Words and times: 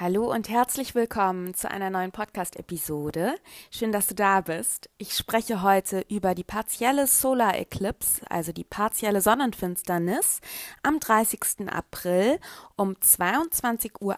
Hallo 0.00 0.32
und 0.32 0.48
herzlich 0.48 0.94
willkommen 0.94 1.54
zu 1.54 1.68
einer 1.68 1.90
neuen 1.90 2.12
Podcast-Episode. 2.12 3.34
Schön, 3.72 3.90
dass 3.90 4.06
du 4.06 4.14
da 4.14 4.42
bist. 4.42 4.88
Ich 4.96 5.16
spreche 5.16 5.60
heute 5.62 6.04
über 6.08 6.36
die 6.36 6.44
partielle 6.44 7.08
Solar 7.08 7.56
Eclipse, 7.56 8.22
also 8.30 8.52
die 8.52 8.62
partielle 8.62 9.20
Sonnenfinsternis 9.20 10.40
am 10.84 11.00
30. 11.00 11.68
April 11.68 12.38
um 12.76 12.92
22.28 12.92 13.90
Uhr 14.00 14.16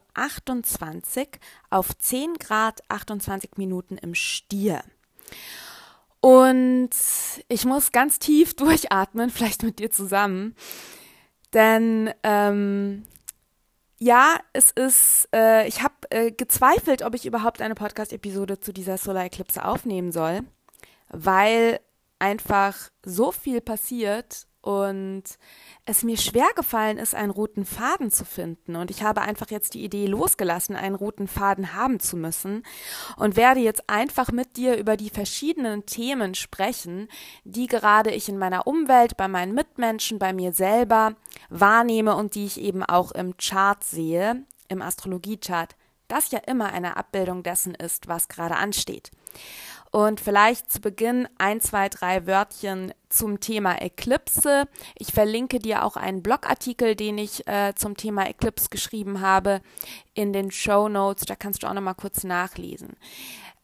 auf 1.71 1.97
10 1.99 2.35
Grad 2.35 2.83
28 2.91 3.53
Minuten 3.57 3.97
im 3.97 4.15
Stier. 4.15 4.83
Und 6.21 6.91
ich 7.49 7.65
muss 7.65 7.91
ganz 7.91 8.19
tief 8.19 8.55
durchatmen, 8.57 9.31
vielleicht 9.31 9.62
mit 9.62 9.79
dir 9.79 9.91
zusammen, 9.91 10.55
denn 11.55 12.12
ähm, 12.23 13.07
ja, 14.00 14.41
es 14.55 14.71
ist, 14.71 15.28
äh, 15.34 15.69
ich 15.69 15.83
habe 15.83 15.94
äh, 16.11 16.33
gezweifelt, 16.33 17.03
ob 17.03 17.15
ich 17.15 17.27
überhaupt 17.27 17.61
eine 17.61 17.75
Podcast-Episode 17.75 18.59
zu 18.59 18.72
dieser 18.72 18.97
Solar 18.97 19.25
Eclipse 19.25 19.62
aufnehmen 19.65 20.11
soll, 20.11 20.41
weil 21.11 21.81
einfach 22.19 22.91
so 23.05 23.31
viel 23.31 23.61
passiert 23.61 24.47
und 24.62 25.25
es 25.87 26.03
mir 26.03 26.19
schwer 26.19 26.48
gefallen 26.54 26.98
ist, 26.98 27.15
einen 27.15 27.31
roten 27.31 27.65
Faden 27.65 28.10
zu 28.10 28.25
finden. 28.25 28.76
Und 28.76 28.91
ich 28.91 29.03
habe 29.03 29.22
einfach 29.22 29.50
jetzt 29.50 29.75
die 29.75 29.84
Idee 29.84 30.06
losgelassen, 30.06 30.76
einen 30.76 30.94
roten 30.94 31.28
Faden 31.28 31.75
haben 31.75 31.98
zu 31.98 32.16
müssen 32.16 32.62
und 33.16 33.37
werde 33.37 33.60
jetzt 33.60 33.88
einfach 33.88 34.31
mit 34.32 34.56
dir 34.56 34.76
über 34.76 34.97
die 34.97 35.10
verschiedenen 35.10 35.87
Themen 35.87 36.34
sprechen, 36.34 37.09
die 37.44 37.66
gerade 37.66 38.10
ich 38.10 38.28
in 38.28 38.38
meiner 38.38 38.66
Umwelt, 38.66 39.16
bei 39.16 39.28
meinen 39.28 39.54
Mitmenschen, 39.54 40.19
bei 40.19 40.32
mir 40.32 40.53
selber 40.53 41.15
wahrnehme 41.49 42.15
und 42.15 42.34
die 42.34 42.47
ich 42.47 42.60
eben 42.60 42.82
auch 42.82 43.12
im 43.12 43.37
Chart 43.38 43.82
sehe, 43.82 44.44
im 44.69 44.82
Astrologiechart, 44.82 45.75
das 46.09 46.31
ja 46.32 46.41
immer 46.41 46.72
eine 46.72 46.97
Abbildung 46.97 47.43
dessen 47.43 47.75
ist, 47.75 48.09
was 48.09 48.28
gerade 48.28 48.56
ansteht. 48.56 49.10
Und 49.91 50.21
vielleicht 50.21 50.71
zu 50.71 50.81
Beginn 50.81 51.28
ein, 51.39 51.61
zwei, 51.61 51.89
drei 51.89 52.27
Wörtchen 52.27 52.95
zum 53.09 53.41
Thema 53.41 53.83
Eclipse. 53.83 54.69
Ich 54.97 55.12
verlinke 55.12 55.59
dir 55.59 55.84
auch 55.84 55.97
einen 55.97 56.23
Blogartikel, 56.23 56.95
den 56.95 57.19
ich 57.19 57.47
äh, 57.49 57.75
zum 57.75 57.97
Thema 57.97 58.29
Eclipse 58.29 58.69
geschrieben 58.71 59.21
habe, 59.21 59.61
in 60.15 60.33
den 60.33 60.53
Show 60.53 60.89
Notes. 60.89 61.25
Da 61.25 61.34
kannst 61.34 61.62
du 61.62 61.67
auch 61.67 61.75
noch 61.75 61.83
mal 61.83 61.95
kurz 61.95 62.23
nachlesen. 62.23 62.97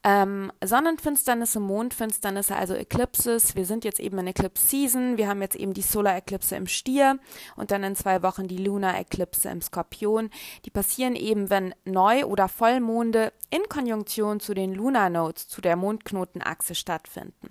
Ähm, 0.09 0.53
Sonnenfinsternisse, 0.65 1.59
Mondfinsternisse, 1.59 2.55
also 2.55 2.75
Eclipses. 2.75 3.57
Wir 3.57 3.67
sind 3.67 3.85
jetzt 3.85 3.99
eben 3.99 4.17
in 4.19 4.29
Eclipse 4.29 4.65
Season. 4.65 5.17
Wir 5.17 5.27
haben 5.27 5.43
jetzt 5.43 5.57
eben 5.57 5.75
die 5.75 5.83
Solar 5.83 6.17
Eclipse 6.17 6.55
im 6.55 6.69
Stier 6.69 7.19
und 7.57 7.73
dann 7.73 7.83
in 7.83 7.97
zwei 7.97 8.23
Wochen 8.23 8.47
die 8.47 8.59
Lunar 8.59 8.97
Eclipse 8.97 9.49
im 9.49 9.61
Skorpion. 9.61 10.31
Die 10.65 10.71
passieren 10.71 11.17
eben, 11.17 11.51
wenn 11.51 11.75
Neu- 11.85 12.25
oder 12.25 12.47
Vollmonde 12.47 13.33
in 13.51 13.69
Konjunktion 13.69 14.39
zu 14.39 14.55
den 14.55 14.75
Lunar 14.75 15.11
Nodes, 15.11 15.49
zu 15.49 15.61
der 15.61 15.75
Mondknotenachse 15.75 16.77
stattfinden. 16.77 17.49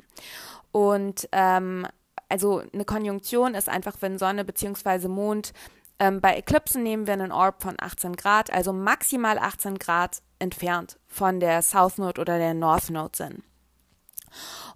Und 0.72 1.28
ähm, 1.34 1.86
also 2.30 2.64
eine 2.72 2.86
Konjunktion 2.86 3.54
ist 3.54 3.68
einfach, 3.68 3.98
wenn 4.00 4.18
Sonne 4.18 4.46
bzw. 4.46 5.10
Mond 5.10 5.52
ähm, 6.00 6.22
bei 6.22 6.38
Eklipsen 6.38 6.84
nehmen 6.84 7.08
wir 7.08 7.14
einen 7.14 7.32
Orb 7.32 7.62
von 7.62 7.76
18 7.80 8.16
Grad, 8.16 8.52
also 8.52 8.74
maximal 8.74 9.38
18 9.38 9.80
Grad 9.80 10.22
entfernt 10.40 10.98
von 11.08 11.40
der 11.40 11.62
South 11.62 11.98
Node 11.98 12.22
oder 12.22 12.38
der 12.38 12.54
North 12.54 12.90
Node 12.90 13.16
sind. 13.16 13.44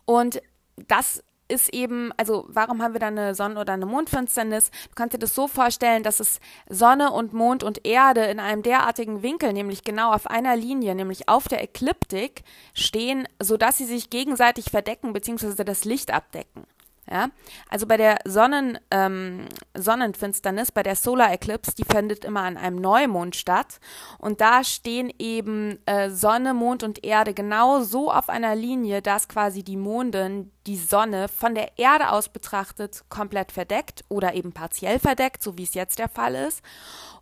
Und 0.05 0.41
das 0.87 1.23
ist 1.49 1.73
eben, 1.73 2.11
also 2.15 2.45
warum 2.47 2.81
haben 2.81 2.93
wir 2.93 2.99
dann 2.99 3.17
eine 3.17 3.35
Sonne- 3.35 3.59
oder 3.59 3.73
eine 3.73 3.85
Mondfinsternis? 3.85 4.69
Du 4.69 4.95
kannst 4.95 5.15
dir 5.15 5.19
das 5.19 5.35
so 5.35 5.47
vorstellen, 5.47 6.03
dass 6.03 6.19
es 6.19 6.39
Sonne 6.69 7.11
und 7.11 7.33
Mond 7.33 7.63
und 7.63 7.85
Erde 7.85 8.25
in 8.25 8.39
einem 8.39 8.61
derartigen 8.61 9.23
Winkel, 9.23 9.51
nämlich 9.51 9.83
genau 9.83 10.13
auf 10.13 10.27
einer 10.27 10.55
Linie, 10.55 10.95
nämlich 10.95 11.27
auf 11.27 11.47
der 11.47 11.63
Ekliptik, 11.63 12.43
stehen, 12.73 13.27
sodass 13.41 13.77
sie 13.77 13.85
sich 13.85 14.09
gegenseitig 14.09 14.65
verdecken 14.69 15.11
bzw. 15.11 15.63
das 15.63 15.85
Licht 15.85 16.13
abdecken. 16.13 16.65
Ja? 17.09 17.29
Also 17.69 17.87
bei 17.87 17.97
der 17.97 18.19
Sonnen, 18.25 18.77
ähm, 18.91 19.47
Sonnenfinsternis, 19.75 20.71
bei 20.71 20.83
der 20.83 20.95
Solar 20.95 21.31
Eclipse, 21.31 21.73
die 21.75 21.83
findet 21.83 22.25
immer 22.25 22.41
an 22.41 22.57
einem 22.57 22.77
Neumond 22.77 23.35
statt. 23.35 23.79
Und 24.17 24.41
da 24.41 24.63
stehen 24.63 25.11
eben 25.17 25.79
äh, 25.85 26.09
Sonne, 26.09 26.53
Mond 26.53 26.83
und 26.83 27.03
Erde 27.03 27.33
genau 27.33 27.81
so 27.81 28.11
auf 28.11 28.29
einer 28.29 28.55
Linie, 28.55 29.01
dass 29.01 29.27
quasi 29.27 29.63
die 29.63 29.77
Mondin 29.77 30.51
die 30.67 30.77
Sonne 30.77 31.27
von 31.27 31.55
der 31.55 31.79
Erde 31.79 32.11
aus 32.11 32.29
betrachtet 32.29 33.03
komplett 33.09 33.51
verdeckt 33.51 34.03
oder 34.07 34.35
eben 34.35 34.51
partiell 34.51 34.99
verdeckt, 34.99 35.41
so 35.41 35.57
wie 35.57 35.63
es 35.63 35.73
jetzt 35.73 35.97
der 35.99 36.09
Fall 36.09 36.35
ist. 36.35 36.61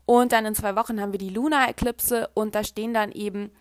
Und 0.06 0.32
dann 0.32 0.46
in 0.46 0.56
zwei 0.56 0.76
Wochen 0.76 1.02
haben 1.02 1.12
wir 1.12 1.20
die 1.20 1.30
Lunar 1.30 1.70
Eclipse 1.70 2.30
und 2.34 2.56
da 2.56 2.64
stehen 2.64 2.94
dann 2.94 3.12
eben 3.12 3.52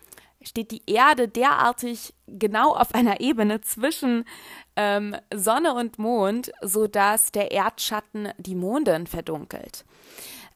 steht 0.47 0.71
die 0.71 0.81
Erde 0.87 1.27
derartig 1.27 2.13
genau 2.27 2.73
auf 2.73 2.93
einer 2.93 3.19
Ebene 3.19 3.61
zwischen 3.61 4.25
ähm, 4.75 5.15
Sonne 5.33 5.73
und 5.73 5.99
Mond, 5.99 6.51
sodass 6.61 7.31
der 7.31 7.51
Erdschatten 7.51 8.29
die 8.37 8.55
Mondin 8.55 9.07
verdunkelt. 9.07 9.85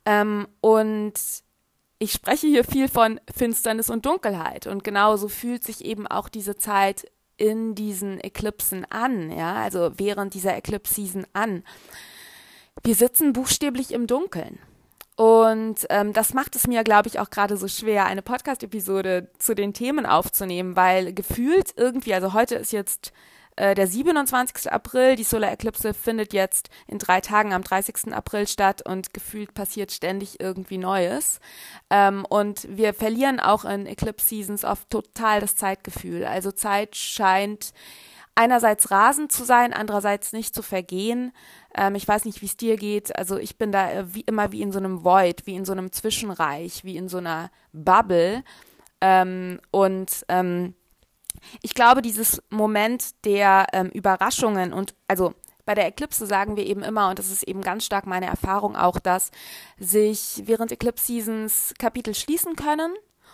Ähm, 0.05 0.47
und 0.61 1.13
ich 1.99 2.11
spreche 2.11 2.47
hier 2.47 2.63
viel 2.63 2.87
von 2.87 3.19
Finsternis 3.35 3.89
und 3.89 4.05
Dunkelheit 4.05 4.65
und 4.65 4.83
genauso 4.83 5.27
fühlt 5.27 5.63
sich 5.63 5.85
eben 5.85 6.07
auch 6.07 6.29
diese 6.29 6.57
Zeit 6.57 7.05
in 7.37 7.75
diesen 7.75 8.19
Eklipsen 8.19 8.85
an, 8.85 9.31
ja, 9.31 9.55
also 9.55 9.91
während 9.97 10.33
dieser 10.33 10.55
Eclipse-Season 10.55 11.25
an. 11.33 11.63
Wir 12.83 12.95
sitzen 12.95 13.33
buchstäblich 13.33 13.91
im 13.91 14.07
Dunkeln. 14.07 14.59
Und 15.15 15.85
ähm, 15.89 16.13
das 16.13 16.33
macht 16.33 16.55
es 16.55 16.67
mir, 16.67 16.83
glaube 16.83 17.07
ich, 17.07 17.19
auch 17.19 17.29
gerade 17.29 17.57
so 17.57 17.67
schwer, 17.67 18.05
eine 18.05 18.21
Podcast-Episode 18.21 19.29
zu 19.37 19.53
den 19.53 19.73
Themen 19.73 20.05
aufzunehmen, 20.05 20.75
weil 20.75 21.13
gefühlt 21.13 21.73
irgendwie, 21.75 22.13
also 22.13 22.33
heute 22.33 22.55
ist 22.55 22.71
jetzt 22.71 23.11
äh, 23.57 23.75
der 23.75 23.87
27. 23.87 24.71
April, 24.71 25.15
die 25.15 25.23
Solar 25.23 25.51
Eclipse 25.51 25.93
findet 25.93 26.33
jetzt 26.33 26.69
in 26.87 26.97
drei 26.97 27.21
Tagen 27.21 27.53
am 27.53 27.63
30. 27.63 28.13
April 28.13 28.47
statt 28.47 28.81
und 28.85 29.13
gefühlt 29.13 29.53
passiert 29.53 29.91
ständig 29.91 30.39
irgendwie 30.39 30.77
Neues. 30.77 31.39
Ähm, 31.89 32.25
und 32.29 32.65
wir 32.69 32.93
verlieren 32.93 33.39
auch 33.39 33.65
in 33.65 33.85
Eclipse 33.85 34.27
Seasons 34.27 34.63
oft 34.63 34.89
total 34.89 35.41
das 35.41 35.55
Zeitgefühl. 35.55 36.25
Also 36.25 36.51
Zeit 36.51 36.95
scheint 36.95 37.73
einerseits 38.35 38.91
rasend 38.91 39.31
zu 39.31 39.43
sein, 39.43 39.73
andererseits 39.73 40.33
nicht 40.33 40.55
zu 40.55 40.61
vergehen. 40.61 41.33
Ähm, 41.75 41.95
ich 41.95 42.07
weiß 42.07 42.25
nicht, 42.25 42.41
wie 42.41 42.45
es 42.45 42.57
dir 42.57 42.77
geht. 42.77 43.15
Also 43.15 43.37
ich 43.37 43.57
bin 43.57 43.71
da 43.71 43.91
äh, 43.91 44.13
wie 44.13 44.21
immer 44.21 44.51
wie 44.51 44.61
in 44.61 44.71
so 44.71 44.79
einem 44.79 45.03
Void, 45.03 45.45
wie 45.45 45.55
in 45.55 45.65
so 45.65 45.71
einem 45.71 45.91
Zwischenreich, 45.91 46.83
wie 46.83 46.97
in 46.97 47.09
so 47.09 47.17
einer 47.17 47.51
Bubble. 47.73 48.43
Ähm, 49.01 49.59
und 49.71 50.25
ähm, 50.29 50.75
ich 51.61 51.73
glaube, 51.73 52.01
dieses 52.01 52.41
Moment 52.49 53.25
der 53.25 53.67
ähm, 53.73 53.89
Überraschungen 53.89 54.73
und 54.73 54.95
also 55.07 55.33
bei 55.65 55.75
der 55.75 55.87
Eclipse 55.87 56.25
sagen 56.25 56.57
wir 56.57 56.65
eben 56.65 56.83
immer, 56.83 57.09
und 57.09 57.19
das 57.19 57.31
ist 57.31 57.43
eben 57.43 57.61
ganz 57.61 57.85
stark 57.85 58.05
meine 58.05 58.25
Erfahrung 58.25 58.75
auch, 58.75 58.99
dass 58.99 59.31
sich 59.77 60.43
während 60.45 60.71
Eclipse 60.71 61.05
Seasons 61.05 61.73
Kapitel 61.77 62.15
schließen 62.15 62.55
können 62.55 62.93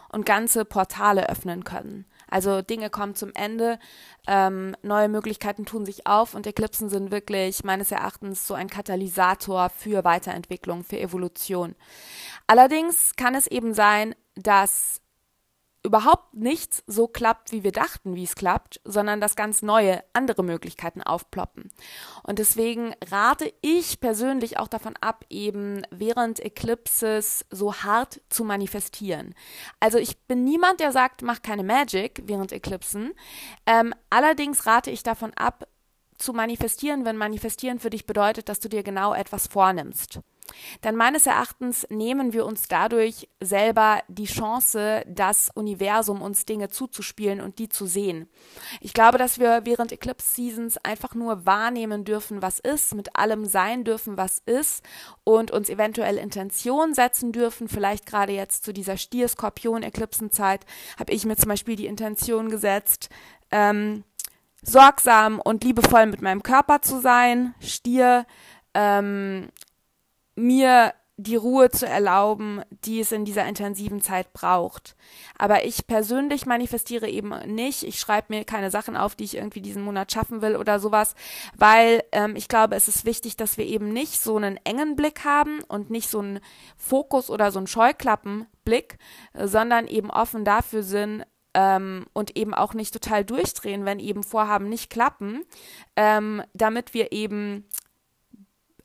und 0.10 0.26
ganze 0.26 0.66
Portale 0.66 1.30
öffnen 1.30 1.64
können. 1.64 2.06
Also 2.30 2.62
Dinge 2.62 2.90
kommen 2.90 3.16
zum 3.16 3.32
Ende, 3.34 3.80
ähm, 4.28 4.76
neue 4.82 5.10
Möglichkeiten 5.10 5.66
tun 5.66 5.86
sich 5.86 6.08
auf 6.08 6.36
und 6.36 6.46
Eklipsen 6.46 6.90
sind 6.90 7.12
wirklich 7.12 7.64
meines 7.64 7.92
Erachtens 7.92 8.48
so 8.48 8.54
ein 8.54 8.70
Katalysator 8.70 9.70
für 9.70 10.04
Weiterentwicklung, 10.04 10.84
für 10.84 11.00
Evolution. 11.00 11.76
Allerdings 12.48 13.16
kann 13.16 13.36
es 13.36 13.48
eben 13.48 13.74
sein, 13.74 14.16
dass 14.36 15.02
überhaupt 15.84 16.34
nichts 16.34 16.84
so 16.88 17.08
klappt, 17.08 17.52
wie 17.52 17.64
wir 17.64 17.72
dachten, 17.72 18.16
wie 18.16 18.24
es 18.24 18.36
klappt, 18.36 18.82
sondern 18.84 19.22
dass 19.22 19.36
ganz 19.36 19.62
neue, 19.62 20.04
andere 20.14 20.44
Möglichkeiten 20.44 21.02
aufploppen. 21.02 21.72
Und 22.24 22.40
deswegen 22.40 22.94
rate 23.10 23.54
ich 23.62 24.00
persönlich 24.00 24.58
auch 24.60 24.68
davon 24.68 24.96
ab, 24.98 25.26
eben 25.30 25.84
während 25.92 26.40
Eclipses 26.40 27.46
so 27.50 27.74
hart 27.74 28.22
zu 28.30 28.44
manifestieren. 28.44 29.34
Also 29.80 29.98
ich 29.98 30.18
bin 30.26 30.44
niemand, 30.44 30.80
der 30.80 30.92
sagt, 30.92 31.22
mach 31.22 31.42
keine 31.42 31.64
Magic 31.64 32.22
während 32.26 32.52
Eclipsen. 32.52 33.14
Ähm, 33.66 33.94
allerdings 34.10 34.66
rate 34.66 34.92
ich 34.92 35.04
davon 35.04 35.34
ab, 35.36 35.68
zu 36.18 36.34
manifestieren, 36.34 37.06
wenn 37.06 37.16
manifestieren 37.16 37.80
für 37.80 37.92
dich 37.92 38.06
bedeutet, 38.06 38.50
dass 38.50 38.60
du 38.60 38.70
dir 38.70 38.84
genau 38.84 39.14
etwas 39.14 39.48
vornimmst. 39.48 40.20
Denn 40.84 40.96
meines 40.96 41.26
Erachtens 41.26 41.88
nehmen 41.90 42.34
wir 42.34 42.46
uns 42.46 42.68
dadurch 42.68 43.30
selber 43.42 44.02
die 44.08 44.26
Chance, 44.26 45.04
das 45.08 45.50
Universum 45.54 46.22
uns 46.22 46.46
Dinge 46.46 46.70
zuzuspielen 46.70 47.42
und 47.42 47.60
die 47.60 47.70
zu 47.70 47.86
sehen. 47.86 48.30
Ich 48.82 48.94
glaube, 48.94 49.18
dass 49.18 49.40
wir 49.40 49.62
während 49.66 49.92
Eclipse 49.92 50.36
Seasons 50.36 50.78
einfach 50.78 51.16
nur 51.16 51.46
wahrnehmen 51.46 52.04
dürfen, 52.04 52.42
was 52.42 52.60
ist, 52.60 52.96
mit 52.96 53.16
allem 53.16 53.46
sein 53.46 53.84
dürfen, 53.84 54.18
was 54.18 54.42
ist 54.46 54.84
und 55.24 55.52
uns 55.52 55.70
eventuell 55.70 56.18
Intention 56.18 56.94
setzen 56.94 57.32
dürfen. 57.32 57.68
Vielleicht 57.68 58.06
gerade 58.06 58.34
jetzt 58.34 58.64
zu 58.64 58.74
dieser 58.74 58.98
Stier-Skorpion-Eclipsenzeit 58.98 60.66
habe 61.00 61.14
ich 61.14 61.26
mir 61.26 61.36
zum 61.36 61.50
Beispiel 61.50 61.76
die 61.76 61.88
Intention 61.88 62.50
gesetzt, 62.50 63.10
ähm, 63.52 64.04
sorgsam 64.62 65.40
und 65.40 65.64
liebevoll 65.64 66.06
mit 66.08 66.22
meinem 66.22 66.44
Körper 66.44 66.82
zu 66.82 67.00
sein. 67.00 67.56
Stier, 67.60 68.26
ähm, 68.74 69.50
mir 70.38 70.94
die 71.20 71.36
Ruhe 71.36 71.72
zu 71.72 71.88
erlauben, 71.88 72.62
die 72.70 73.00
es 73.00 73.12
in 73.12 73.26
dieser 73.26 73.46
intensiven 73.48 74.02
Zeit 74.02 74.34
braucht. 74.34 74.96
Aber 75.36 75.66
ich 75.66 75.88
persönlich 75.88 76.46
manifestiere 76.46 77.10
eben 77.10 77.34
nicht. 77.56 77.82
Ich 77.82 78.00
schreibe 78.00 78.28
mir 78.30 78.46
keine 78.46 78.70
Sachen 78.70 78.96
auf, 78.96 79.16
die 79.16 79.24
ich 79.24 79.36
irgendwie 79.36 79.62
diesen 79.62 79.82
Monat 79.82 80.12
schaffen 80.12 80.44
will 80.44 80.56
oder 80.56 80.80
sowas, 80.80 81.16
weil 81.56 82.04
ähm, 82.12 82.36
ich 82.36 82.48
glaube, 82.48 82.76
es 82.76 82.88
ist 82.88 83.04
wichtig, 83.04 83.36
dass 83.36 83.58
wir 83.58 83.66
eben 83.66 83.92
nicht 83.92 84.22
so 84.22 84.38
einen 84.38 84.60
engen 84.64 84.96
Blick 84.96 85.26
haben 85.26 85.64
und 85.68 85.90
nicht 85.90 86.08
so 86.08 86.20
einen 86.20 86.40
Fokus 86.78 87.32
oder 87.32 87.52
so 87.52 87.58
einen 87.58 87.68
Scheuklappenblick, 87.68 89.00
sondern 89.34 89.88
eben 89.88 90.12
offen 90.12 90.46
dafür 90.46 90.84
sind, 90.84 91.26
ähm, 91.56 92.06
und 92.14 92.38
eben 92.38 92.54
auch 92.54 92.76
nicht 92.76 92.94
total 92.94 93.26
durchdrehen, 93.26 93.84
wenn 93.84 94.00
eben 94.00 94.22
Vorhaben 94.22 94.70
nicht 94.70 94.92
klappen, 94.92 95.42
ähm, 95.96 96.44
damit 96.54 96.94
wir 96.94 97.12
eben 97.12 97.68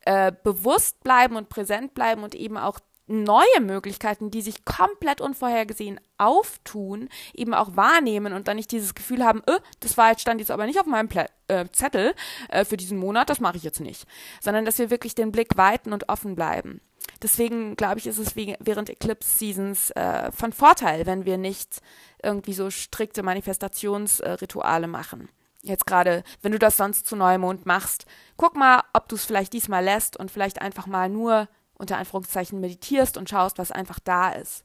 äh, 0.04 0.32
bewusst 0.42 1.02
bleiben 1.02 1.36
und 1.36 1.48
präsent 1.48 1.94
bleiben 1.94 2.22
und 2.22 2.34
eben 2.34 2.56
auch 2.56 2.78
neue 3.06 3.60
Möglichkeiten, 3.60 4.30
die 4.30 4.42
sich 4.42 4.64
komplett 4.64 5.20
unvorhergesehen 5.20 6.00
auftun, 6.18 7.08
eben 7.34 7.52
auch 7.52 7.76
wahrnehmen 7.76 8.32
und 8.32 8.48
dann 8.48 8.56
nicht 8.56 8.70
dieses 8.70 8.94
Gefühl 8.94 9.24
haben, 9.24 9.42
äh, 9.46 9.58
das 9.80 9.96
war 9.96 10.10
jetzt 10.10 10.22
stand 10.22 10.40
jetzt 10.40 10.50
aber 10.50 10.66
nicht 10.66 10.80
auf 10.80 10.86
meinem 10.86 11.08
Pla 11.08 11.26
äh, 11.48 11.66
Zettel 11.72 12.14
äh, 12.48 12.64
für 12.64 12.76
diesen 12.76 12.98
Monat, 12.98 13.28
das 13.28 13.40
mache 13.40 13.56
ich 13.56 13.64
jetzt 13.64 13.80
nicht, 13.80 14.06
sondern 14.40 14.64
dass 14.64 14.78
wir 14.78 14.90
wirklich 14.90 15.14
den 15.14 15.32
Blick 15.32 15.56
weiten 15.56 15.92
und 15.92 16.08
offen 16.08 16.34
bleiben. 16.34 16.80
Deswegen 17.20 17.76
glaube 17.76 17.98
ich, 17.98 18.06
ist 18.06 18.18
es 18.18 18.34
während 18.34 18.88
Eclipse 18.88 19.38
Seasons 19.38 19.90
äh, 19.90 20.32
von 20.32 20.52
Vorteil, 20.52 21.06
wenn 21.06 21.24
wir 21.24 21.36
nicht 21.36 21.80
irgendwie 22.22 22.54
so 22.54 22.70
strikte 22.70 23.22
Manifestationsrituale 23.22 24.86
machen 24.86 25.28
jetzt 25.62 25.86
gerade, 25.86 26.24
wenn 26.42 26.52
du 26.52 26.58
das 26.58 26.76
sonst 26.76 27.06
zu 27.06 27.16
Neumond 27.16 27.66
machst, 27.66 28.06
guck 28.36 28.56
mal, 28.56 28.82
ob 28.92 29.08
du 29.08 29.16
es 29.16 29.24
vielleicht 29.24 29.52
diesmal 29.52 29.84
lässt 29.84 30.16
und 30.16 30.30
vielleicht 30.30 30.60
einfach 30.60 30.86
mal 30.86 31.08
nur 31.08 31.48
unter 31.74 31.98
Anführungszeichen 31.98 32.60
meditierst 32.60 33.16
und 33.16 33.30
schaust, 33.30 33.58
was 33.58 33.72
einfach 33.72 33.98
da 34.00 34.30
ist. 34.30 34.64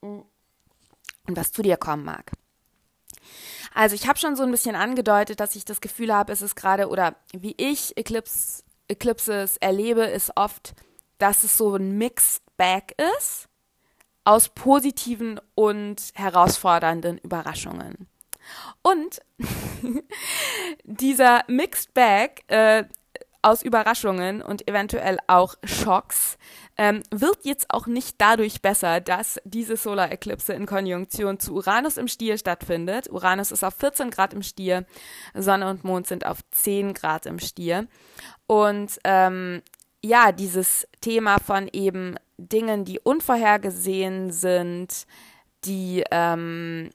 Und 0.00 0.24
was 1.26 1.52
zu 1.52 1.62
dir 1.62 1.76
kommen 1.76 2.04
mag. 2.04 2.32
Also 3.74 3.94
ich 3.94 4.08
habe 4.08 4.18
schon 4.18 4.36
so 4.36 4.42
ein 4.42 4.50
bisschen 4.50 4.76
angedeutet, 4.76 5.40
dass 5.40 5.56
ich 5.56 5.64
das 5.64 5.80
Gefühl 5.80 6.14
habe, 6.14 6.32
es 6.32 6.42
ist 6.42 6.54
gerade, 6.54 6.88
oder 6.88 7.16
wie 7.32 7.54
ich 7.58 7.96
Eclipse, 7.96 8.62
Eclipses 8.88 9.56
erlebe, 9.56 10.04
ist 10.04 10.32
oft, 10.36 10.74
dass 11.18 11.42
es 11.42 11.56
so 11.56 11.74
ein 11.74 11.98
Mixed 11.98 12.42
Bag 12.56 12.94
ist 13.18 13.48
aus 14.24 14.48
positiven 14.48 15.40
und 15.54 16.10
herausfordernden 16.14 17.18
Überraschungen. 17.18 18.08
Und 18.82 19.20
dieser 20.84 21.44
Mixed 21.48 21.94
Bag 21.94 22.42
äh, 22.48 22.84
aus 23.46 23.62
Überraschungen 23.62 24.42
und 24.42 24.66
eventuell 24.68 25.18
auch 25.28 25.54
Schocks 25.62 26.36
ähm, 26.76 27.02
wird 27.10 27.44
jetzt 27.44 27.66
auch 27.70 27.86
nicht 27.86 28.16
dadurch 28.18 28.60
besser, 28.60 29.00
dass 29.00 29.40
diese 29.44 29.76
Solar 29.76 30.10
Eclipse 30.10 30.52
in 30.52 30.66
Konjunktion 30.66 31.38
zu 31.38 31.54
Uranus 31.54 31.96
im 31.96 32.08
Stier 32.08 32.38
stattfindet. 32.38 33.08
Uranus 33.08 33.52
ist 33.52 33.62
auf 33.62 33.74
14 33.74 34.10
Grad 34.10 34.34
im 34.34 34.42
Stier, 34.42 34.84
Sonne 35.32 35.70
und 35.70 35.84
Mond 35.84 36.08
sind 36.08 36.26
auf 36.26 36.38
10 36.50 36.92
Grad 36.92 37.24
im 37.26 37.38
Stier. 37.38 37.86
Und 38.48 38.98
ähm, 39.04 39.62
ja, 40.02 40.32
dieses 40.32 40.88
Thema 41.00 41.38
von 41.38 41.68
eben 41.72 42.16
Dingen, 42.38 42.84
die 42.84 42.98
unvorhergesehen 42.98 44.32
sind, 44.32 45.06
die 45.64 46.04
ähm, 46.10 46.90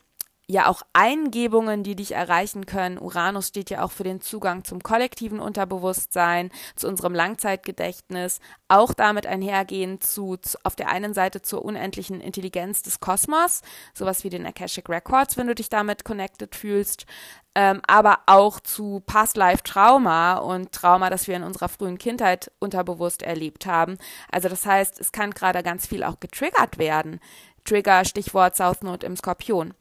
ja 0.51 0.67
auch 0.67 0.81
Eingebungen, 0.93 1.83
die 1.83 1.95
dich 1.95 2.13
erreichen 2.13 2.65
können. 2.65 2.97
Uranus 2.97 3.47
steht 3.47 3.69
ja 3.69 3.83
auch 3.83 3.91
für 3.91 4.03
den 4.03 4.21
Zugang 4.21 4.63
zum 4.63 4.83
kollektiven 4.83 5.39
Unterbewusstsein, 5.39 6.51
zu 6.75 6.87
unserem 6.87 7.13
Langzeitgedächtnis, 7.13 8.39
auch 8.67 8.93
damit 8.93 9.25
einhergehend 9.25 10.03
zu, 10.03 10.37
zu 10.37 10.57
auf 10.63 10.75
der 10.75 10.89
einen 10.89 11.13
Seite 11.13 11.41
zur 11.41 11.63
unendlichen 11.63 12.21
Intelligenz 12.21 12.81
des 12.81 12.99
Kosmos, 12.99 13.61
sowas 13.93 14.23
wie 14.23 14.29
den 14.29 14.45
Akashic 14.45 14.89
Records, 14.89 15.37
wenn 15.37 15.47
du 15.47 15.55
dich 15.55 15.69
damit 15.69 16.03
connected 16.03 16.55
fühlst, 16.55 17.05
ähm, 17.53 17.81
aber 17.85 18.19
auch 18.27 18.61
zu 18.61 19.01
Past-Life-Trauma 19.05 20.35
und 20.35 20.71
Trauma, 20.71 21.09
das 21.09 21.27
wir 21.27 21.35
in 21.35 21.43
unserer 21.43 21.67
frühen 21.67 21.97
Kindheit 21.97 22.49
unterbewusst 22.59 23.23
erlebt 23.23 23.65
haben. 23.65 23.97
Also 24.31 24.47
das 24.47 24.65
heißt, 24.65 24.99
es 25.01 25.11
kann 25.11 25.31
gerade 25.31 25.61
ganz 25.61 25.85
viel 25.85 26.03
auch 26.03 26.19
getriggert 26.21 26.77
werden. 26.77 27.19
Trigger, 27.65 28.05
Stichwort 28.05 28.55
South 28.55 28.81
Node 28.81 29.05
im 29.05 29.15
Skorpion. 29.15 29.73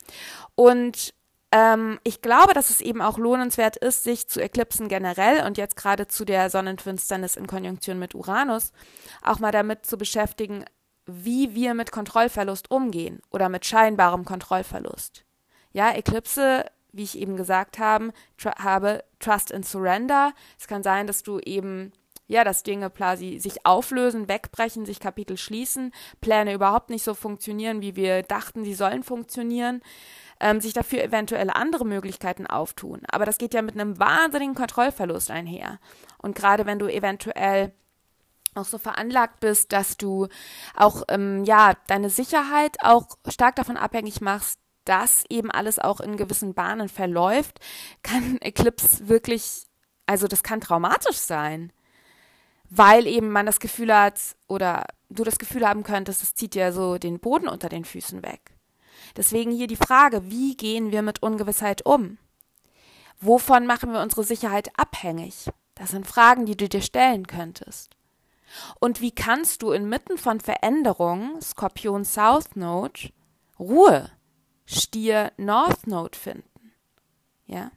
Und 0.54 1.14
ähm, 1.52 1.98
ich 2.04 2.22
glaube, 2.22 2.54
dass 2.54 2.70
es 2.70 2.80
eben 2.80 3.02
auch 3.02 3.18
lohnenswert 3.18 3.76
ist, 3.76 4.04
sich 4.04 4.28
zu 4.28 4.40
Eklipsen 4.40 4.88
generell 4.88 5.44
und 5.46 5.58
jetzt 5.58 5.76
gerade 5.76 6.06
zu 6.06 6.24
der 6.24 6.48
Sonnenfinsternis 6.48 7.36
in 7.36 7.46
Konjunktion 7.46 7.98
mit 7.98 8.14
Uranus 8.14 8.72
auch 9.22 9.40
mal 9.40 9.50
damit 9.50 9.84
zu 9.84 9.98
beschäftigen, 9.98 10.64
wie 11.06 11.54
wir 11.54 11.74
mit 11.74 11.90
Kontrollverlust 11.90 12.70
umgehen 12.70 13.20
oder 13.30 13.48
mit 13.48 13.66
scheinbarem 13.66 14.24
Kontrollverlust. 14.24 15.24
Ja, 15.72 15.92
Eklipse, 15.92 16.66
wie 16.92 17.02
ich 17.02 17.18
eben 17.18 17.36
gesagt 17.36 17.78
haben, 17.78 18.12
tr 18.38 18.52
habe, 18.58 19.04
Trust 19.18 19.52
and 19.52 19.66
Surrender. 19.66 20.32
Es 20.58 20.68
kann 20.68 20.82
sein, 20.82 21.06
dass 21.06 21.22
du 21.22 21.40
eben 21.40 21.92
Ja, 22.30 22.44
dass 22.44 22.62
Dinge 22.62 22.90
quasi 22.90 23.40
sich 23.40 23.66
auflösen, 23.66 24.28
wegbrechen, 24.28 24.86
sich 24.86 25.00
Kapitel 25.00 25.36
schließen, 25.36 25.92
Pläne 26.20 26.54
überhaupt 26.54 26.88
nicht 26.88 27.02
so 27.02 27.14
funktionieren, 27.14 27.82
wie 27.82 27.96
wir 27.96 28.22
dachten, 28.22 28.62
sie 28.62 28.74
sollen 28.74 29.02
funktionieren, 29.02 29.82
ähm, 30.38 30.60
sich 30.60 30.72
dafür 30.72 31.02
eventuell 31.02 31.50
andere 31.50 31.84
Möglichkeiten 31.84 32.46
auftun. 32.46 33.02
Aber 33.10 33.26
das 33.26 33.36
geht 33.36 33.52
ja 33.52 33.62
mit 33.62 33.74
einem 33.74 33.98
wahnsinnigen 33.98 34.54
Kontrollverlust 34.54 35.28
einher. 35.28 35.80
Und 36.18 36.36
gerade 36.36 36.66
wenn 36.66 36.78
du 36.78 36.86
eventuell 36.86 37.72
auch 38.54 38.64
so 38.64 38.78
veranlagt 38.78 39.40
bist, 39.40 39.72
dass 39.72 39.96
du 39.96 40.28
auch 40.76 41.02
ähm, 41.08 41.42
ja 41.42 41.74
deine 41.88 42.10
Sicherheit 42.10 42.76
auch 42.80 43.08
stark 43.26 43.56
davon 43.56 43.76
abhängig 43.76 44.20
machst, 44.20 44.60
dass 44.84 45.24
eben 45.30 45.50
alles 45.50 45.80
auch 45.80 45.98
in 45.98 46.16
gewissen 46.16 46.54
Bahnen 46.54 46.88
verläuft, 46.88 47.58
kann 48.04 48.38
Eclipse 48.40 49.08
wirklich, 49.08 49.66
also 50.06 50.28
das 50.28 50.44
kann 50.44 50.60
traumatisch 50.60 51.18
sein, 51.18 51.72
weil 52.70 53.06
eben 53.06 53.30
man 53.30 53.46
das 53.46 53.60
Gefühl 53.60 53.94
hat 53.94 54.18
oder 54.46 54.86
du 55.10 55.24
das 55.24 55.38
Gefühl 55.38 55.68
haben 55.68 55.82
könntest, 55.82 56.22
es 56.22 56.34
zieht 56.34 56.54
dir 56.54 56.72
so 56.72 56.98
den 56.98 57.18
Boden 57.18 57.48
unter 57.48 57.68
den 57.68 57.84
Füßen 57.84 58.22
weg. 58.22 58.52
Deswegen 59.16 59.50
hier 59.50 59.66
die 59.66 59.76
Frage, 59.76 60.30
wie 60.30 60.56
gehen 60.56 60.92
wir 60.92 61.02
mit 61.02 61.22
Ungewissheit 61.22 61.84
um? 61.84 62.16
Wovon 63.20 63.66
machen 63.66 63.92
wir 63.92 64.00
unsere 64.00 64.24
Sicherheit 64.24 64.70
abhängig? 64.78 65.50
Das 65.74 65.90
sind 65.90 66.06
Fragen, 66.06 66.46
die 66.46 66.56
du 66.56 66.68
dir 66.68 66.80
stellen 66.80 67.26
könntest. 67.26 67.96
Und 68.78 69.00
wie 69.00 69.12
kannst 69.12 69.62
du 69.62 69.72
inmitten 69.72 70.16
von 70.16 70.40
Veränderungen, 70.40 71.40
Skorpion 71.40 72.04
South 72.04 72.54
Node, 72.54 73.10
Ruhe, 73.58 74.10
Stier 74.64 75.32
North 75.36 75.86
Node 75.86 76.16
finden? 76.16 76.72
Ja? 77.46 77.70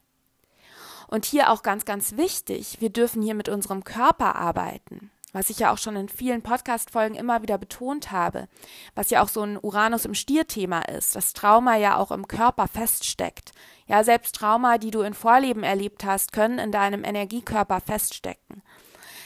Und 1.07 1.25
hier 1.25 1.51
auch 1.51 1.63
ganz, 1.63 1.85
ganz 1.85 2.17
wichtig, 2.17 2.77
wir 2.79 2.89
dürfen 2.89 3.21
hier 3.21 3.35
mit 3.35 3.49
unserem 3.49 3.83
Körper 3.83 4.35
arbeiten 4.35 5.11
was 5.33 5.49
ich 5.49 5.59
ja 5.59 5.73
auch 5.73 5.77
schon 5.77 5.95
in 5.95 6.07
vielen 6.07 6.43
Podcast-Folgen 6.43 7.15
immer 7.15 7.41
wieder 7.41 7.57
betont 7.57 8.11
habe, 8.11 8.47
was 8.95 9.09
ja 9.09 9.21
auch 9.21 9.27
so 9.27 9.41
ein 9.41 9.57
Uranus 9.57 10.05
im 10.05 10.13
Stier-Thema 10.13 10.83
ist, 10.83 11.15
dass 11.15 11.33
Trauma 11.33 11.75
ja 11.75 11.97
auch 11.97 12.11
im 12.11 12.27
Körper 12.27 12.67
feststeckt. 12.67 13.51
Ja, 13.87 14.03
selbst 14.03 14.35
Trauma, 14.35 14.77
die 14.77 14.91
du 14.91 15.01
in 15.01 15.15
Vorleben 15.15 15.63
erlebt 15.63 16.05
hast, 16.05 16.31
können 16.31 16.59
in 16.59 16.71
deinem 16.71 17.03
Energiekörper 17.03 17.81
feststecken. 17.81 18.61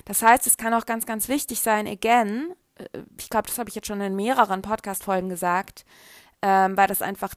Das 0.06 0.22
heißt, 0.22 0.48
es 0.48 0.58
kann 0.58 0.74
auch 0.74 0.86
ganz, 0.86 1.06
ganz 1.06 1.28
wichtig 1.28 1.60
sein, 1.60 1.86
again, 1.86 2.56
äh, 2.76 3.00
ich 3.20 3.30
glaube, 3.30 3.48
das 3.48 3.58
habe 3.60 3.70
ich 3.70 3.76
jetzt 3.76 3.88
schon 3.88 4.02
in 4.02 4.16
mehreren 4.16 4.62
Podcast-Folgen 4.62 5.28
gesagt, 5.28 5.86
ähm, 6.42 6.78
weil 6.78 6.88
das 6.88 7.02
einfach 7.02 7.34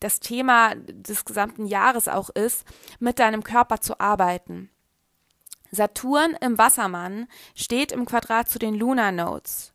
das 0.00 0.20
Thema 0.20 0.74
des 0.76 1.24
gesamten 1.24 1.66
Jahres 1.66 2.08
auch 2.08 2.30
ist, 2.30 2.64
mit 2.98 3.18
deinem 3.18 3.42
Körper 3.42 3.80
zu 3.80 4.00
arbeiten. 4.00 4.70
Saturn 5.70 6.36
im 6.40 6.58
Wassermann 6.58 7.26
steht 7.54 7.92
im 7.92 8.04
Quadrat 8.04 8.48
zu 8.48 8.58
den 8.58 8.74
Lunar 8.74 9.12
Nodes. 9.12 9.72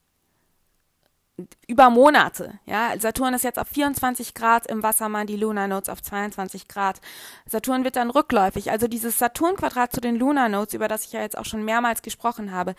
Über 1.68 1.90
Monate, 1.90 2.60
ja. 2.66 2.94
Saturn 3.00 3.34
ist 3.34 3.44
jetzt 3.44 3.58
auf 3.58 3.68
24 3.70 4.34
Grad 4.34 4.68
im 4.68 4.84
Wassermann, 4.84 5.26
die 5.26 5.38
Lunar 5.38 5.68
Nodes 5.68 5.90
auf 5.90 6.02
22 6.02 6.68
Grad. 6.68 7.00
Saturn 7.46 7.84
wird 7.84 7.96
dann 7.96 8.10
rückläufig. 8.10 8.70
Also 8.70 8.88
dieses 8.88 9.18
Saturn-Quadrat 9.18 9.92
zu 9.92 10.02
den 10.02 10.18
Lunar 10.18 10.50
Nodes, 10.50 10.74
über 10.74 10.88
das 10.88 11.06
ich 11.06 11.14
ja 11.14 11.22
jetzt 11.22 11.38
auch 11.38 11.46
schon 11.46 11.64
mehrmals 11.64 12.02
gesprochen 12.02 12.52
habe, 12.52 12.76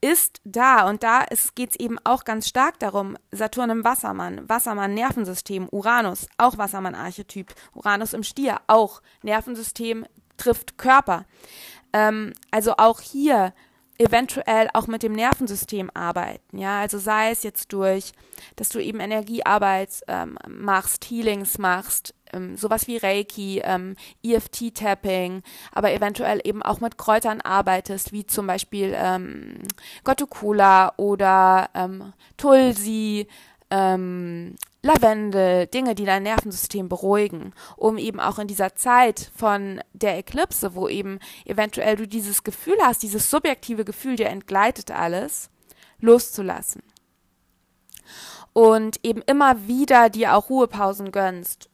ist 0.00 0.40
da. 0.44 0.88
Und 0.88 1.02
da 1.02 1.24
geht 1.54 1.70
es 1.70 1.76
eben 1.76 1.98
auch 2.04 2.24
ganz 2.24 2.46
stark 2.46 2.78
darum, 2.78 3.16
Saturn 3.32 3.70
im 3.70 3.84
Wassermann, 3.84 4.48
Wassermann 4.48 4.94
Nervensystem, 4.94 5.68
Uranus, 5.70 6.28
auch 6.36 6.58
Wassermann-Archetyp, 6.58 7.52
Uranus 7.74 8.12
im 8.12 8.22
Stier, 8.22 8.60
auch 8.66 9.02
Nervensystem 9.22 10.06
trifft 10.36 10.78
Körper. 10.78 11.24
Ähm, 11.92 12.32
also 12.50 12.74
auch 12.76 13.00
hier 13.00 13.54
eventuell 13.98 14.68
auch 14.74 14.86
mit 14.86 15.02
dem 15.02 15.12
Nervensystem 15.12 15.90
arbeiten, 15.94 16.58
ja, 16.58 16.80
also 16.80 16.98
sei 16.98 17.30
es 17.30 17.42
jetzt 17.42 17.72
durch, 17.72 18.12
dass 18.56 18.68
du 18.68 18.80
eben 18.80 19.00
Energiearbeit 19.00 20.00
ähm, 20.08 20.36
machst, 20.48 21.04
Healings 21.04 21.58
machst, 21.58 22.14
ähm, 22.32 22.56
sowas 22.56 22.86
wie 22.86 22.96
Reiki, 22.96 23.60
ähm, 23.64 23.94
EFT-Tapping, 24.24 25.42
aber 25.72 25.92
eventuell 25.92 26.40
eben 26.44 26.62
auch 26.62 26.80
mit 26.80 26.98
Kräutern 26.98 27.40
arbeitest, 27.40 28.12
wie 28.12 28.26
zum 28.26 28.46
Beispiel 28.46 28.94
ähm, 28.96 29.62
Gotukula 30.02 30.92
oder 30.96 31.70
ähm, 31.74 32.12
Tulsi, 32.36 33.28
ähm, 33.70 34.56
Lavendel, 34.82 35.66
Dinge, 35.66 35.94
die 35.94 36.04
dein 36.04 36.24
Nervensystem 36.24 36.88
beruhigen, 36.88 37.54
um 37.76 37.96
eben 37.96 38.20
auch 38.20 38.38
in 38.38 38.46
dieser 38.46 38.74
Zeit 38.74 39.30
von 39.34 39.80
der 39.94 40.18
Eklipse, 40.18 40.74
wo 40.74 40.88
eben 40.88 41.18
eventuell 41.46 41.96
du 41.96 42.06
dieses 42.06 42.44
Gefühl 42.44 42.76
hast, 42.82 43.02
dieses 43.02 43.30
subjektive 43.30 43.84
Gefühl, 43.84 44.16
dir 44.16 44.28
entgleitet 44.28 44.90
alles, 44.90 45.48
loszulassen. 46.00 46.82
Und 48.52 49.00
eben 49.02 49.22
immer 49.22 49.66
wieder 49.66 50.10
dir 50.10 50.34
auch 50.34 50.50
Ruhepausen 50.50 51.10
gönnst. 51.10 51.70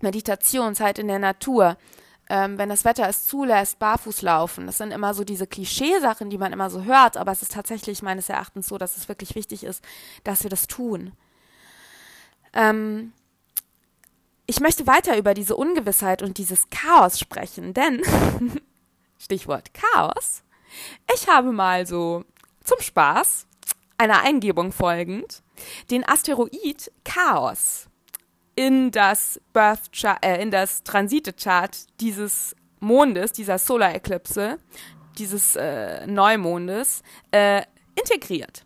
Meditationszeit 0.00 0.98
in 0.98 1.08
der 1.08 1.18
Natur, 1.18 1.76
ähm, 2.28 2.58
wenn 2.58 2.68
das 2.68 2.84
Wetter 2.84 3.08
es 3.08 3.26
zulässt, 3.26 3.78
barfuß 3.78 4.22
laufen. 4.22 4.66
Das 4.66 4.78
sind 4.78 4.90
immer 4.90 5.14
so 5.14 5.24
diese 5.24 5.46
Klischeesachen, 5.46 6.30
die 6.30 6.38
man 6.38 6.52
immer 6.52 6.70
so 6.70 6.84
hört, 6.84 7.16
aber 7.16 7.32
es 7.32 7.42
ist 7.42 7.52
tatsächlich 7.52 8.02
meines 8.02 8.28
Erachtens 8.28 8.68
so, 8.68 8.78
dass 8.78 8.96
es 8.96 9.08
wirklich 9.08 9.34
wichtig 9.34 9.64
ist, 9.64 9.84
dass 10.24 10.42
wir 10.42 10.50
das 10.50 10.66
tun. 10.66 11.12
Ähm, 12.52 13.12
ich 14.46 14.60
möchte 14.60 14.86
weiter 14.86 15.16
über 15.18 15.34
diese 15.34 15.56
Ungewissheit 15.56 16.22
und 16.22 16.38
dieses 16.38 16.70
Chaos 16.70 17.18
sprechen, 17.18 17.74
denn 17.74 18.02
Stichwort 19.18 19.70
Chaos. 19.74 20.42
Ich 21.14 21.28
habe 21.28 21.52
mal 21.52 21.86
so 21.86 22.24
zum 22.62 22.80
Spaß 22.80 23.46
einer 23.98 24.22
Eingebung 24.22 24.72
folgend 24.72 25.42
den 25.90 26.06
Asteroid 26.06 26.92
Chaos 27.04 27.88
in 28.56 28.90
das 28.90 29.40
Birth 29.52 29.90
äh, 30.22 30.42
in 30.42 30.50
das 30.50 30.82
Transite-Chart 30.82 31.76
dieses 32.00 32.56
Mondes, 32.80 33.32
dieser 33.32 33.58
Solar-Eklipse, 33.58 34.58
dieses 35.18 35.56
äh, 35.56 36.06
Neumondes, 36.06 37.02
äh, 37.30 37.62
integriert. 37.94 38.64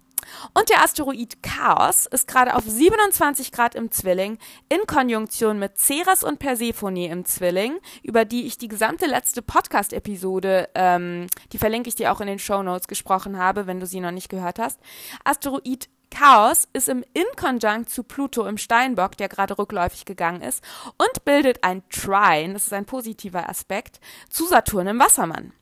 Und 0.54 0.68
der 0.68 0.82
Asteroid 0.82 1.42
Chaos 1.42 2.06
ist 2.06 2.28
gerade 2.28 2.54
auf 2.54 2.64
27 2.64 3.52
Grad 3.52 3.75
im 3.75 3.90
Zwilling 3.90 4.38
in 4.68 4.87
Konjunktion 4.87 5.59
mit 5.59 5.78
Ceres 5.78 6.23
und 6.23 6.38
Persephone 6.38 6.97
im 6.97 7.25
Zwilling, 7.25 7.78
über 8.02 8.25
die 8.25 8.47
ich 8.47 8.59
die 8.59 8.68
gesamte 8.68 9.06
letzte 9.06 9.42
Podcast-Episode, 9.42 10.68
ähm, 10.75 11.26
die 11.52 11.59
verlinke 11.59 11.88
ich 11.88 11.94
dir 11.94 12.12
auch 12.12 12.20
in 12.20 12.26
den 12.26 12.38
Show 12.38 12.62
Notes, 12.62 12.88
gesprochen 12.88 13.38
habe, 13.38 13.66
wenn 13.66 13.80
du 13.80 13.87
sie 13.87 14.00
noch 14.00 14.11
nicht 14.11 14.28
gehört 14.28 14.59
hast. 14.59 14.78
Asteroid 15.25 15.88
Chaos 16.11 16.69
ist 16.73 16.88
im 16.88 17.05
Inkonjunkt 17.14 17.90
zu 17.90 18.02
Pluto 18.02 18.47
im 18.47 18.59
Steinbock, 18.59 19.17
der 19.17 19.29
gerade 19.29 19.57
rückläufig 19.59 20.05
gegangen 20.05 20.43
ist, 20.43 20.62
und 20.99 21.25
bildet 21.25 21.64
ein 21.64 21.83
Trine, 21.88 22.55
das 22.55 22.67
ist 22.67 22.73
ein 22.73 22.85
positiver 22.85 23.49
Aspekt, 23.49 24.00
zu 24.29 24.47
Saturn 24.47 24.88
im 24.88 24.99
Wassermann. 24.99 25.52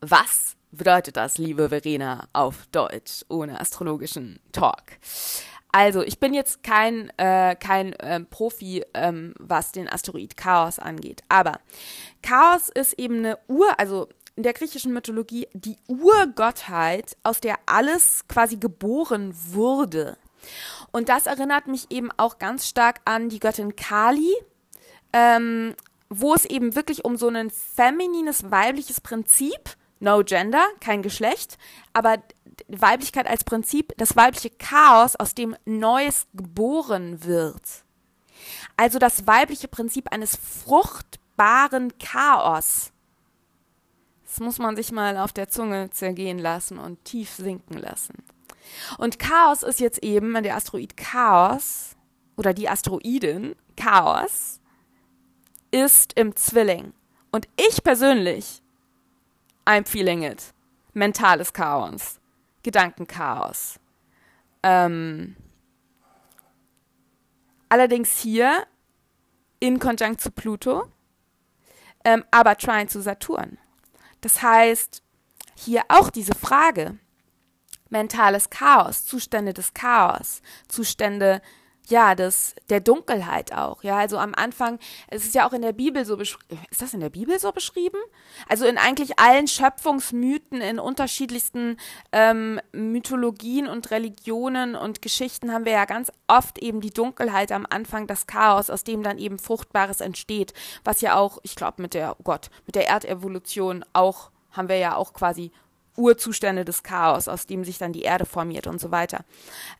Was 0.00 0.56
bedeutet 0.70 1.16
das, 1.16 1.36
liebe 1.38 1.68
Verena, 1.68 2.28
auf 2.32 2.66
Deutsch, 2.72 3.24
ohne 3.28 3.60
astrologischen 3.60 4.40
Talk? 4.52 4.84
Also, 5.72 6.02
ich 6.02 6.18
bin 6.18 6.34
jetzt 6.34 6.64
kein, 6.64 7.12
äh, 7.16 7.54
kein 7.54 7.92
äh, 7.94 8.20
Profi, 8.20 8.84
ähm, 8.94 9.34
was 9.38 9.70
den 9.70 9.88
Asteroid 9.88 10.36
Chaos 10.36 10.78
angeht. 10.80 11.22
Aber 11.28 11.60
Chaos 12.22 12.68
ist 12.70 12.94
eben 12.94 13.18
eine 13.18 13.38
Ur, 13.46 13.78
also 13.78 14.08
in 14.40 14.42
der 14.42 14.54
griechischen 14.54 14.94
Mythologie 14.94 15.48
die 15.52 15.76
Urgottheit, 15.86 17.14
aus 17.24 17.42
der 17.42 17.58
alles 17.66 18.26
quasi 18.26 18.56
geboren 18.56 19.34
wurde. 19.48 20.16
Und 20.92 21.10
das 21.10 21.26
erinnert 21.26 21.66
mich 21.66 21.90
eben 21.90 22.08
auch 22.16 22.38
ganz 22.38 22.66
stark 22.66 23.02
an 23.04 23.28
die 23.28 23.38
Göttin 23.38 23.76
Kali, 23.76 24.32
ähm, 25.12 25.74
wo 26.08 26.32
es 26.32 26.46
eben 26.46 26.74
wirklich 26.74 27.04
um 27.04 27.18
so 27.18 27.28
ein 27.28 27.50
feminines, 27.50 28.50
weibliches 28.50 29.02
Prinzip, 29.02 29.76
no 29.98 30.24
gender, 30.24 30.64
kein 30.80 31.02
Geschlecht, 31.02 31.58
aber 31.92 32.16
Weiblichkeit 32.68 33.26
als 33.26 33.44
Prinzip, 33.44 33.92
das 33.98 34.16
weibliche 34.16 34.48
Chaos, 34.48 35.16
aus 35.16 35.34
dem 35.34 35.54
Neues 35.66 36.28
geboren 36.32 37.24
wird. 37.24 37.84
Also 38.78 38.98
das 38.98 39.26
weibliche 39.26 39.68
Prinzip 39.68 40.10
eines 40.10 40.34
fruchtbaren 40.34 41.92
Chaos. 41.98 42.90
Das 44.30 44.38
muss 44.38 44.60
man 44.60 44.76
sich 44.76 44.92
mal 44.92 45.16
auf 45.16 45.32
der 45.32 45.48
Zunge 45.48 45.90
zergehen 45.90 46.38
lassen 46.38 46.78
und 46.78 47.04
tief 47.04 47.30
sinken 47.30 47.76
lassen. 47.76 48.14
Und 48.96 49.18
Chaos 49.18 49.64
ist 49.64 49.80
jetzt 49.80 50.04
eben 50.04 50.40
der 50.44 50.54
Asteroid 50.54 50.96
Chaos 50.96 51.96
oder 52.36 52.54
die 52.54 52.68
Asteroidin 52.68 53.56
Chaos 53.76 54.60
ist 55.72 56.12
im 56.12 56.36
Zwilling. 56.36 56.92
Und 57.32 57.48
ich 57.56 57.82
persönlich, 57.82 58.62
I'm 59.66 59.84
feeling 59.88 60.22
it. 60.22 60.54
Mentales 60.92 61.52
Chaos. 61.52 62.20
Gedankenchaos. 62.62 63.80
Ähm, 64.62 65.34
allerdings 67.68 68.16
hier 68.18 68.64
in 69.58 69.80
Konjunkt 69.80 70.20
zu 70.20 70.30
Pluto, 70.30 70.84
ähm, 72.04 72.24
aber 72.30 72.56
trying 72.56 72.86
zu 72.86 73.02
Saturn. 73.02 73.58
Das 74.20 74.42
heißt, 74.42 75.02
hier 75.54 75.82
auch 75.88 76.10
diese 76.10 76.34
Frage, 76.34 76.98
mentales 77.88 78.50
Chaos, 78.50 79.04
Zustände 79.04 79.52
des 79.52 79.74
Chaos, 79.74 80.42
Zustände 80.68 81.42
ja, 81.90 82.14
des, 82.14 82.54
der 82.68 82.80
Dunkelheit 82.80 83.52
auch. 83.52 83.82
Ja, 83.82 83.98
also 83.98 84.18
am 84.18 84.34
Anfang, 84.34 84.78
es 85.08 85.24
ist 85.24 85.34
ja 85.34 85.46
auch 85.46 85.52
in 85.52 85.62
der 85.62 85.72
Bibel 85.72 86.04
so 86.04 86.16
beschrieben. 86.16 86.58
Ist 86.70 86.82
das 86.82 86.94
in 86.94 87.00
der 87.00 87.10
Bibel 87.10 87.38
so 87.38 87.52
beschrieben? 87.52 87.98
Also 88.48 88.64
in 88.64 88.78
eigentlich 88.78 89.18
allen 89.18 89.48
Schöpfungsmythen, 89.48 90.60
in 90.60 90.78
unterschiedlichsten 90.78 91.76
ähm, 92.12 92.60
Mythologien 92.72 93.66
und 93.66 93.90
Religionen 93.90 94.74
und 94.74 95.02
Geschichten 95.02 95.52
haben 95.52 95.64
wir 95.64 95.72
ja 95.72 95.84
ganz 95.84 96.12
oft 96.28 96.58
eben 96.58 96.80
die 96.80 96.90
Dunkelheit 96.90 97.52
am 97.52 97.66
Anfang, 97.68 98.06
das 98.06 98.26
Chaos, 98.26 98.70
aus 98.70 98.84
dem 98.84 99.02
dann 99.02 99.18
eben 99.18 99.38
Fruchtbares 99.38 100.00
entsteht. 100.00 100.54
Was 100.84 101.00
ja 101.00 101.16
auch, 101.16 101.38
ich 101.42 101.56
glaube, 101.56 101.82
mit 101.82 101.94
der, 101.94 102.16
oh 102.18 102.22
Gott, 102.22 102.50
mit 102.66 102.76
der 102.76 102.88
Erdevolution 102.88 103.84
auch, 103.92 104.30
haben 104.52 104.68
wir 104.68 104.78
ja 104.78 104.96
auch 104.96 105.12
quasi 105.12 105.50
Urzustände 105.96 106.64
des 106.64 106.82
Chaos, 106.82 107.28
aus 107.28 107.46
dem 107.46 107.64
sich 107.64 107.78
dann 107.78 107.92
die 107.92 108.02
Erde 108.02 108.26
formiert 108.26 108.66
und 108.66 108.80
so 108.80 108.90
weiter. 108.90 109.24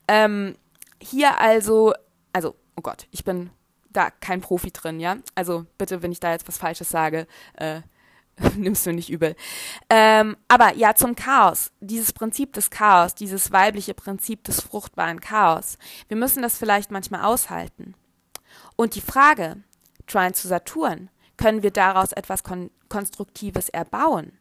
Ähm, 0.07 0.55
hier 1.01 1.39
also, 1.39 1.93
also, 2.33 2.55
oh 2.75 2.81
Gott, 2.81 3.07
ich 3.11 3.23
bin 3.23 3.49
da 3.89 4.09
kein 4.09 4.41
Profi 4.41 4.71
drin, 4.71 4.99
ja. 4.99 5.17
Also 5.35 5.65
bitte, 5.77 6.01
wenn 6.01 6.11
ich 6.11 6.19
da 6.19 6.31
jetzt 6.31 6.47
was 6.47 6.57
Falsches 6.57 6.89
sage, 6.89 7.27
äh, 7.55 7.81
nimmst 8.55 8.85
du 8.85 8.93
nicht 8.93 9.09
übel. 9.09 9.35
Ähm, 9.89 10.37
aber 10.47 10.75
ja, 10.75 10.95
zum 10.95 11.15
Chaos. 11.15 11.71
Dieses 11.79 12.13
Prinzip 12.13 12.53
des 12.53 12.69
Chaos, 12.69 13.15
dieses 13.15 13.51
weibliche 13.51 13.93
Prinzip 13.93 14.43
des 14.43 14.61
fruchtbaren 14.61 15.19
Chaos. 15.19 15.77
Wir 16.07 16.17
müssen 16.17 16.41
das 16.41 16.57
vielleicht 16.57 16.91
manchmal 16.91 17.23
aushalten. 17.23 17.95
Und 18.75 18.95
die 18.95 19.01
Frage, 19.01 19.57
Trine 20.07 20.33
zu 20.33 20.47
Saturn, 20.47 21.09
können 21.37 21.63
wir 21.63 21.71
daraus 21.71 22.11
etwas 22.11 22.43
Kon 22.43 22.71
Konstruktives 22.89 23.69
erbauen? 23.69 24.33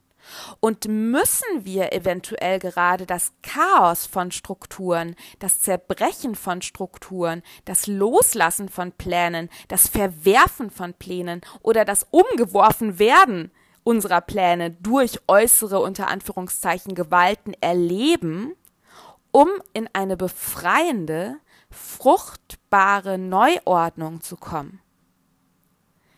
Und 0.61 0.87
müssen 0.89 1.65
wir 1.65 1.93
eventuell 1.93 2.59
gerade 2.59 3.07
das 3.07 3.33
Chaos 3.43 4.07
von 4.07 4.31
Strukturen, 4.31 5.17
das 5.39 5.61
Zerbrechen 5.61 6.35
von 6.35 6.63
Strukturen, 6.63 7.43
das 7.65 7.87
Loslassen 7.87 8.69
von 8.69 8.93
Plänen, 8.93 9.49
das 9.69 9.89
Verwerfen 9.89 10.71
von 10.71 10.95
Plänen 10.95 11.41
oder 11.63 11.85
das 11.85 12.07
Umgeworfenwerden 12.11 13.51
unserer 13.83 14.21
Pläne 14.21 14.71
durch 14.71 15.21
äußere 15.27 15.81
unter 15.81 16.09
Anführungszeichen 16.09 16.95
Gewalten 16.95 17.55
erleben, 17.61 18.55
um 19.33 19.49
in 19.73 19.89
eine 19.93 20.17
befreiende, 20.17 21.37
fruchtbare 21.71 23.19
Neuordnung 23.19 24.21
zu 24.21 24.37
kommen? 24.37 24.81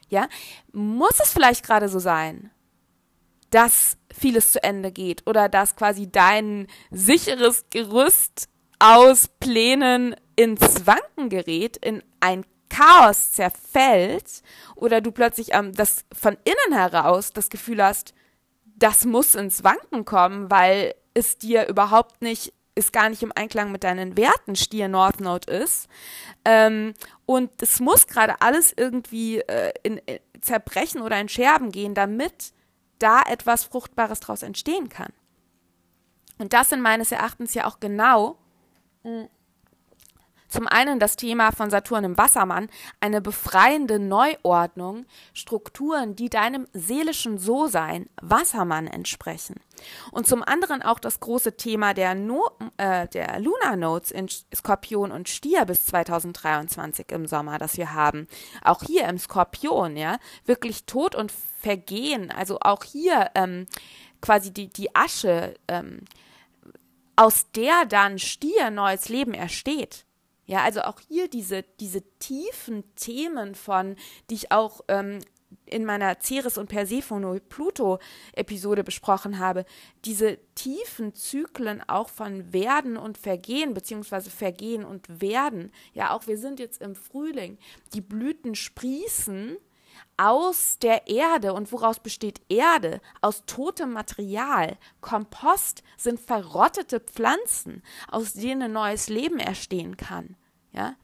Ja, 0.09 0.29
muss 0.73 1.21
es 1.21 1.31
vielleicht 1.31 1.65
gerade 1.65 1.89
so 1.89 1.99
sein, 1.99 2.51
dass 3.53 3.97
vieles 4.13 4.53
zu 4.53 4.63
Ende 4.63 4.91
geht 4.91 5.27
oder 5.27 5.49
dass 5.49 5.77
quasi 5.77 6.11
dein 6.11 6.67
sicheres 6.91 7.67
Gerüst 7.71 8.49
aus 8.79 9.29
Plänen 9.41 10.17
ins 10.35 10.87
Wanken 10.87 11.29
gerät, 11.29 11.77
in 11.77 12.03
ein 12.21 12.45
Chaos 12.69 13.33
zerfällt 13.33 14.43
oder 14.75 15.01
du 15.01 15.13
plötzlich 15.13 15.53
ähm, 15.53 15.73
das 15.75 16.05
von 16.13 16.37
innen 16.45 16.77
heraus 16.77 17.33
das 17.33 17.51
Gefühl 17.51 17.83
hast, 17.85 18.15
das 18.65 19.05
muss 19.05 19.35
ins 19.35 19.63
Wanken 19.63 20.05
kommen, 20.05 20.51
weil 20.51 20.95
es 21.15 21.39
dir 21.39 21.69
überhaupt 21.69 22.23
nicht 22.23 22.53
ist 22.75 22.95
gar 22.95 23.11
nicht 23.11 23.23
im 23.23 23.33
Einklang 23.35 23.71
mit 23.71 23.85
deinen 23.85 24.17
Werten 24.17 24.57
Stier 24.57 24.89
North 24.89 25.21
Node 25.21 25.53
ist. 25.53 25.89
Ähm, 26.47 26.95
und 27.27 27.51
es 27.61 27.81
muss 27.81 28.07
gerade 28.07 28.41
alles 28.41 28.73
irgendwie 28.75 29.41
äh, 29.41 29.75
in, 29.83 29.99
in 29.99 30.19
zerbrechen 30.41 31.03
oder 31.03 31.21
in 31.21 31.29
Scherben 31.29 31.71
gehen, 31.71 31.95
damit 31.95 32.53
da 33.03 33.23
etwas 33.23 33.65
Fruchtbares 33.65 34.21
daraus 34.21 34.43
entstehen 34.43 34.89
kann. 34.89 35.13
Und 36.39 36.53
das 36.53 36.71
sind 36.71 36.81
meines 36.81 37.13
Erachtens 37.13 37.55
ja 37.55 37.67
auch 37.67 37.81
genau 37.81 38.37
mm, 39.05 39.25
zum 40.53 40.69
einen 40.69 40.99
das 40.99 41.17
Thema 41.17 41.51
von 41.51 41.71
Saturn 41.71 42.05
im 42.05 42.19
Wassermann, 42.19 42.69
eine 43.01 43.23
befreiende 43.23 43.99
Neuordnung, 43.99 45.07
Strukturen, 45.33 46.15
die 46.15 46.29
deinem 46.29 46.69
seelischen 46.75 47.39
So-Sein, 47.39 48.11
Wassermann, 48.21 48.87
entsprechen. 48.87 49.57
Und 50.11 50.27
zum 50.27 50.43
anderen 50.43 50.83
auch 50.83 50.99
das 50.99 51.21
große 51.21 51.57
Thema 51.57 51.95
der, 51.95 52.15
no 52.15 52.51
äh, 52.77 53.09
der 53.09 53.41
Lunar 53.41 53.77
Notes 53.77 54.11
in 54.11 54.29
Skorpion 54.55 55.11
und 55.11 55.31
Stier 55.31 55.65
bis 55.65 55.87
2023 55.87 57.11
im 57.13 57.27
Sommer, 57.27 57.57
das 57.57 57.79
wir 57.79 57.95
haben. 57.95 58.27
Auch 58.63 58.83
hier 58.83 59.09
im 59.09 59.19
Skorpion, 59.19 59.97
ja, 59.97 60.19
wirklich 60.45 60.85
Tod 60.85 61.15
und 61.15 61.33
Vergehen, 61.33 62.31
also 62.31 62.59
auch 62.61 62.85
hier 62.85 63.31
ähm, 63.35 63.67
quasi 64.21 64.53
die, 64.53 64.69
die 64.69 64.95
Asche, 64.95 65.55
ähm, 65.69 66.01
aus 67.17 67.51
der 67.53 67.87
dann 67.87 68.19
Stier 68.19 68.71
neues 68.71 69.09
Leben 69.09 69.33
ersteht. 69.33 70.05
Ja, 70.45 70.63
also 70.63 70.83
auch 70.83 71.01
hier 71.09 71.29
diese, 71.29 71.65
diese 71.81 72.03
tiefen 72.19 72.85
Themen 72.97 73.55
von, 73.55 73.97
die 74.29 74.35
ich 74.35 74.53
auch 74.53 74.81
ähm, 74.89 75.21
in 75.67 75.85
meiner 75.85 76.19
Ceres 76.21 76.59
und 76.59 76.69
Persephone 76.69 77.41
Pluto 77.49 77.99
Episode 78.33 78.85
besprochen 78.85 79.39
habe, 79.39 79.65
diese 80.05 80.39
tiefen 80.55 81.15
Zyklen 81.15 81.83
auch 81.89 82.09
von 82.09 82.53
Werden 82.53 82.97
und 82.97 83.19
Vergehen, 83.19 83.75
beziehungsweise 83.75 84.31
Vergehen 84.31 84.85
und 84.85 85.21
Werden. 85.21 85.73
Ja, 85.95 86.13
auch 86.13 86.27
wir 86.27 86.39
sind 86.39 86.59
jetzt 86.61 86.81
im 86.83 86.95
Frühling. 86.95 87.59
Die 87.95 88.01
Blüten 88.01 88.55
sprießen 88.55 89.57
aus 90.23 90.79
der 90.79 91.09
Erde. 91.09 91.53
Und 91.53 91.73
woraus 91.73 91.99
besteht 91.99 92.41
Erde? 92.49 93.01
Aus 93.21 93.45
totem 93.45 93.93
Material. 93.93 94.79
Kompost 95.01 95.83
sind 95.97 96.21
verrottete 96.21 97.01
Pflanzen, 97.01 97.83
aus 98.09 98.35
denen 98.35 98.73
neues 98.73 99.09
Leben 99.09 99.41
erstehen 99.41 99.97
kann. 99.97 100.37
Ja? 100.73 100.95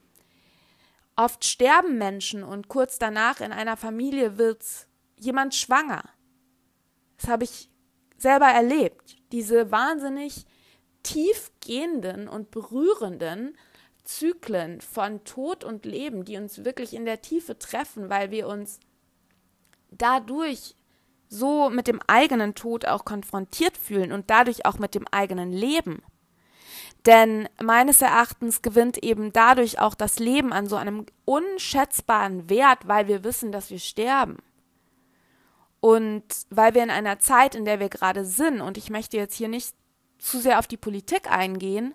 Oft 1.16 1.44
sterben 1.44 1.98
Menschen 1.98 2.44
und 2.44 2.68
kurz 2.68 2.98
danach 2.98 3.40
in 3.40 3.50
einer 3.50 3.76
Familie 3.76 4.38
wird 4.38 4.64
jemand 5.16 5.57
schwanger. 5.57 6.04
Das 7.16 7.28
habe 7.28 7.42
ich 7.42 7.68
selber 8.16 8.46
erlebt. 8.46 9.16
Diese 9.33 9.72
wahnsinnig 9.72 10.46
tiefgehenden 11.02 12.28
und 12.28 12.52
berührenden 12.52 13.57
Zyklen 14.04 14.81
von 14.81 15.24
Tod 15.24 15.64
und 15.64 15.85
Leben, 15.85 16.24
die 16.24 16.37
uns 16.37 16.64
wirklich 16.64 16.94
in 16.94 17.04
der 17.04 17.20
Tiefe 17.20 17.59
treffen, 17.59 18.09
weil 18.11 18.31
wir 18.31 18.46
uns 18.46 18.78
dadurch 19.90 20.74
so 21.29 21.70
mit 21.70 21.87
dem 21.87 22.01
eigenen 22.07 22.55
Tod 22.55 22.87
auch 22.87 23.05
konfrontiert 23.05 23.77
fühlen 23.77 24.12
und 24.12 24.31
dadurch 24.31 24.64
auch 24.64 24.79
mit 24.79 24.94
dem 24.94 25.07
eigenen 25.11 25.53
Leben. 25.53 26.03
Denn 27.07 27.48
meines 27.62 28.03
Erachtens 28.03 28.62
gewinnt 28.62 28.98
eben 28.98 29.33
dadurch 29.33 29.79
auch 29.79 29.94
das 29.94 30.18
Leben 30.18 30.53
an 30.53 30.66
so 30.66 30.77
einem 30.77 31.07
unschätzbaren 31.24 32.51
Wert, 32.51 32.88
weil 32.88 33.09
wir 33.09 33.24
wissen, 33.24 33.53
dass 33.53 33.70
wir 33.70 33.79
sterben. 33.79 34.38
Und 35.81 36.24
weil 36.51 36.74
wir 36.74 36.83
in 36.83 36.90
einer 36.90 37.18
Zeit, 37.18 37.55
in 37.55 37.64
der 37.64 37.79
wir 37.79 37.88
gerade 37.88 38.24
sind, 38.24 38.61
und 38.61 38.77
ich 38.77 38.90
möchte 38.90 39.16
jetzt 39.16 39.37
hier 39.37 39.48
nicht 39.48 39.74
zu 40.18 40.40
sehr 40.40 40.59
auf 40.59 40.66
die 40.66 40.77
Politik 40.77 41.31
eingehen, 41.31 41.94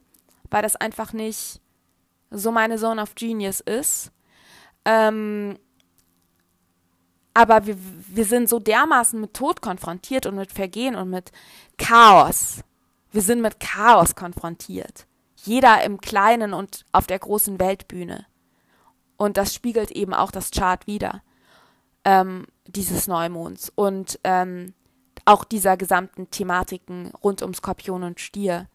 weil 0.50 0.62
das 0.62 0.76
einfach 0.76 1.12
nicht 1.12 1.60
so 2.32 2.52
meine 2.52 2.78
Zone 2.78 3.02
of 3.02 3.16
Genius 3.16 3.60
ist, 3.60 4.12
ähm, 4.86 5.60
aber 7.34 7.66
wir, 7.66 7.76
wir 8.08 8.26
sind 8.26 8.50
so 8.50 8.60
dermaßen 8.60 9.20
mit 9.20 9.34
Tod 9.34 9.62
konfrontiert 9.62 10.26
und 10.26 10.36
mit 10.36 10.52
Vergehen 10.52 10.96
und 10.96 11.10
mit 11.10 11.32
Chaos. 11.78 12.62
Wir 13.12 13.22
sind 13.22 13.42
mit 13.42 13.60
Chaos 13.60 14.16
konfrontiert. 14.16 15.08
Jeder 15.36 15.84
im 15.84 16.00
Kleinen 16.00 16.54
und 16.54 16.86
auf 16.92 17.08
der 17.08 17.20
großen 17.20 17.60
Weltbühne. 17.60 18.26
Und 19.18 19.38
das 19.38 19.54
spiegelt 19.54 19.92
eben 19.92 20.14
auch 20.14 20.32
das 20.32 20.52
Chart 20.52 20.86
wieder, 20.88 21.22
ähm, 22.06 22.46
dieses 22.68 23.08
Neumonds. 23.08 23.72
Und 23.76 24.20
ähm, 24.24 24.74
auch 25.26 25.44
dieser 25.44 25.78
gesamten 25.78 26.30
Thematiken 26.32 27.12
rund 27.24 27.42
um 27.42 27.54
Skorpion 27.54 28.04
und 28.04 28.20
Stier. 28.20 28.68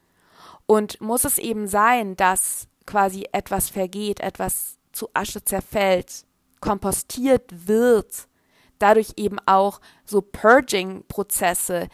Und 0.67 1.01
muss 1.01 1.25
es 1.25 1.39
eben 1.39 1.67
sein, 1.67 2.17
dass 2.17 2.69
quasi 2.87 3.27
etwas 3.33 3.71
vergeht, 3.71 4.21
etwas 4.21 4.79
zu 4.93 5.09
Asche 5.15 5.45
zerfällt, 5.45 6.25
kompostiert 6.61 7.69
wird, 7.69 8.28
dadurch 8.79 9.15
eben 9.17 9.39
auch 9.47 9.81
so 10.05 10.21
Purging-Prozesse, 10.21 11.89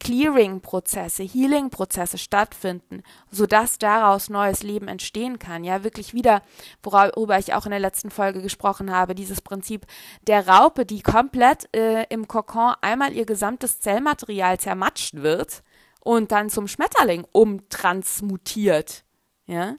Clearing-Prozesse, 0.00 1.22
Healing-Prozesse 1.22 2.18
stattfinden, 2.18 3.02
sodass 3.30 3.78
daraus 3.78 4.30
neues 4.30 4.62
Leben 4.62 4.88
entstehen 4.88 5.38
kann. 5.38 5.62
Ja, 5.62 5.84
wirklich 5.84 6.14
wieder, 6.14 6.42
worüber 6.82 7.38
ich 7.38 7.54
auch 7.54 7.66
in 7.66 7.70
der 7.70 7.80
letzten 7.80 8.10
Folge 8.10 8.42
gesprochen 8.42 8.90
habe, 8.90 9.14
dieses 9.14 9.42
Prinzip 9.42 9.86
der 10.26 10.48
Raupe, 10.48 10.86
die 10.86 11.02
komplett 11.02 11.68
äh, 11.76 12.06
im 12.08 12.26
Kokon 12.26 12.74
einmal 12.80 13.12
ihr 13.12 13.26
gesamtes 13.26 13.80
Zellmaterial 13.80 14.58
zermatscht 14.58 15.16
wird 15.16 15.62
und 16.00 16.32
dann 16.32 16.48
zum 16.48 16.66
Schmetterling 16.66 17.26
umtransmutiert. 17.30 19.04
Ja. 19.46 19.76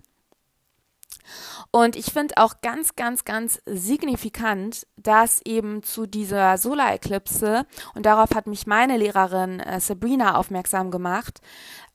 Und 1.71 1.95
ich 1.95 2.07
finde 2.11 2.35
auch 2.37 2.61
ganz, 2.61 2.95
ganz, 2.95 3.25
ganz 3.25 3.61
signifikant, 3.65 4.87
dass 4.97 5.41
eben 5.45 5.83
zu 5.83 6.05
dieser 6.05 6.57
Solareklipse, 6.57 7.65
und 7.95 8.05
darauf 8.05 8.35
hat 8.35 8.47
mich 8.47 8.67
meine 8.67 8.97
Lehrerin 8.97 9.59
äh, 9.59 9.79
Sabrina 9.79 10.35
aufmerksam 10.35 10.91
gemacht, 10.91 11.41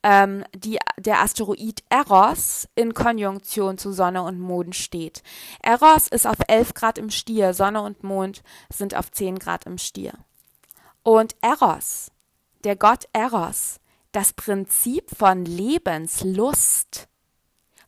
ähm, 0.03 0.45
die, 0.55 0.79
der 0.99 1.21
Asteroid 1.21 1.83
Eros 1.89 2.69
in 2.75 2.95
Konjunktion 2.95 3.77
zu 3.77 3.93
Sonne 3.93 4.23
und 4.23 4.39
Mond 4.39 4.77
steht. 4.77 5.23
Eros 5.63 6.07
ist 6.09 6.27
auf 6.27 6.37
11 6.47 6.75
Grad 6.75 6.99
im 6.99 7.11
Stier, 7.11 7.55
Sonne 7.55 7.83
und 7.83 8.05
Mond 8.05 8.43
sind 8.73 8.95
auf 8.95 9.11
10 9.11 9.39
Grad 9.39 9.67
im 9.67 9.79
Stier. 9.79 10.13
Und 11.03 11.37
Eros, 11.41 12.11
der 12.65 12.77
Gott 12.77 13.09
Eros, 13.13 13.81
das 14.13 14.33
Prinzip 14.33 15.11
von 15.11 15.45
Lebenslust, 15.45 17.09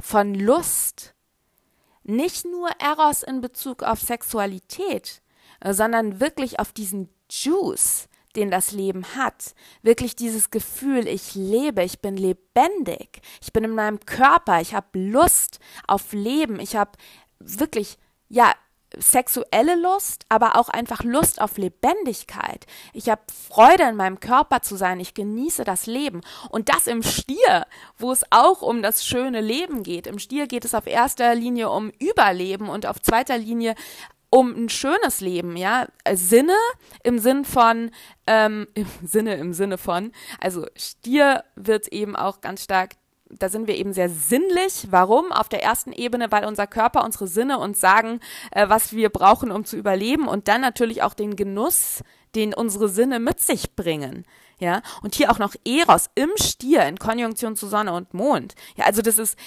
von 0.01 0.35
Lust, 0.35 1.15
nicht 2.09 2.45
nur 2.45 2.69
Eros 2.79 3.23
in 3.23 3.41
Bezug 3.41 3.83
auf 3.83 4.01
Sexualität, 4.01 5.23
sondern 5.65 6.21
wirklich 6.21 6.59
auf 6.59 6.73
diesen 6.73 7.09
Juice, 7.31 8.09
den 8.35 8.51
das 8.51 8.73
Leben 8.73 9.05
hat. 9.17 9.55
Wirklich 9.83 10.17
dieses 10.17 10.51
Gefühl, 10.51 11.07
ich 11.07 11.35
lebe, 11.35 11.83
ich 11.83 12.01
bin 12.01 12.17
lebendig, 12.17 13.21
ich 13.43 13.53
bin 13.53 13.65
in 13.65 13.75
meinem 13.75 14.01
Körper, 14.01 14.61
ich 14.61 14.75
habe 14.75 14.99
Lust 14.99 15.59
auf 15.87 16.13
Leben, 16.13 16.61
ich 16.61 16.77
habe 16.77 16.93
wirklich, 17.41 17.99
ja, 18.29 18.55
sexuelle 18.97 19.77
Lust, 19.77 20.25
aber 20.29 20.57
auch 20.57 20.69
einfach 20.69 21.03
Lust 21.05 21.41
auf 21.41 21.59
Lebendigkeit. 21.59 22.67
Ich 22.93 23.09
habe 23.09 23.21
Freude 23.49 23.85
in 23.85 23.97
meinem 23.97 24.21
Körper 24.21 24.63
zu 24.63 24.77
sein, 24.77 25.01
ich 25.01 25.15
genieße 25.15 25.65
das 25.65 25.87
Leben. 25.87 26.23
Und 26.51 26.69
das 26.69 26.87
im 26.87 27.03
Stier, 27.03 27.67
wo 27.99 28.11
es 28.13 28.25
auch 28.31 28.63
um 28.63 28.83
das 28.83 29.05
schöne 29.05 29.41
Leben 29.41 29.83
geht. 29.83 30.07
Im 30.07 30.19
Stier 30.19 30.47
geht 30.47 30.65
es 30.65 30.75
auf 30.75 30.87
erster 30.87 31.35
Linie 31.35 31.71
um 31.71 31.91
Überleben 31.99 32.69
und 32.69 32.87
auf 32.87 33.01
zweiter 33.01 33.39
Linie 33.39 33.75
um 34.31 34.55
ein 34.55 34.69
schönes 34.69 35.21
Leben, 35.21 35.57
ja. 35.57 35.87
Sinne 36.13 36.57
im 37.03 37.19
Sinn 37.19 37.45
von, 37.45 37.91
ähm, 38.27 38.67
im 38.75 38.87
Sinne 39.03 39.37
im 39.37 39.53
Sinne 39.53 39.79
von, 39.79 40.13
also 40.41 40.67
Stier 40.77 41.45
wird 41.57 41.89
eben 41.89 42.17
auch 42.17 42.41
ganz 42.41 42.65
stark 42.65 42.97
da 43.31 43.49
sind 43.49 43.67
wir 43.67 43.77
eben 43.77 43.93
sehr 43.93 44.09
sinnlich. 44.09 44.89
Warum? 44.91 45.33
Auf 45.33 45.49
der 45.49 45.63
ersten 45.63 45.93
Ebene, 45.93 46.31
weil 46.31 46.45
unser 46.45 46.67
Körper, 46.67 47.05
unsere 47.05 47.27
Sinne 47.27 47.59
uns 47.59 47.81
sagen, 47.81 48.21
äh, 48.51 48.69
was 48.69 48.93
wir 48.93 49.11
brauchen, 49.11 49.51
um 49.51 49.65
zu 49.65 49.77
überleben 49.77 50.29
und 50.29 50.49
dann 50.49 50.61
natürlich 50.61 51.03
auch 51.03 51.15
den 51.15 51.37
Genuss, 51.37 52.03
den 52.35 52.55
unsere 52.55 52.89
Sinne 52.89 53.21
mit 53.21 53.41
sich 53.41 53.75
bringen. 53.75 54.25
Ja, 54.61 54.83
und 55.03 55.15
hier 55.15 55.31
auch 55.31 55.39
noch 55.39 55.55
Eros 55.65 56.11
im 56.17 56.31
Stier 56.37 56.85
in 56.87 56.99
Konjunktion 56.99 57.55
zu 57.55 57.69
Sonne 57.69 57.93
und 57.93 58.13
Mond. 58.13 58.55
Ja, 58.77 58.87
also 58.87 59.03
das 59.03 59.19
ist 59.19 59.39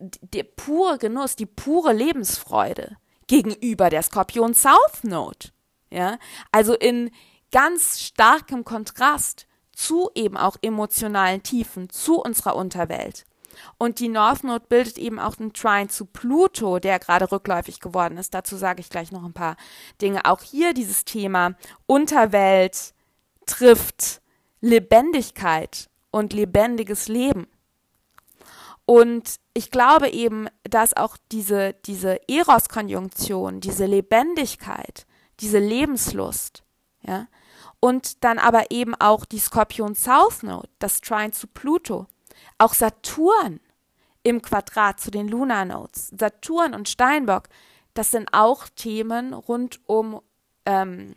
der 0.00 0.44
pure 0.44 0.98
Genuss, 0.98 1.34
die 1.34 1.46
pure 1.46 1.92
Lebensfreude 1.92 2.96
gegenüber 3.26 3.90
der 3.90 4.02
Skorpion 4.02 4.54
South 4.54 5.02
Node. 5.02 5.48
Ja, 5.90 6.18
also 6.52 6.74
in 6.74 7.10
ganz 7.50 8.00
starkem 8.00 8.64
Kontrast 8.64 9.46
zu 9.76 10.10
eben 10.14 10.36
auch 10.36 10.56
emotionalen 10.62 11.42
Tiefen, 11.42 11.90
zu 11.90 12.20
unserer 12.20 12.56
Unterwelt. 12.56 13.24
Und 13.78 14.00
die 14.00 14.08
North 14.08 14.44
Node 14.44 14.64
bildet 14.68 14.98
eben 14.98 15.18
auch 15.18 15.36
den 15.36 15.52
Trine 15.52 15.88
zu 15.88 16.06
Pluto, 16.06 16.78
der 16.78 16.98
gerade 16.98 17.30
rückläufig 17.30 17.80
geworden 17.80 18.18
ist. 18.18 18.34
Dazu 18.34 18.56
sage 18.56 18.80
ich 18.80 18.90
gleich 18.90 19.12
noch 19.12 19.24
ein 19.24 19.32
paar 19.32 19.56
Dinge. 20.00 20.24
Auch 20.24 20.42
hier 20.42 20.74
dieses 20.74 21.04
Thema 21.04 21.54
Unterwelt 21.86 22.94
trifft 23.46 24.20
Lebendigkeit 24.60 25.88
und 26.10 26.32
lebendiges 26.32 27.08
Leben. 27.08 27.46
Und 28.86 29.36
ich 29.54 29.70
glaube 29.70 30.10
eben, 30.10 30.48
dass 30.64 30.96
auch 30.96 31.16
diese, 31.32 31.74
diese 31.86 32.20
Eros-Konjunktion, 32.28 33.60
diese 33.60 33.86
Lebendigkeit, 33.86 35.06
diese 35.40 35.58
Lebenslust, 35.58 36.64
ja, 37.02 37.26
und 37.84 38.24
dann 38.24 38.38
aber 38.38 38.70
eben 38.70 38.94
auch 38.94 39.26
die 39.26 39.38
Skorpion 39.38 39.94
South 39.94 40.42
Node, 40.42 40.70
das 40.78 41.02
Trine 41.02 41.32
zu 41.32 41.46
Pluto. 41.46 42.06
Auch 42.56 42.72
Saturn 42.72 43.60
im 44.22 44.40
Quadrat 44.40 44.98
zu 45.00 45.10
den 45.10 45.28
Lunar 45.28 45.66
Nodes. 45.66 46.10
Saturn 46.18 46.72
und 46.72 46.88
Steinbock, 46.88 47.50
das 47.92 48.10
sind 48.10 48.30
auch 48.32 48.70
Themen 48.70 49.34
rund 49.34 49.80
um 49.84 50.22
ähm, 50.64 51.14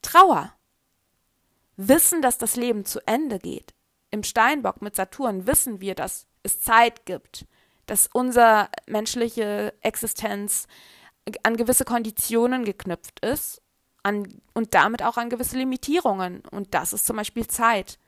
Trauer. 0.00 0.52
Wissen, 1.76 2.22
dass 2.22 2.38
das 2.38 2.54
Leben 2.54 2.84
zu 2.84 3.04
Ende 3.08 3.40
geht. 3.40 3.74
Im 4.12 4.22
Steinbock 4.22 4.80
mit 4.80 4.94
Saturn 4.94 5.48
wissen 5.48 5.80
wir, 5.80 5.96
dass 5.96 6.28
es 6.44 6.60
Zeit 6.60 7.04
gibt, 7.04 7.46
dass 7.86 8.08
unsere 8.12 8.68
menschliche 8.86 9.74
Existenz 9.80 10.68
an 11.42 11.56
gewisse 11.56 11.84
Konditionen 11.84 12.64
geknüpft 12.64 13.18
ist 13.26 13.60
an, 14.04 14.40
und 14.52 14.74
damit 14.74 15.02
auch 15.02 15.16
an 15.16 15.30
gewisse 15.30 15.56
Limitierungen. 15.58 16.42
Und 16.50 16.74
das 16.74 16.92
ist 16.92 17.06
zum 17.06 17.16
Beispiel 17.16 17.48
Zeit. 17.48 17.98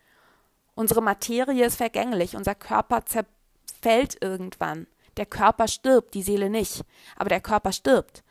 Unsere 0.75 1.03
Materie 1.03 1.65
ist 1.65 1.77
vergänglich, 1.77 2.37
unser 2.37 2.55
Körper 2.55 3.05
zerfällt 3.07 4.23
irgendwann. 4.23 4.87
Der 5.17 5.27
Körper 5.27 5.67
stirbt, 5.67 6.15
die 6.15 6.23
Seele 6.23 6.51
nicht, 6.51 6.85
aber 7.17 7.31
der 7.31 7.41
Körper 7.41 7.73
stirbt. 7.73 8.23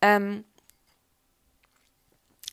Ähm, 0.00 0.44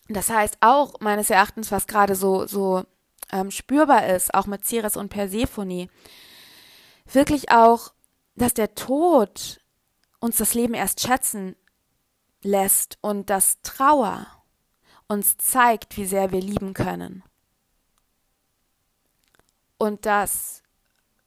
das 0.08 0.30
heißt 0.30 0.58
auch 0.62 1.00
meines 1.00 1.30
Erachtens, 1.30 1.72
was 1.72 1.86
gerade 1.86 2.16
so, 2.16 2.48
so 2.48 2.84
ähm, 3.32 3.52
spürbar 3.52 4.08
ist, 4.08 4.34
auch 4.34 4.48
mit 4.48 4.66
Ceres 4.66 4.98
und 4.98 5.10
Persephone, 5.10 5.90
wirklich 7.06 7.52
auch, 7.52 7.94
dass 8.36 8.56
der 8.56 8.74
Tod 8.74 9.62
uns 10.20 10.38
das 10.38 10.56
Leben 10.56 10.74
erst 10.74 11.02
schätzen 11.02 11.56
lässt 12.42 12.98
und 13.02 13.30
dass 13.30 13.62
Trauer 13.62 14.26
uns 15.08 15.38
zeigt, 15.38 15.98
wie 15.98 16.06
sehr 16.06 16.32
wir 16.32 16.42
lieben 16.42 16.74
können. 16.74 17.24
Und 19.78 20.06
dass 20.06 20.64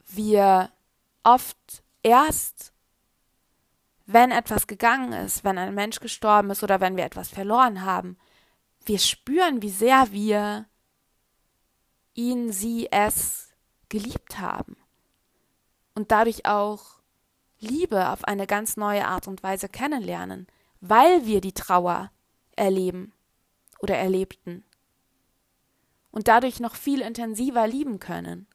wir 0.07 0.73
oft 1.23 1.83
erst, 2.03 2.73
wenn 4.07 4.31
etwas 4.31 4.67
gegangen 4.67 5.13
ist, 5.13 5.45
wenn 5.45 5.59
ein 5.59 5.75
Mensch 5.75 6.01
gestorben 6.01 6.51
ist 6.51 6.63
oder 6.63 6.81
wenn 6.81 6.97
wir 6.97 7.05
etwas 7.05 7.29
verloren 7.29 7.85
haben, 7.85 8.17
wir 8.85 8.99
spüren, 8.99 9.61
wie 9.61 9.71
sehr 9.71 10.11
wir 10.13 10.67
ihn, 12.15 12.51
sie, 12.51 12.91
es 12.91 13.51
geliebt 13.91 14.39
haben. 14.39 14.77
Und 15.95 16.11
dadurch 16.11 16.47
auch 16.47 17.01
Liebe 17.61 18.09
auf 18.09 18.25
eine 18.25 18.47
ganz 18.47 18.77
neue 18.77 19.07
Art 19.07 19.29
und 19.29 19.43
Weise 19.43 19.69
kennenlernen, 19.69 20.47
weil 20.81 21.27
wir 21.27 21.41
die 21.41 21.53
Trauer 21.53 22.11
erleben 22.57 23.13
oder 23.79 23.97
erlebten 23.97 24.65
und 26.11 26.29
dadurch 26.29 26.61
noch 26.61 26.75
viel 26.75 27.01
intensiver 27.01 27.67
lieben 27.67 27.99
können 27.99 28.47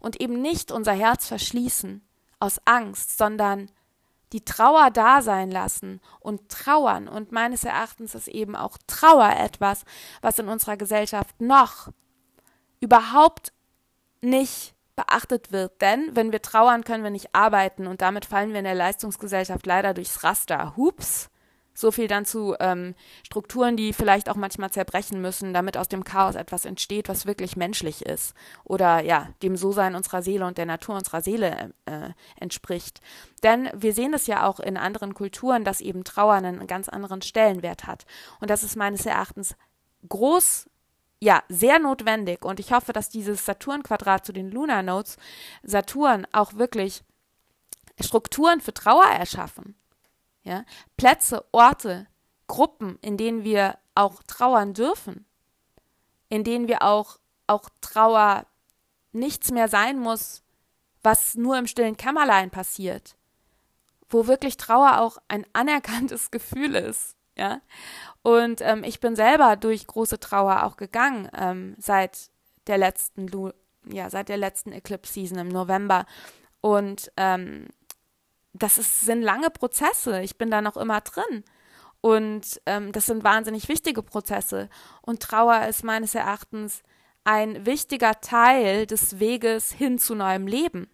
und 0.00 0.20
eben 0.20 0.40
nicht 0.40 0.70
unser 0.70 0.92
Herz 0.92 1.26
verschließen 1.26 2.06
aus 2.40 2.60
Angst, 2.64 3.18
sondern 3.18 3.70
die 4.32 4.44
Trauer 4.44 4.90
da 4.90 5.22
sein 5.22 5.50
lassen 5.50 6.00
und 6.20 6.50
trauern. 6.50 7.08
Und 7.08 7.32
meines 7.32 7.64
Erachtens 7.64 8.14
ist 8.14 8.28
eben 8.28 8.54
auch 8.56 8.76
Trauer 8.86 9.30
etwas, 9.30 9.84
was 10.20 10.38
in 10.38 10.48
unserer 10.48 10.76
Gesellschaft 10.76 11.40
noch 11.40 11.88
überhaupt 12.80 13.52
nicht 14.20 14.74
beachtet 14.96 15.52
wird. 15.52 15.80
Denn 15.80 16.10
wenn 16.14 16.32
wir 16.32 16.42
trauern, 16.42 16.84
können 16.84 17.04
wir 17.04 17.10
nicht 17.10 17.34
arbeiten 17.34 17.86
und 17.86 18.02
damit 18.02 18.26
fallen 18.26 18.50
wir 18.50 18.58
in 18.58 18.64
der 18.64 18.74
Leistungsgesellschaft 18.74 19.64
leider 19.64 19.94
durchs 19.94 20.22
Raster. 20.22 20.76
Hups. 20.76 21.30
So 21.78 21.92
viel 21.92 22.08
dann 22.08 22.24
zu 22.24 22.56
ähm, 22.58 22.96
Strukturen, 23.24 23.76
die 23.76 23.92
vielleicht 23.92 24.28
auch 24.28 24.34
manchmal 24.34 24.72
zerbrechen 24.72 25.20
müssen, 25.20 25.54
damit 25.54 25.76
aus 25.76 25.86
dem 25.86 26.02
Chaos 26.02 26.34
etwas 26.34 26.64
entsteht, 26.64 27.08
was 27.08 27.24
wirklich 27.24 27.54
menschlich 27.54 28.04
ist. 28.04 28.34
Oder 28.64 29.04
ja, 29.04 29.28
dem 29.44 29.56
So-Sein 29.56 29.94
unserer 29.94 30.20
Seele 30.20 30.44
und 30.44 30.58
der 30.58 30.66
Natur 30.66 30.96
unserer 30.96 31.20
Seele 31.20 31.72
äh, 31.86 32.10
entspricht. 32.40 33.00
Denn 33.44 33.70
wir 33.72 33.94
sehen 33.94 34.12
es 34.12 34.26
ja 34.26 34.44
auch 34.44 34.58
in 34.58 34.76
anderen 34.76 35.14
Kulturen, 35.14 35.62
dass 35.62 35.80
eben 35.80 36.02
Trauer 36.02 36.34
einen 36.34 36.66
ganz 36.66 36.88
anderen 36.88 37.22
Stellenwert 37.22 37.86
hat. 37.86 38.06
Und 38.40 38.50
das 38.50 38.64
ist 38.64 38.74
meines 38.74 39.06
Erachtens 39.06 39.54
groß 40.08 40.68
ja, 41.20 41.44
sehr 41.48 41.78
notwendig 41.78 42.44
und 42.44 42.58
ich 42.58 42.72
hoffe, 42.72 42.92
dass 42.92 43.08
dieses 43.08 43.44
Saturn-Quadrat 43.44 44.26
zu 44.26 44.32
den 44.32 44.50
Lunar 44.50 44.82
Nodes 44.82 45.16
Saturn 45.62 46.26
auch 46.32 46.54
wirklich 46.54 47.04
Strukturen 48.00 48.60
für 48.60 48.74
Trauer 48.74 49.06
erschaffen 49.06 49.76
ja, 50.42 50.64
Plätze, 50.96 51.44
Orte, 51.52 52.06
Gruppen, 52.46 52.98
in 53.02 53.16
denen 53.16 53.44
wir 53.44 53.78
auch 53.94 54.22
trauern 54.26 54.74
dürfen, 54.74 55.26
in 56.28 56.44
denen 56.44 56.68
wir 56.68 56.82
auch, 56.82 57.18
auch 57.46 57.68
Trauer 57.80 58.46
nichts 59.12 59.50
mehr 59.50 59.68
sein 59.68 59.98
muss, 59.98 60.42
was 61.02 61.34
nur 61.34 61.58
im 61.58 61.66
stillen 61.66 61.96
Kämmerlein 61.96 62.50
passiert, 62.50 63.16
wo 64.08 64.26
wirklich 64.26 64.56
Trauer 64.56 65.00
auch 65.00 65.18
ein 65.28 65.46
anerkanntes 65.52 66.30
Gefühl 66.30 66.74
ist, 66.74 67.16
ja. 67.36 67.60
Und 68.22 68.60
ähm, 68.62 68.82
ich 68.84 69.00
bin 69.00 69.16
selber 69.16 69.56
durch 69.56 69.86
große 69.86 70.18
Trauer 70.18 70.64
auch 70.64 70.76
gegangen 70.76 71.28
ähm, 71.34 71.76
seit 71.78 72.30
der 72.66 72.78
letzten, 72.78 73.30
ja, 73.86 74.10
seit 74.10 74.28
der 74.28 74.36
letzten 74.36 74.72
Eclipse 74.72 75.12
Season 75.12 75.38
im 75.38 75.48
November. 75.48 76.04
Und 76.60 77.12
ähm, 77.16 77.68
das 78.52 78.78
ist, 78.78 79.00
sind 79.00 79.22
lange 79.22 79.50
Prozesse. 79.50 80.22
Ich 80.22 80.38
bin 80.38 80.50
da 80.50 80.60
noch 80.60 80.76
immer 80.76 81.00
drin. 81.00 81.44
Und 82.00 82.60
ähm, 82.66 82.92
das 82.92 83.06
sind 83.06 83.24
wahnsinnig 83.24 83.68
wichtige 83.68 84.02
Prozesse. 84.02 84.68
Und 85.02 85.20
Trauer 85.20 85.66
ist 85.66 85.84
meines 85.84 86.14
Erachtens 86.14 86.82
ein 87.24 87.66
wichtiger 87.66 88.20
Teil 88.20 88.86
des 88.86 89.18
Weges 89.18 89.72
hin 89.72 89.98
zu 89.98 90.14
neuem 90.14 90.46
Leben. 90.46 90.88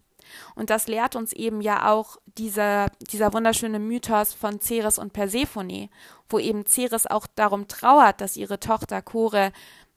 Und 0.55 0.71
das 0.71 0.87
lehrt 0.87 1.15
uns 1.15 1.31
eben 1.33 1.61
ja 1.61 1.91
auch 1.91 2.17
dieser, 2.25 2.87
dieser 3.11 3.31
wunderschöne 3.31 3.79
Mythos 3.79 4.33
von 4.33 4.59
Ceres 4.59 4.97
und 4.97 5.13
Persephone, 5.13 5.89
wo 6.29 6.39
eben 6.39 6.65
Ceres 6.65 7.05
auch 7.05 7.27
darum 7.35 7.67
trauert, 7.67 8.21
dass 8.21 8.35
ihre 8.35 8.59
Tochter 8.59 9.03
Chore 9.03 9.51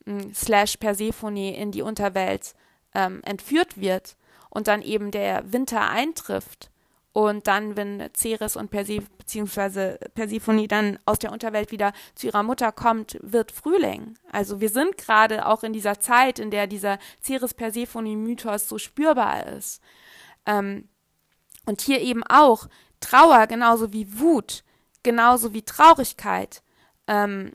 hm, 0.05 0.35
slash 0.35 0.77
Persephone 0.77 1.55
in 1.55 1.73
die 1.73 1.83
Unterwelt 1.83 2.55
ähm, 2.94 3.23
entführt 3.25 3.81
wird 3.81 4.16
und 4.51 4.68
dann 4.68 4.83
eben 4.83 5.11
der 5.11 5.51
Winter 5.51 5.88
eintrifft 5.88 6.71
und 7.12 7.47
dann, 7.47 7.77
wenn 7.77 8.09
Ceres 8.14 8.57
und 8.57 8.71
Perse 8.71 9.01
beziehungsweise 9.16 9.99
Persephone 10.14 10.68
dann 10.68 10.99
aus 11.05 11.18
der 11.18 11.33
Unterwelt 11.33 11.73
wieder 11.73 11.92
zu 12.14 12.27
ihrer 12.27 12.42
Mutter 12.42 12.71
kommt, 12.71 13.18
wird 13.23 13.51
Frühling. 13.51 14.14
Also 14.31 14.61
wir 14.61 14.68
sind 14.68 14.99
gerade 14.99 15.47
auch 15.47 15.62
in 15.62 15.73
dieser 15.73 16.01
Zeit, 16.01 16.38
in 16.38 16.51
der 16.51 16.66
dieser 16.66 16.99
Ceres-Persephone-Mythos 17.23 18.68
so 18.68 18.79
spürbar 18.79 19.47
ist. 19.47 19.83
Ähm, 20.47 20.88
und 21.66 21.81
hier 21.81 22.01
eben 22.01 22.23
auch 22.25 22.68
Trauer 23.01 23.47
genauso 23.47 23.92
wie 23.92 24.18
Wut, 24.18 24.64
genauso 25.03 25.53
wie 25.53 25.62
Traurigkeit, 25.62 26.62
ähm, 27.07 27.53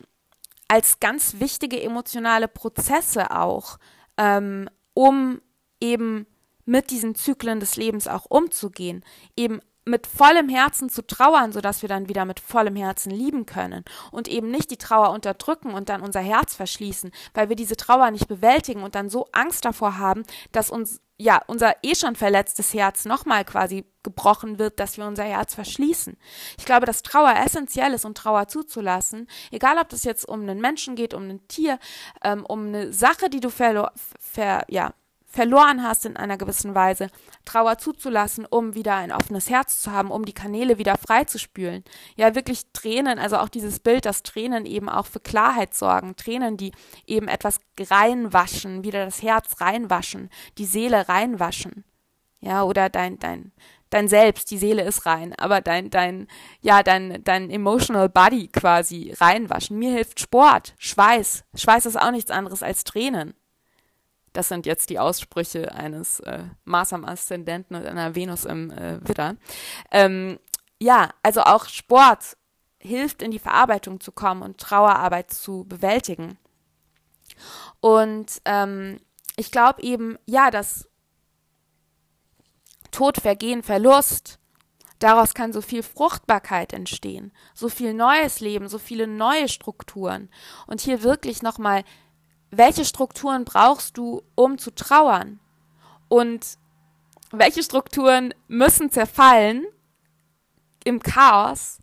als 0.68 1.00
ganz 1.00 1.40
wichtige 1.40 1.82
emotionale 1.82 2.48
Prozesse 2.48 3.32
auch, 3.32 3.78
ähm, 4.18 4.70
um 4.94 5.42
eben 5.80 6.26
mit 6.66 6.92
diesen 6.92 7.16
Zyklen 7.16 7.60
des 7.60 7.76
Lebens 7.76 8.08
auch 8.08 8.26
umzugehen, 8.30 9.04
eben 9.36 9.60
mit 9.86 10.08
vollem 10.08 10.50
Herzen 10.50 10.90
zu 10.90 11.06
trauern, 11.06 11.52
sodass 11.52 11.82
wir 11.82 11.90
dann 11.90 12.08
wieder 12.08 12.26
mit 12.26 12.40
vollem 12.40 12.76
Herzen 12.76 13.12
lieben 13.12 13.46
können 13.46 13.84
und 14.12 14.28
eben 14.28 14.50
nicht 14.50 14.72
die 14.72 14.78
Trauer 14.78 15.12
unterdrücken 15.12 15.74
und 15.74 15.90
dann 15.90 16.02
unser 16.02 16.22
Herz 16.22 16.56
verschließen, 16.56 17.12
weil 17.34 17.50
wir 17.50 17.56
diese 17.56 17.76
Trauer 17.76 18.12
nicht 18.12 18.28
bewältigen 18.28 18.84
und 18.84 18.96
dann 18.96 19.10
so 19.10 19.28
Angst 19.34 19.66
davor 19.66 19.98
haben, 19.98 20.24
dass 20.52 20.70
uns 20.70 21.02
ja 21.18 21.42
unser 21.48 21.76
eh 21.84 21.96
schon 21.96 22.16
verletztes 22.16 22.74
Herz 22.74 23.06
nochmal 23.06 23.46
quasi 23.46 23.86
gebrochen 24.04 24.58
wird, 24.58 24.80
dass 24.80 24.98
wir 24.98 25.06
unser 25.06 25.24
Herz 25.24 25.54
verschließen. 25.54 26.18
Ich 26.58 26.66
glaube, 26.66 26.86
dass 26.86 27.04
Trauer 27.04 27.36
essentiell 27.46 27.94
ist 27.94 28.06
und 28.06 28.18
Trauer 28.18 28.48
zuzulassen, 28.48 29.28
egal 29.52 29.78
ob 29.78 29.90
das 29.90 30.04
jetzt 30.04 30.28
um 30.28 30.42
einen 30.42 30.60
Menschen 30.60 30.96
geht, 30.96 31.14
um 31.14 31.30
ein 31.30 31.48
Tier, 31.48 31.78
ähm, 32.24 32.46
um 32.46 32.68
eine 32.68 32.92
Sache, 32.92 33.30
die 33.30 33.40
du 33.40 33.50
verlo 33.50 33.88
ver 34.20 34.66
ja, 34.70 34.94
verloren 35.34 35.82
hast 35.82 36.06
in 36.06 36.16
einer 36.16 36.38
gewissen 36.38 36.76
Weise, 36.76 37.10
Trauer 37.44 37.80
zuzulassen, 37.80 38.46
um 38.46 38.76
wieder 38.76 38.96
ein 38.96 39.12
offenes 39.12 39.50
Herz 39.50 39.82
zu 39.82 39.92
haben, 39.92 40.12
um 40.12 40.26
die 40.26 40.34
Kanäle 40.34 40.78
wieder 40.78 40.96
freizuspülen. 40.96 41.84
Ja, 42.16 42.36
wirklich 42.36 42.72
Tränen, 42.72 43.18
also 43.18 43.38
auch 43.38 43.50
dieses 43.50 43.80
Bild, 43.80 44.06
dass 44.06 44.22
Tränen 44.22 44.68
eben 44.68 44.90
auch 44.90 45.08
für 45.08 45.20
Klarheit 45.20 45.74
sorgen, 45.74 46.16
Tränen, 46.16 46.56
die 46.56 46.72
eben 47.08 47.28
etwas 47.28 47.60
reinwaschen, 47.80 48.84
wieder 48.84 49.06
das 49.06 49.24
Herz 49.24 49.60
reinwaschen, 49.60 50.30
die 50.60 50.66
Seele 50.66 51.10
reinwaschen. 51.10 51.84
Ja, 52.40 52.62
oder 52.64 52.90
dein, 52.90 53.18
dein, 53.18 53.54
dein 53.90 54.08
Selbst, 54.08 54.52
die 54.52 54.58
Seele 54.60 54.84
ist 54.84 55.08
rein, 55.08 55.34
aber 55.38 55.62
dein, 55.62 55.90
dein, 55.90 56.28
ja, 56.62 56.84
dein, 56.84 57.24
dein 57.24 57.50
emotional 57.50 58.08
body 58.08 58.50
quasi 58.50 59.16
reinwaschen. 59.20 59.80
Mir 59.80 59.94
hilft 59.94 60.20
Sport, 60.20 60.76
Schweiß. 60.78 61.44
Schweiß 61.56 61.88
ist 61.88 62.00
auch 62.00 62.12
nichts 62.12 62.30
anderes 62.30 62.62
als 62.62 62.84
Tränen. 62.84 63.34
Das 64.34 64.48
sind 64.48 64.66
jetzt 64.66 64.90
die 64.90 65.00
Aussprüche 65.00 65.74
eines 65.74 66.20
äh, 66.22 66.44
Mars 66.66 66.92
am 66.92 67.06
Aszendenten 67.06 67.76
und 67.76 67.86
einer 67.86 68.16
Venus 68.16 68.46
im 68.46 68.72
äh, 68.72 69.00
Widder. 69.08 69.36
Ähm, 69.92 70.40
ja, 70.80 71.10
also 71.22 71.42
auch 71.42 71.68
Sport 71.68 72.36
hilft 72.80 73.22
in 73.22 73.32
die 73.32 73.40
Verarbeitung 73.40 74.02
zu 74.02 74.12
kommen 74.12 74.42
und 74.42 74.58
Trauerarbeit 74.58 75.32
zu 75.32 75.66
bewältigen. 75.66 76.38
Und 77.80 78.42
ähm, 78.46 79.00
ich 79.36 79.52
glaube 79.52 79.82
eben, 79.82 80.18
ja, 80.26 80.52
dass 80.52 80.90
Tod, 82.92 83.18
Vergehen, 83.18 83.64
Verlust, 83.64 84.40
daraus 85.00 85.34
kann 85.34 85.54
so 85.54 85.62
viel 85.62 85.84
Fruchtbarkeit 85.84 86.74
entstehen, 86.74 87.32
so 87.54 87.70
viel 87.70 87.94
neues 87.94 88.40
Leben, 88.40 88.68
so 88.68 88.78
viele 88.78 89.08
neue 89.08 89.50
Strukturen. 89.50 90.30
Und 90.68 90.82
hier 90.82 91.04
wirklich 91.04 91.42
nochmal 91.42 91.84
welche 92.58 92.86
Strukturen 92.86 93.46
brauchst 93.46 93.98
du, 93.98 94.24
um 94.36 94.58
zu 94.58 94.72
trauern? 94.72 95.40
Und 96.08 96.58
welche 97.32 97.64
Strukturen 97.64 98.34
müssen 98.48 98.92
zerfallen 98.92 99.66
im 100.84 101.02
Chaos, 101.02 101.80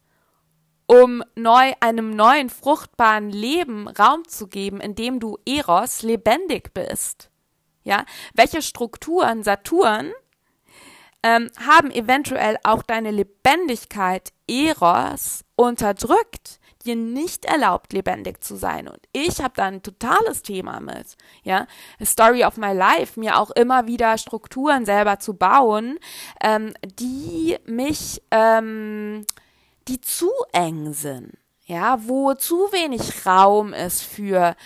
um 0.87 1.25
neu 1.35 1.73
einem 1.81 2.15
neuen 2.15 2.51
fruchtbaren 2.51 3.31
Leben 3.31 3.89
Raum 3.89 4.27
zu 4.29 4.47
geben, 4.47 4.81
in 4.81 4.95
dem 4.95 5.19
du 5.19 5.39
Eros 5.45 6.03
lebendig 6.03 6.73
bist? 6.73 7.31
Ja, 7.83 8.05
welche 8.35 8.63
Strukturen 8.63 9.43
Saturn 9.43 10.13
ähm, 11.23 11.51
haben 11.67 11.91
eventuell 11.91 12.57
auch 12.63 12.83
deine 12.83 13.11
Lebendigkeit 13.11 14.33
Eros 14.47 15.45
unterdrückt? 15.57 16.60
Dir 16.85 16.97
nicht 16.97 17.45
erlaubt, 17.45 17.93
lebendig 17.93 18.43
zu 18.43 18.57
sein. 18.57 18.88
Und 18.88 19.01
ich 19.12 19.40
habe 19.40 19.55
da 19.57 19.66
ein 19.66 19.83
totales 19.83 20.43
Thema 20.43 20.81
mit. 20.81 21.16
Ja, 21.43 21.66
A 22.01 22.05
Story 22.05 22.45
of 22.45 22.57
my 22.57 22.73
life, 22.73 23.19
mir 23.19 23.38
auch 23.38 23.51
immer 23.51 23.87
wieder 23.87 24.19
Strukturen 24.19 24.85
selber 24.85 25.19
zu 25.19 25.35
bauen, 25.35 25.99
ähm, 26.43 26.73
die 26.99 27.57
mich, 27.66 28.23
ähm, 28.31 29.25
die 29.88 30.01
zu 30.01 30.31
eng 30.53 30.93
sind. 30.93 31.33
Ja, 31.71 32.01
wo 32.09 32.35
zu 32.35 32.57
wenig 32.73 33.25
Raum 33.25 33.73
ist 33.73 34.03
für 34.03 34.57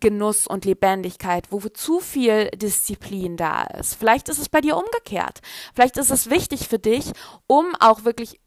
Genuss 0.00 0.48
und 0.48 0.64
Lebendigkeit, 0.64 1.46
wo 1.50 1.60
zu 1.60 2.00
viel 2.00 2.50
Disziplin 2.50 3.36
da 3.36 3.62
ist. 3.62 3.94
Vielleicht 3.94 4.28
ist 4.28 4.40
es 4.40 4.48
bei 4.48 4.60
dir 4.60 4.76
umgekehrt. 4.76 5.42
Vielleicht 5.76 5.96
ist 5.96 6.10
es 6.10 6.28
wichtig 6.28 6.66
für 6.66 6.80
dich, 6.80 7.12
um 7.46 7.76
auch 7.78 8.04
wirklich 8.04 8.40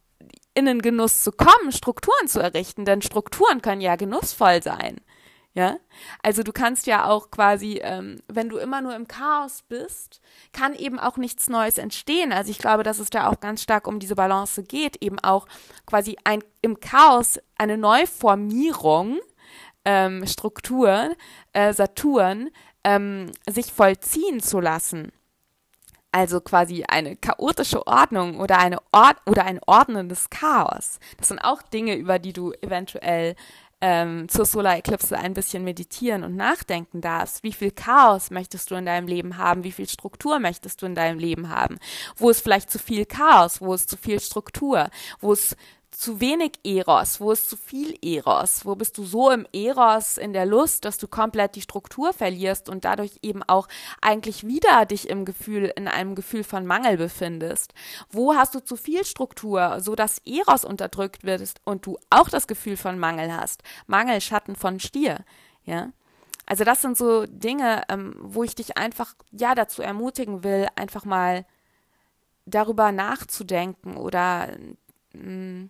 in 0.53 0.65
den 0.65 0.81
Genuss 0.81 1.23
zu 1.23 1.31
kommen, 1.31 1.71
Strukturen 1.71 2.27
zu 2.27 2.39
errichten, 2.39 2.85
denn 2.85 3.01
Strukturen 3.01 3.61
können 3.61 3.81
ja 3.81 3.95
genussvoll 3.95 4.61
sein. 4.61 5.01
Ja, 5.55 5.77
also 6.23 6.41
du 6.41 6.51
kannst 6.51 6.87
ja 6.87 7.05
auch 7.05 7.29
quasi, 7.29 7.79
ähm, 7.83 8.19
wenn 8.27 8.49
du 8.49 8.57
immer 8.57 8.81
nur 8.81 8.95
im 8.95 9.07
Chaos 9.07 9.61
bist, 9.61 10.19
kann 10.51 10.73
eben 10.73 10.97
auch 10.97 11.17
nichts 11.17 11.47
Neues 11.47 11.77
entstehen. 11.77 12.33
Also 12.33 12.49
ich 12.49 12.57
glaube, 12.57 12.81
dass 12.81 12.97
es 12.97 13.11
da 13.11 13.27
auch 13.29 13.39
ganz 13.39 13.61
stark 13.61 13.87
um 13.87 13.99
diese 13.99 14.15
Balance 14.15 14.63
geht, 14.63 14.95
eben 15.03 15.19
auch 15.19 15.47
quasi 15.85 16.17
ein 16.23 16.43
im 16.63 16.79
Chaos 16.79 17.39
eine 17.55 17.77
Neuformierung 17.77 19.19
ähm, 19.85 20.25
Struktur, 20.25 21.15
äh, 21.51 21.71
Saturn 21.71 22.49
ähm, 22.83 23.31
sich 23.47 23.71
vollziehen 23.71 24.39
zu 24.39 24.59
lassen 24.59 25.11
also 26.13 26.39
quasi 26.41 26.83
eine 26.87 27.15
chaotische 27.15 27.85
Ordnung 27.87 28.39
oder 28.39 28.59
eine 28.59 28.77
Ord 28.91 29.17
oder 29.25 29.45
ein 29.45 29.59
ordnendes 29.65 30.29
Chaos. 30.29 30.99
Das 31.17 31.27
sind 31.27 31.39
auch 31.39 31.61
Dinge, 31.61 31.95
über 31.95 32.19
die 32.19 32.33
du 32.33 32.53
eventuell 32.61 33.35
ähm, 33.81 34.29
zur 34.29 34.45
Solar 34.45 34.77
Eclipse 34.77 35.17
ein 35.17 35.33
bisschen 35.33 35.63
meditieren 35.63 36.23
und 36.23 36.35
nachdenken 36.35 37.01
darfst. 37.01 37.43
Wie 37.43 37.51
viel 37.51 37.71
Chaos 37.71 38.29
möchtest 38.29 38.71
du 38.71 38.75
in 38.75 38.85
deinem 38.85 39.07
Leben 39.07 39.37
haben? 39.37 39.63
Wie 39.63 39.71
viel 39.71 39.89
Struktur 39.89 40.39
möchtest 40.39 40.81
du 40.81 40.85
in 40.85 40.95
deinem 40.95 41.19
Leben 41.19 41.49
haben? 41.49 41.79
Wo 42.15 42.29
ist 42.29 42.41
vielleicht 42.41 42.71
zu 42.71 42.79
viel 42.79 43.05
Chaos? 43.05 43.59
Wo 43.59 43.73
ist 43.73 43.89
zu 43.89 43.97
viel 43.97 44.19
Struktur? 44.19 44.89
Wo 45.19 45.33
ist 45.33 45.57
zu 45.97 46.19
wenig 46.19 46.59
Eros? 46.63 47.19
Wo 47.19 47.31
ist 47.31 47.49
zu 47.49 47.57
viel 47.57 47.97
Eros? 48.01 48.65
Wo 48.65 48.75
bist 48.75 48.97
du 48.97 49.03
so 49.03 49.29
im 49.31 49.47
Eros 49.53 50.17
in 50.17 50.33
der 50.33 50.45
Lust, 50.45 50.85
dass 50.85 50.97
du 50.97 51.07
komplett 51.07 51.55
die 51.55 51.61
Struktur 51.61 52.13
verlierst 52.13 52.69
und 52.69 52.85
dadurch 52.85 53.19
eben 53.21 53.43
auch 53.43 53.67
eigentlich 54.01 54.45
wieder 54.45 54.85
dich 54.85 55.09
im 55.09 55.25
Gefühl, 55.25 55.71
in 55.75 55.87
einem 55.87 56.15
Gefühl 56.15 56.43
von 56.43 56.65
Mangel 56.65 56.97
befindest? 56.97 57.73
Wo 58.09 58.35
hast 58.35 58.55
du 58.55 58.59
zu 58.59 58.75
viel 58.75 59.05
Struktur, 59.05 59.79
so 59.79 59.95
dass 59.95 60.21
Eros 60.25 60.65
unterdrückt 60.65 61.23
wird 61.23 61.55
und 61.63 61.85
du 61.85 61.97
auch 62.09 62.29
das 62.29 62.47
Gefühl 62.47 62.77
von 62.77 62.99
Mangel 62.99 63.35
hast? 63.35 63.63
Mangel, 63.87 64.21
Schatten 64.21 64.55
von 64.55 64.79
Stier, 64.79 65.23
ja? 65.63 65.91
Also 66.45 66.65
das 66.65 66.81
sind 66.81 66.97
so 66.97 67.25
Dinge, 67.25 67.83
ähm, 67.87 68.15
wo 68.19 68.43
ich 68.43 68.53
dich 68.53 68.77
einfach, 68.77 69.15
ja, 69.31 69.55
dazu 69.55 69.81
ermutigen 69.81 70.43
will, 70.43 70.67
einfach 70.75 71.05
mal 71.05 71.45
darüber 72.45 72.91
nachzudenken 72.91 73.95
oder 73.95 74.49
Mm, 75.13 75.65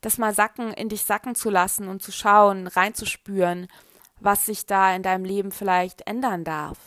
das 0.00 0.18
mal 0.18 0.34
sacken, 0.34 0.72
in 0.72 0.88
dich 0.88 1.04
sacken 1.04 1.34
zu 1.34 1.50
lassen 1.50 1.88
und 1.88 2.02
zu 2.02 2.12
schauen, 2.12 2.66
reinzuspüren, 2.66 3.68
was 4.20 4.46
sich 4.46 4.66
da 4.66 4.94
in 4.94 5.02
deinem 5.02 5.24
Leben 5.24 5.52
vielleicht 5.52 6.06
ändern 6.06 6.44
darf. 6.44 6.78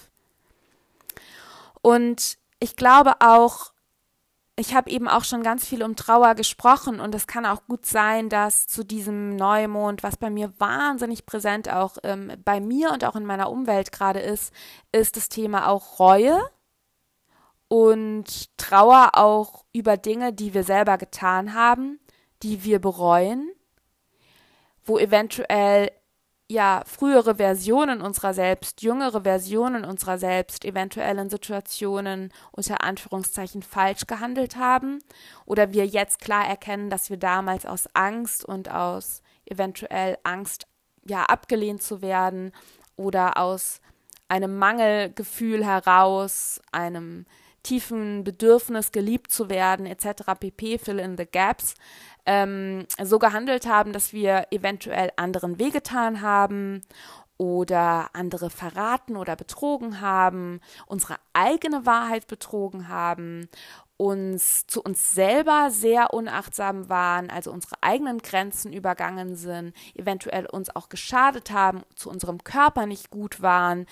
Und 1.82 2.38
ich 2.60 2.76
glaube 2.76 3.14
auch, 3.20 3.72
ich 4.56 4.76
habe 4.76 4.92
eben 4.92 5.08
auch 5.08 5.24
schon 5.24 5.44
ganz 5.44 5.66
viel 5.66 5.82
um 5.82 5.96
Trauer 5.96 6.36
gesprochen 6.36 7.00
und 7.00 7.16
es 7.16 7.26
kann 7.26 7.46
auch 7.46 7.66
gut 7.68 7.86
sein, 7.86 8.30
dass 8.30 8.68
zu 8.68 8.84
diesem 8.84 9.36
Neumond, 9.36 10.04
was 10.04 10.18
bei 10.18 10.30
mir 10.30 10.54
wahnsinnig 10.60 11.26
präsent 11.26 11.70
auch 11.70 11.98
ähm, 12.04 12.32
bei 12.46 12.60
mir 12.60 12.92
und 12.92 13.04
auch 13.04 13.16
in 13.16 13.26
meiner 13.26 13.50
Umwelt 13.50 13.92
gerade 13.92 14.20
ist, 14.20 14.54
ist 14.92 15.18
das 15.18 15.30
Thema 15.30 15.68
auch 15.68 16.00
Reue 16.00 16.40
und 17.70 18.56
Trauer 18.58 19.12
auch 19.14 19.66
über 19.74 19.98
Dinge, 19.98 20.34
die 20.34 20.54
wir 20.54 20.64
selber 20.64 20.98
getan 20.98 21.54
haben, 21.54 22.00
die 22.44 22.64
wir 22.64 22.80
bereuen, 22.80 23.52
wo 24.84 24.98
eventuell 24.98 25.92
ja 26.52 26.84
frühere 26.86 27.36
Versionen 27.36 28.02
unserer 28.02 28.34
selbst, 28.34 28.82
jüngere 28.82 29.22
Versionen 29.22 29.86
unserer 29.86 30.18
selbst 30.18 30.66
eventuell 30.66 31.18
in 31.18 31.30
Situationen 31.30 32.34
unter 32.52 32.84
Anführungszeichen 32.84 33.64
falsch 33.64 34.06
gehandelt 34.06 34.58
haben 34.58 35.00
oder 35.46 35.72
wir 35.72 35.86
jetzt 35.86 36.20
klar 36.20 36.46
erkennen, 36.46 36.90
dass 36.90 37.10
wir 37.10 37.18
damals 37.18 37.66
aus 37.66 37.88
Angst 37.94 38.44
und 38.44 38.70
aus 38.70 39.22
eventuell 39.46 40.18
Angst 40.24 40.68
ja 41.06 41.24
abgelehnt 41.24 41.82
zu 41.82 42.02
werden 42.02 42.52
oder 42.98 43.38
aus 43.38 43.80
einem 44.28 44.58
Mangelgefühl 44.58 45.66
heraus, 45.66 46.62
einem 46.72 47.26
tiefen 47.64 48.24
Bedürfnis, 48.24 48.92
geliebt 48.92 49.32
zu 49.32 49.50
werden, 49.50 49.86
etc. 49.86 50.34
pp. 50.40 50.80
Fill 50.80 51.00
in 51.00 51.18
the 51.18 51.26
gaps, 51.26 51.76
ähm, 52.26 52.86
so 53.02 53.20
gehandelt 53.20 53.68
haben, 53.68 53.94
dass 53.94 54.14
wir 54.14 54.48
eventuell 54.52 55.12
anderen 55.16 55.60
wehgetan 55.60 56.22
haben 56.22 56.82
oder 57.38 58.10
andere 58.14 58.52
verraten 58.52 59.18
oder 59.18 59.36
betrogen 59.36 60.00
haben, 60.00 60.62
unsere 60.86 61.16
eigene 61.34 61.86
Wahrheit 61.86 62.28
betrogen 62.28 62.88
haben 62.88 63.50
uns 64.02 64.66
zu 64.66 64.82
uns 64.82 65.12
selber 65.12 65.70
sehr 65.70 66.12
unachtsam 66.12 66.90
waren, 66.90 67.30
also 67.30 67.52
unsere 67.52 67.76
eigenen 67.82 68.18
Grenzen 68.18 68.74
übergangen 68.74 69.36
sind, 69.36 69.76
eventuell 69.94 70.48
uns 70.48 70.76
auch 70.76 70.90
geschadet 70.90 71.52
haben, 71.52 71.84
zu 71.96 72.10
unserem 72.10 72.44
Körper 72.44 72.88
nicht 72.88 73.12
gut 73.12 73.44
waren. 73.44 73.86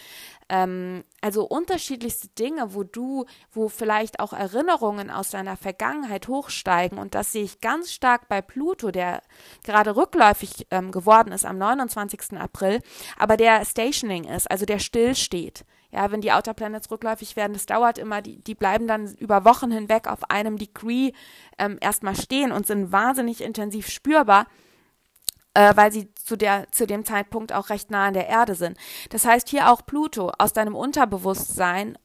Ähm, 0.49 1.03
also 1.21 1.45
unterschiedlichste 1.45 2.29
Dinge, 2.29 2.73
wo 2.73 2.81
du, 2.81 3.25
wo 3.51 3.69
vielleicht 3.69 4.19
auch 4.19 4.33
Erinnerungen 4.33 5.11
aus 5.11 5.29
deiner 5.29 5.57
Vergangenheit 5.57 6.27
hochsteigen. 6.27 6.97
Und 6.97 7.13
das 7.13 7.31
sehe 7.31 7.43
ich 7.43 7.61
ganz 7.61 7.91
stark 7.91 8.27
bei 8.29 8.41
Pluto, 8.41 8.89
der 8.89 9.21
gerade 9.63 9.95
rückläufig 9.95 10.65
ähm, 10.71 10.91
geworden 10.91 11.31
ist 11.31 11.45
am 11.45 11.59
29. 11.59 12.33
April, 12.39 12.81
aber 13.19 13.37
der 13.37 13.63
stationing 13.63 14.23
ist, 14.23 14.49
also 14.49 14.65
der 14.65 14.79
stillsteht. 14.79 15.65
Ja, 15.91 16.11
wenn 16.11 16.21
die 16.21 16.31
Outer 16.31 16.53
Planets 16.53 16.91
rückläufig 16.91 17.35
werden, 17.35 17.53
das 17.53 17.65
dauert 17.65 17.97
immer, 17.97 18.21
die, 18.21 18.43
die 18.43 18.53
bleiben 18.53 18.87
dann 18.87 19.15
über 19.15 19.43
Wochen 19.43 19.71
hinweg 19.71 20.07
auf 20.07 20.29
einem 20.29 20.57
Degree 20.57 21.13
ähm, 21.57 21.77
erstmal 21.81 22.15
stehen 22.15 22.51
und 22.51 22.67
sind 22.67 22.91
wahnsinnig 22.91 23.41
intensiv 23.41 23.89
spürbar, 23.89 24.45
äh, 25.55 25.75
weil 25.75 25.91
sie 25.91 26.13
zu, 26.13 26.37
der, 26.37 26.71
zu 26.71 26.85
dem 26.85 27.05
Zeitpunkt 27.05 27.53
auch 27.53 27.69
recht 27.69 27.89
nah 27.89 28.07
an 28.07 28.13
der 28.13 28.27
Erde 28.27 28.53
sind. 28.53 28.77
Das 29.09 29.25
heißt, 29.25 29.49
hier 29.49 29.71
auch 29.71 29.83
Pluto 29.83 30.31
aus 30.37 30.53
deinem 30.53 30.75
Unterbewusstsein 30.75 31.97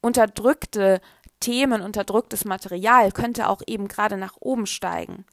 unterdrückte 0.00 1.00
Themen, 1.40 1.82
unterdrücktes 1.82 2.44
Material 2.44 3.10
könnte 3.10 3.48
auch 3.48 3.62
eben 3.66 3.88
gerade 3.88 4.16
nach 4.16 4.34
oben 4.38 4.66
steigen. 4.66 5.24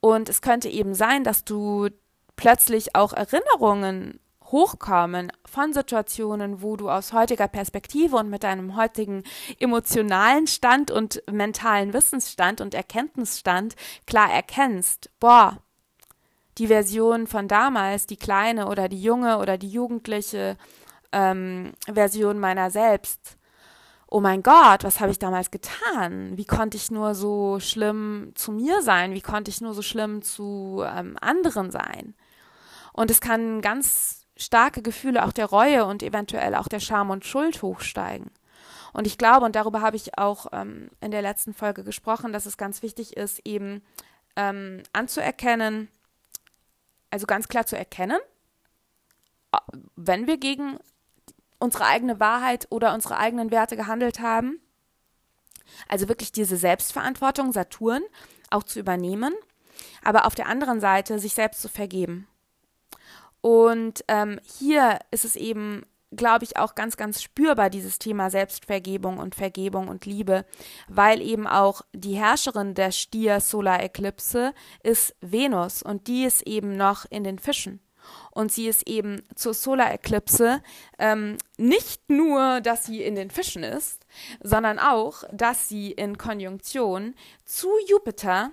Und 0.00 0.28
es 0.28 0.40
könnte 0.40 0.68
eben 0.68 0.94
sein, 0.94 1.24
dass 1.24 1.44
du 1.44 1.88
plötzlich 2.36 2.94
auch 2.94 3.12
Erinnerungen 3.12 4.20
hochkommen 4.50 5.32
von 5.44 5.72
Situationen, 5.72 6.62
wo 6.62 6.76
du 6.76 6.90
aus 6.90 7.12
heutiger 7.12 7.48
Perspektive 7.48 8.16
und 8.16 8.30
mit 8.30 8.44
deinem 8.44 8.76
heutigen 8.76 9.22
emotionalen 9.58 10.46
Stand 10.46 10.90
und 10.90 11.22
mentalen 11.30 11.92
Wissensstand 11.92 12.60
und 12.60 12.74
Erkenntnisstand 12.74 13.76
klar 14.06 14.32
erkennst, 14.32 15.10
boah, 15.20 15.58
die 16.58 16.68
Version 16.68 17.26
von 17.26 17.48
damals, 17.48 18.06
die 18.06 18.16
kleine 18.16 18.68
oder 18.68 18.88
die 18.88 19.00
junge 19.00 19.38
oder 19.38 19.58
die 19.58 19.70
jugendliche 19.70 20.56
ähm, 21.12 21.72
Version 21.86 22.38
meiner 22.38 22.70
selbst, 22.70 23.38
oh 24.10 24.20
mein 24.20 24.42
Gott, 24.42 24.84
was 24.84 25.00
habe 25.00 25.10
ich 25.10 25.18
damals 25.18 25.50
getan? 25.50 26.36
Wie 26.36 26.46
konnte 26.46 26.76
ich 26.76 26.90
nur 26.90 27.14
so 27.14 27.60
schlimm 27.60 28.32
zu 28.34 28.52
mir 28.52 28.82
sein? 28.82 29.12
Wie 29.12 29.20
konnte 29.20 29.50
ich 29.50 29.60
nur 29.60 29.74
so 29.74 29.82
schlimm 29.82 30.22
zu 30.22 30.82
ähm, 30.84 31.16
anderen 31.20 31.70
sein? 31.70 32.14
Und 32.92 33.10
es 33.10 33.20
kann 33.20 33.60
ganz 33.60 34.26
starke 34.38 34.80
Gefühle 34.80 35.24
auch 35.24 35.32
der 35.32 35.46
Reue 35.46 35.84
und 35.84 36.02
eventuell 36.02 36.54
auch 36.54 36.68
der 36.68 36.80
Scham 36.80 37.10
und 37.10 37.26
Schuld 37.26 37.60
hochsteigen. 37.60 38.30
Und 38.92 39.06
ich 39.06 39.18
glaube, 39.18 39.44
und 39.44 39.54
darüber 39.54 39.82
habe 39.82 39.96
ich 39.96 40.16
auch 40.16 40.46
ähm, 40.52 40.90
in 41.00 41.10
der 41.10 41.22
letzten 41.22 41.52
Folge 41.52 41.84
gesprochen, 41.84 42.32
dass 42.32 42.46
es 42.46 42.56
ganz 42.56 42.82
wichtig 42.82 43.16
ist, 43.16 43.40
eben 43.44 43.82
ähm, 44.36 44.82
anzuerkennen, 44.92 45.88
also 47.10 47.26
ganz 47.26 47.48
klar 47.48 47.66
zu 47.66 47.76
erkennen, 47.76 48.18
wenn 49.96 50.26
wir 50.26 50.38
gegen 50.38 50.78
unsere 51.58 51.86
eigene 51.86 52.20
Wahrheit 52.20 52.66
oder 52.70 52.94
unsere 52.94 53.18
eigenen 53.18 53.50
Werte 53.50 53.76
gehandelt 53.76 54.20
haben. 54.20 54.60
Also 55.88 56.08
wirklich 56.08 56.32
diese 56.32 56.56
Selbstverantwortung, 56.56 57.52
Saturn, 57.52 58.02
auch 58.50 58.62
zu 58.62 58.78
übernehmen, 58.78 59.34
aber 60.02 60.26
auf 60.26 60.34
der 60.34 60.46
anderen 60.46 60.80
Seite 60.80 61.18
sich 61.18 61.34
selbst 61.34 61.60
zu 61.60 61.68
vergeben. 61.68 62.26
Und 63.40 64.04
ähm, 64.08 64.40
hier 64.58 64.98
ist 65.10 65.24
es 65.24 65.36
eben, 65.36 65.84
glaube 66.10 66.44
ich, 66.44 66.56
auch 66.56 66.74
ganz, 66.74 66.96
ganz 66.96 67.22
spürbar, 67.22 67.70
dieses 67.70 67.98
Thema 67.98 68.30
Selbstvergebung 68.30 69.18
und 69.18 69.34
Vergebung 69.34 69.88
und 69.88 70.06
Liebe, 70.06 70.44
weil 70.88 71.20
eben 71.20 71.46
auch 71.46 71.82
die 71.92 72.14
Herrscherin 72.14 72.74
der 72.74 72.90
Stier-Solar-Eklipse 72.90 74.54
ist 74.82 75.14
Venus 75.20 75.82
und 75.82 76.06
die 76.06 76.24
ist 76.24 76.42
eben 76.42 76.76
noch 76.76 77.04
in 77.10 77.24
den 77.24 77.38
Fischen. 77.38 77.80
Und 78.30 78.52
sie 78.52 78.68
ist 78.68 78.88
eben 78.88 79.22
zur 79.34 79.54
Solar-Eklipse 79.54 80.62
ähm, 80.98 81.36
nicht 81.56 82.08
nur, 82.08 82.60
dass 82.60 82.86
sie 82.86 83.02
in 83.02 83.14
den 83.14 83.30
Fischen 83.30 83.62
ist, 83.62 84.06
sondern 84.42 84.78
auch, 84.78 85.24
dass 85.32 85.68
sie 85.68 85.92
in 85.92 86.16
Konjunktion 86.16 87.14
zu 87.44 87.68
Jupiter 87.86 88.52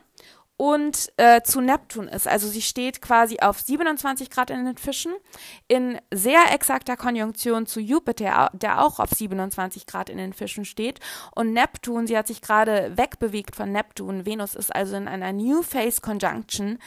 und 0.58 1.12
äh, 1.18 1.42
zu 1.42 1.60
Neptun 1.60 2.08
ist. 2.08 2.28
Also 2.28 2.48
sie 2.48 2.62
steht 2.62 3.02
quasi 3.02 3.40
auf 3.40 3.60
27 3.60 4.30
Grad 4.30 4.50
in 4.50 4.66
den 4.66 4.78
Fischen, 4.78 5.14
in 5.68 6.00
sehr 6.14 6.54
exakter 6.54 6.96
Konjunktion 6.96 7.66
zu 7.66 7.80
Jupiter, 7.80 8.50
der 8.54 8.84
auch 8.84 9.00
auf 9.00 9.10
27 9.10 9.86
Grad 9.86 10.10
in 10.10 10.18
den 10.18 10.34
Fischen 10.34 10.64
steht. 10.64 11.00
Und 11.36 11.52
Neptun, 11.54 12.08
sie 12.08 12.18
hat 12.18 12.28
sich 12.28 12.42
gerade 12.42 12.98
wegbewegt 12.98 13.56
von 13.56 13.72
Neptun. 13.72 14.26
Venus 14.26 14.56
ist 14.56 14.74
also 14.74 14.96
in 14.96 15.08
einer 15.08 15.34
New 15.34 15.62
Phase 15.62 16.00
Conjunction 16.00 16.80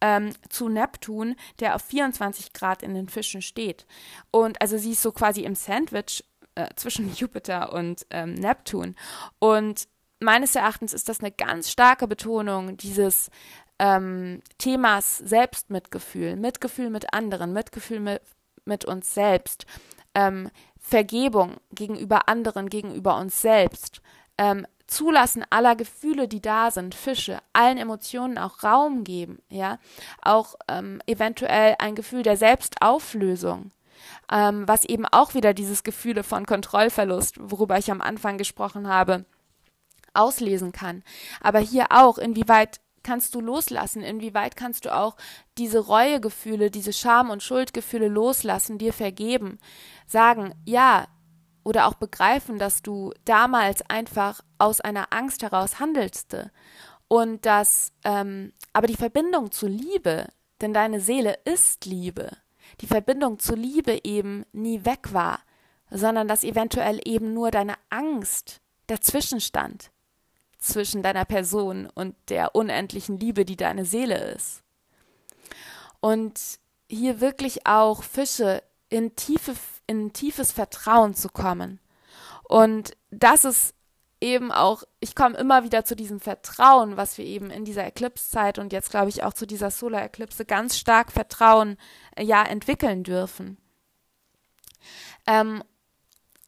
ähm, 0.00 0.30
zu 0.48 0.68
Neptun, 0.68 1.36
der 1.60 1.74
auf 1.74 1.82
24 1.82 2.54
Grad 2.54 2.82
in 2.82 2.94
den 2.94 3.08
Fischen 3.08 3.42
steht. 3.42 3.86
Und 4.30 4.60
also 4.62 4.78
sie 4.78 4.92
ist 4.92 5.02
so 5.02 5.12
quasi 5.12 5.42
im 5.42 5.54
Sandwich 5.54 6.24
äh, 6.54 6.68
zwischen 6.76 7.12
Jupiter 7.14 7.72
und 7.72 8.06
ähm, 8.10 8.34
Neptun. 8.34 8.96
Und 9.38 9.88
meines 10.20 10.54
Erachtens 10.54 10.92
ist 10.92 11.08
das 11.08 11.20
eine 11.20 11.32
ganz 11.32 11.70
starke 11.70 12.06
Betonung 12.06 12.76
dieses 12.76 13.30
ähm, 13.78 14.42
Themas 14.58 15.18
Selbstmitgefühl, 15.18 16.36
Mitgefühl 16.36 16.90
mit 16.90 17.12
anderen, 17.12 17.52
Mitgefühl 17.52 18.00
mit, 18.00 18.22
mit 18.64 18.84
uns 18.84 19.14
selbst, 19.14 19.66
ähm, 20.14 20.50
Vergebung 20.78 21.56
gegenüber 21.72 22.28
anderen, 22.28 22.68
gegenüber 22.68 23.16
uns 23.16 23.40
selbst, 23.40 24.02
ähm, 24.38 24.66
Zulassen 24.86 25.44
aller 25.50 25.76
Gefühle, 25.76 26.26
die 26.26 26.42
da 26.42 26.70
sind, 26.70 26.94
Fische, 26.94 27.38
allen 27.52 27.78
Emotionen 27.78 28.38
auch 28.38 28.64
Raum 28.64 29.04
geben, 29.04 29.38
ja, 29.48 29.78
auch 30.20 30.56
ähm, 30.68 31.00
eventuell 31.06 31.76
ein 31.78 31.94
Gefühl 31.94 32.22
der 32.24 32.36
Selbstauflösung, 32.36 33.70
ähm, 34.30 34.66
was 34.66 34.84
eben 34.84 35.06
auch 35.06 35.34
wieder 35.34 35.54
dieses 35.54 35.84
Gefühle 35.84 36.24
von 36.24 36.44
Kontrollverlust, 36.44 37.36
worüber 37.40 37.78
ich 37.78 37.90
am 37.90 38.00
Anfang 38.00 38.36
gesprochen 38.36 38.88
habe, 38.88 39.24
auslesen 40.14 40.72
kann. 40.72 41.02
Aber 41.40 41.58
hier 41.58 41.86
auch, 41.90 42.18
inwieweit 42.18 42.80
kannst 43.02 43.34
du 43.34 43.40
loslassen? 43.40 44.02
Inwieweit 44.02 44.56
kannst 44.56 44.84
du 44.84 44.94
auch 44.94 45.16
diese 45.58 45.78
Reuegefühle, 45.80 46.70
diese 46.70 46.92
Scham- 46.92 47.30
und 47.30 47.42
Schuldgefühle 47.42 48.08
loslassen, 48.08 48.78
dir 48.78 48.92
vergeben? 48.92 49.58
Sagen, 50.06 50.54
ja, 50.64 51.06
oder 51.64 51.86
auch 51.86 51.94
begreifen, 51.94 52.58
dass 52.58 52.82
du 52.82 53.12
damals 53.24 53.82
einfach 53.88 54.40
aus 54.58 54.80
einer 54.80 55.12
Angst 55.12 55.42
heraus 55.42 55.78
handelste 55.78 56.50
und 57.08 57.44
dass 57.44 57.92
ähm, 58.04 58.52
aber 58.72 58.86
die 58.86 58.96
Verbindung 58.96 59.50
zur 59.50 59.68
Liebe, 59.68 60.28
denn 60.60 60.72
deine 60.72 61.00
Seele 61.00 61.38
ist 61.44 61.84
Liebe, 61.84 62.30
die 62.80 62.86
Verbindung 62.86 63.38
zur 63.38 63.56
Liebe 63.56 64.00
eben 64.04 64.46
nie 64.52 64.84
weg 64.84 65.12
war, 65.12 65.40
sondern 65.90 66.28
dass 66.28 66.44
eventuell 66.44 67.00
eben 67.04 67.34
nur 67.34 67.50
deine 67.50 67.74
Angst 67.90 68.60
dazwischen 68.86 69.40
stand 69.40 69.89
zwischen 70.60 71.02
deiner 71.02 71.24
Person 71.24 71.88
und 71.94 72.14
der 72.28 72.54
unendlichen 72.54 73.18
Liebe, 73.18 73.44
die 73.44 73.56
deine 73.56 73.84
Seele 73.84 74.32
ist. 74.32 74.62
Und 76.00 76.58
hier 76.88 77.20
wirklich 77.20 77.66
auch 77.66 78.02
Fische 78.02 78.62
in, 78.88 79.16
tiefe, 79.16 79.54
in 79.86 80.12
tiefes 80.12 80.52
Vertrauen 80.52 81.14
zu 81.14 81.28
kommen. 81.28 81.80
Und 82.44 82.96
das 83.10 83.44
ist 83.44 83.74
eben 84.20 84.52
auch, 84.52 84.82
ich 85.00 85.14
komme 85.14 85.36
immer 85.38 85.64
wieder 85.64 85.84
zu 85.84 85.96
diesem 85.96 86.20
Vertrauen, 86.20 86.96
was 86.96 87.16
wir 87.16 87.24
eben 87.24 87.50
in 87.50 87.64
dieser 87.64 87.86
Eclipse-Zeit 87.86 88.58
und 88.58 88.72
jetzt 88.72 88.90
glaube 88.90 89.08
ich 89.08 89.22
auch 89.22 89.32
zu 89.32 89.46
dieser 89.46 89.70
Solar-Eclipse 89.70 90.44
ganz 90.44 90.76
stark 90.76 91.10
Vertrauen 91.10 91.78
äh, 92.16 92.24
ja 92.24 92.42
entwickeln 92.42 93.02
dürfen. 93.02 93.56
Ähm, 95.26 95.62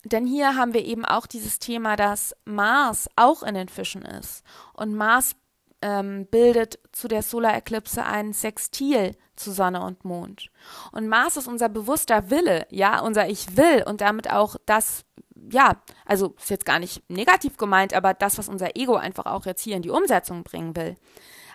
denn 0.05 0.27
hier 0.27 0.57
haben 0.57 0.75
wir 0.75 0.85
eben 0.85 1.05
auch 1.05 1.27
dieses 1.27 1.59
Thema, 1.59 1.97
dass 1.97 2.35
Mars 2.45 3.09
auch 3.17 3.43
in 3.43 3.55
den 3.55 3.69
Fischen 3.69 4.03
ist. 4.03 4.43
Und 4.73 4.95
Mars 4.95 5.37
ähm, 5.81 6.27
bildet 6.27 6.79
zu 6.93 7.09
der 7.09 7.23
Solareklipse 7.23 8.05
ein 8.05 8.33
Sextil 8.33 9.17
zu 9.37 9.53
Sonne 9.53 9.83
und 9.83 10.05
Mond. 10.05 10.51
Und 10.93 11.09
Mars 11.09 11.37
ist 11.37 11.49
unser 11.49 11.69
bewusster 11.69 12.31
Wille, 12.31 12.67
ja, 12.71 13.01
unser 13.01 13.29
Ich 13.29 13.57
will 13.57 13.85
und 13.87 14.01
damit 14.01 14.31
auch 14.31 14.57
das, 14.67 15.05
ja, 15.51 15.77
also 16.05 16.35
ist 16.39 16.51
jetzt 16.51 16.67
gar 16.67 16.79
nicht 16.79 17.09
negativ 17.11 17.57
gemeint, 17.57 17.95
aber 17.95 18.15
das, 18.15 18.39
was 18.39 18.49
unser 18.49 18.77
Ego 18.77 18.95
einfach 18.95 19.27
auch 19.27 19.47
jetzt 19.47 19.63
hier 19.63 19.77
in 19.77 19.83
die 19.83 19.91
Umsetzung 19.91 20.45
bringen 20.45 20.77
will. 20.77 20.97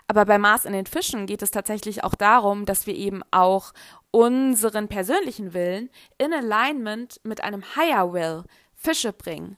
Aber 0.07 0.25
bei 0.25 0.37
Mars 0.37 0.63
in 0.63 0.71
den 0.71 0.85
Fischen 0.85 1.25
geht 1.25 1.41
es 1.41 1.51
tatsächlich 1.51 2.03
auch 2.03 2.15
darum, 2.15 2.65
dass 2.65 2.87
wir 2.87 2.95
eben 2.95 3.23
auch 3.31 3.73
unseren 4.11 4.87
persönlichen 4.87 5.53
Willen 5.53 5.89
in 6.17 6.33
Alignment 6.33 7.19
mit 7.23 7.43
einem 7.43 7.63
Higher 7.75 8.13
Will 8.13 8.43
Fische 8.75 9.11
bringen. 9.11 9.57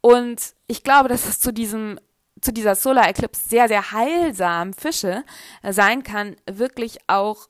Und 0.00 0.54
ich 0.66 0.82
glaube, 0.82 1.08
dass 1.08 1.28
es 1.28 1.40
zu 1.40 1.52
diesem 1.52 1.98
zu 2.40 2.52
dieser 2.52 2.74
Solar 2.74 3.08
Eclipse 3.08 3.48
sehr, 3.48 3.68
sehr 3.68 3.92
heilsam 3.92 4.72
Fische 4.72 5.24
sein 5.68 6.02
kann, 6.02 6.36
wirklich 6.50 6.98
auch 7.06 7.48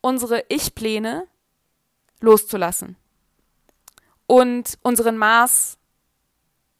unsere 0.00 0.44
Ich-Pläne 0.48 1.26
loszulassen 2.20 2.96
und 4.26 4.78
unseren 4.82 5.18
Mars 5.18 5.78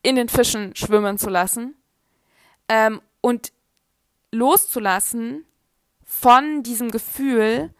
in 0.03 0.16
den 0.16 0.28
Fischen 0.28 0.74
schwimmen 0.76 1.18
zu 1.18 1.28
lassen 1.28 1.74
ähm, 2.68 3.01
und 3.20 3.53
loszulassen 4.32 5.44
von 6.05 6.62
diesem 6.62 6.90
Gefühl, 6.90 7.74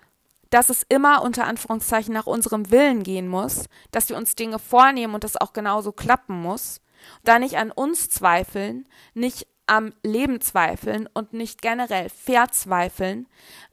dass 0.57 0.71
es 0.71 0.87
immer 0.89 1.21
unter 1.21 1.45
Anführungszeichen 1.45 2.15
nach 2.15 2.25
unserem 2.25 2.71
Willen 2.71 3.03
gehen 3.03 3.29
muss, 3.29 3.67
dass 3.91 4.09
wir 4.09 4.17
uns 4.17 4.37
Dinge 4.37 4.59
vornehmen 4.59 5.13
und 5.13 5.23
das 5.23 5.37
auch 5.37 5.53
genauso 5.53 5.93
klappen 5.93 6.41
muss, 6.41 6.81
da 7.25 7.39
nicht 7.39 7.59
an 7.59 7.71
uns 7.71 8.09
zweifeln, 8.09 8.89
nicht 9.13 9.47
am 9.67 9.93
Leben 10.03 10.41
zweifeln 10.41 11.11
und 11.13 11.35
nicht 11.35 11.61
generell 11.61 12.09
verzweifeln, 12.09 13.29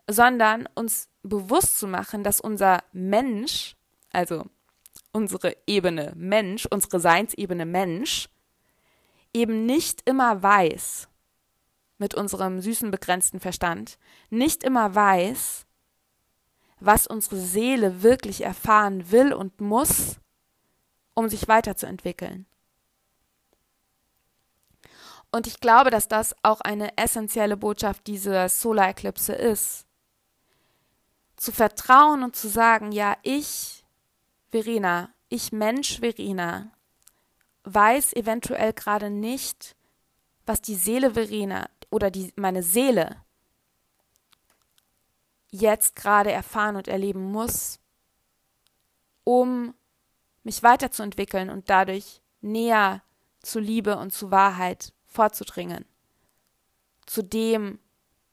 sondern 0.09 0.67
uns 0.75 1.07
bewusst 1.21 1.79
zu 1.79 1.87
machen, 1.87 2.21
dass 2.21 2.41
unser 2.41 2.83
Mensch, 2.91 3.77
also 4.11 4.43
unsere 5.13 5.55
Ebene 5.65 6.11
Mensch, 6.17 6.67
unsere 6.69 6.99
Seinsebene 6.99 7.65
Mensch, 7.65 8.27
eben 9.33 9.65
nicht 9.65 10.01
immer 10.03 10.43
weiß, 10.43 11.07
mit 11.97 12.13
unserem 12.13 12.59
süßen 12.59 12.91
begrenzten 12.91 13.39
Verstand, 13.39 13.97
nicht 14.29 14.65
immer 14.65 14.93
weiß, 14.93 15.65
was 16.85 17.07
unsere 17.07 17.37
Seele 17.37 18.03
wirklich 18.03 18.41
erfahren 18.41 19.11
will 19.11 19.33
und 19.33 19.61
muss, 19.61 20.17
um 21.13 21.29
sich 21.29 21.47
weiterzuentwickeln. 21.47 22.45
Und 25.31 25.47
ich 25.47 25.59
glaube, 25.59 25.89
dass 25.89 26.07
das 26.07 26.35
auch 26.43 26.61
eine 26.61 26.97
essentielle 26.97 27.57
Botschaft 27.57 28.05
dieser 28.05 28.49
Solar-Eklipse 28.49 29.33
ist. 29.33 29.85
Zu 31.37 31.51
vertrauen 31.51 32.21
und 32.21 32.35
zu 32.35 32.49
sagen, 32.49 32.91
ja, 32.91 33.15
ich, 33.23 33.83
Verena, 34.51 35.09
ich 35.29 35.51
Mensch 35.51 35.99
Verena, 36.01 36.71
weiß 37.63 38.13
eventuell 38.13 38.73
gerade 38.73 39.09
nicht, 39.09 39.75
was 40.45 40.61
die 40.61 40.75
Seele 40.75 41.13
Verena 41.13 41.69
oder 41.89 42.11
die, 42.11 42.31
meine 42.35 42.61
Seele 42.61 43.22
jetzt 45.53 45.95
gerade 45.95 46.31
erfahren 46.31 46.75
und 46.75 46.87
erleben 46.87 47.31
muss, 47.31 47.79
um 49.23 49.73
mich 50.43 50.63
weiterzuentwickeln 50.63 51.49
und 51.49 51.69
dadurch 51.69 52.21
näher 52.41 53.03
zu 53.41 53.59
Liebe 53.59 53.97
und 53.97 54.11
zu 54.11 54.31
Wahrheit 54.31 54.93
vorzudringen. 55.05 55.85
Zu 57.05 57.21
dem, 57.21 57.79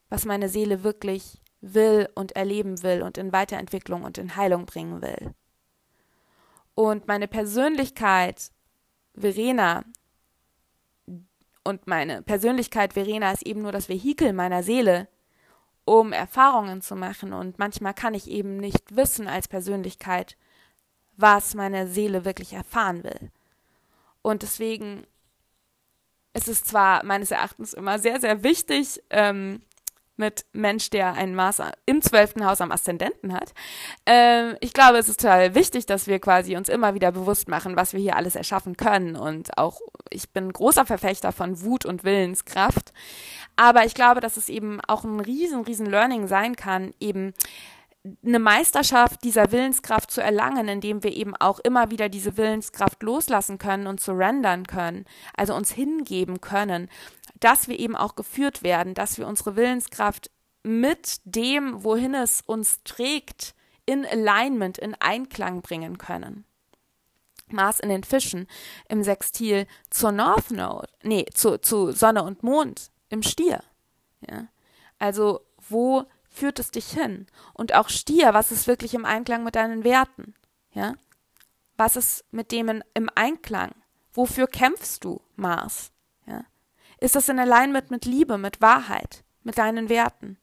was 0.08 0.24
meine 0.24 0.48
Seele 0.48 0.82
wirklich 0.82 1.42
will 1.60 2.08
und 2.14 2.32
erleben 2.32 2.82
will 2.82 3.02
und 3.02 3.18
in 3.18 3.32
Weiterentwicklung 3.32 4.02
und 4.02 4.16
in 4.16 4.36
Heilung 4.36 4.64
bringen 4.64 5.02
will. 5.02 5.34
Und 6.74 7.06
meine 7.06 7.28
Persönlichkeit, 7.28 8.50
Verena, 9.14 9.84
und 11.64 11.86
meine 11.86 12.22
Persönlichkeit, 12.22 12.94
Verena, 12.94 13.30
ist 13.30 13.42
eben 13.42 13.60
nur 13.60 13.72
das 13.72 13.90
Vehikel 13.90 14.32
meiner 14.32 14.62
Seele, 14.62 15.08
um 15.84 16.12
Erfahrungen 16.12 16.82
zu 16.82 16.96
machen. 16.96 17.32
Und 17.32 17.58
manchmal 17.58 17.94
kann 17.94 18.14
ich 18.14 18.28
eben 18.28 18.56
nicht 18.56 18.96
wissen 18.96 19.26
als 19.26 19.48
Persönlichkeit, 19.48 20.36
was 21.16 21.54
meine 21.54 21.86
Seele 21.86 22.24
wirklich 22.24 22.52
erfahren 22.52 23.04
will. 23.04 23.30
Und 24.22 24.42
deswegen 24.42 25.06
es 26.32 26.48
ist 26.48 26.66
zwar 26.66 27.04
meines 27.04 27.30
Erachtens 27.30 27.74
immer 27.74 27.98
sehr, 27.98 28.20
sehr 28.20 28.42
wichtig, 28.42 29.02
ähm, 29.10 29.62
mit 30.16 30.44
Mensch, 30.52 30.90
der 30.90 31.14
ein 31.14 31.34
Mars 31.34 31.62
im 31.86 32.02
zwölften 32.02 32.44
Haus 32.44 32.60
am 32.60 32.70
Aszendenten 32.70 33.32
hat. 33.32 33.54
Ähm, 34.04 34.54
ich 34.60 34.74
glaube, 34.74 34.98
es 34.98 35.08
ist 35.08 35.20
total 35.20 35.54
wichtig, 35.54 35.86
dass 35.86 36.06
wir 36.06 36.20
quasi 36.20 36.56
uns 36.56 36.68
immer 36.68 36.94
wieder 36.94 37.10
bewusst 37.10 37.48
machen, 37.48 37.74
was 37.74 37.94
wir 37.94 38.00
hier 38.00 38.16
alles 38.16 38.36
erschaffen 38.36 38.76
können. 38.76 39.16
Und 39.16 39.56
auch 39.56 39.80
ich 40.10 40.28
bin 40.30 40.52
großer 40.52 40.84
Verfechter 40.84 41.32
von 41.32 41.62
Wut 41.62 41.86
und 41.86 42.04
Willenskraft. 42.04 42.92
Aber 43.60 43.84
ich 43.84 43.92
glaube, 43.92 44.20
dass 44.20 44.38
es 44.38 44.48
eben 44.48 44.80
auch 44.88 45.04
ein 45.04 45.20
riesen, 45.20 45.60
riesen 45.64 45.84
Learning 45.84 46.26
sein 46.28 46.56
kann, 46.56 46.94
eben 46.98 47.34
eine 48.24 48.38
Meisterschaft 48.38 49.22
dieser 49.22 49.52
Willenskraft 49.52 50.10
zu 50.10 50.22
erlangen, 50.22 50.66
indem 50.66 51.02
wir 51.02 51.14
eben 51.14 51.36
auch 51.36 51.58
immer 51.58 51.90
wieder 51.90 52.08
diese 52.08 52.38
Willenskraft 52.38 53.02
loslassen 53.02 53.58
können 53.58 53.86
und 53.86 54.00
surrendern 54.00 54.66
können, 54.66 55.04
also 55.36 55.54
uns 55.54 55.70
hingeben 55.72 56.40
können, 56.40 56.88
dass 57.38 57.68
wir 57.68 57.78
eben 57.78 57.96
auch 57.96 58.16
geführt 58.16 58.62
werden, 58.62 58.94
dass 58.94 59.18
wir 59.18 59.26
unsere 59.26 59.56
Willenskraft 59.56 60.30
mit 60.62 61.20
dem, 61.24 61.84
wohin 61.84 62.14
es 62.14 62.40
uns 62.40 62.82
trägt, 62.84 63.54
in 63.84 64.06
Alignment, 64.06 64.78
in 64.78 64.94
Einklang 64.94 65.60
bringen 65.60 65.98
können. 65.98 66.46
Mars 67.48 67.78
in 67.78 67.90
den 67.90 68.04
Fischen 68.04 68.46
im 68.88 69.02
Sextil 69.02 69.66
zur 69.90 70.12
North 70.12 70.50
Node, 70.50 70.88
nee, 71.02 71.26
zu, 71.34 71.60
zu 71.60 71.92
Sonne 71.92 72.22
und 72.22 72.42
Mond 72.42 72.90
im 73.10 73.22
Stier. 73.22 73.62
Ja? 74.26 74.48
Also, 74.98 75.42
wo 75.68 76.06
führt 76.30 76.58
es 76.58 76.70
dich 76.70 76.86
hin? 76.86 77.26
Und 77.52 77.74
auch 77.74 77.90
Stier, 77.90 78.32
was 78.32 78.52
ist 78.52 78.66
wirklich 78.66 78.94
im 78.94 79.04
Einklang 79.04 79.44
mit 79.44 79.56
deinen 79.56 79.84
Werten? 79.84 80.34
Ja? 80.72 80.94
Was 81.76 81.96
ist 81.96 82.24
mit 82.30 82.52
dem 82.52 82.82
im 82.94 83.10
Einklang? 83.14 83.72
Wofür 84.12 84.46
kämpfst 84.46 85.04
du, 85.04 85.20
Mars? 85.36 85.92
Ja? 86.26 86.44
Ist 86.98 87.16
das 87.16 87.28
in 87.28 87.38
Alignment 87.38 87.90
mit 87.90 88.04
Liebe, 88.04 88.38
mit 88.38 88.60
Wahrheit, 88.60 89.24
mit 89.42 89.58
deinen 89.58 89.88
Werten? 89.88 90.38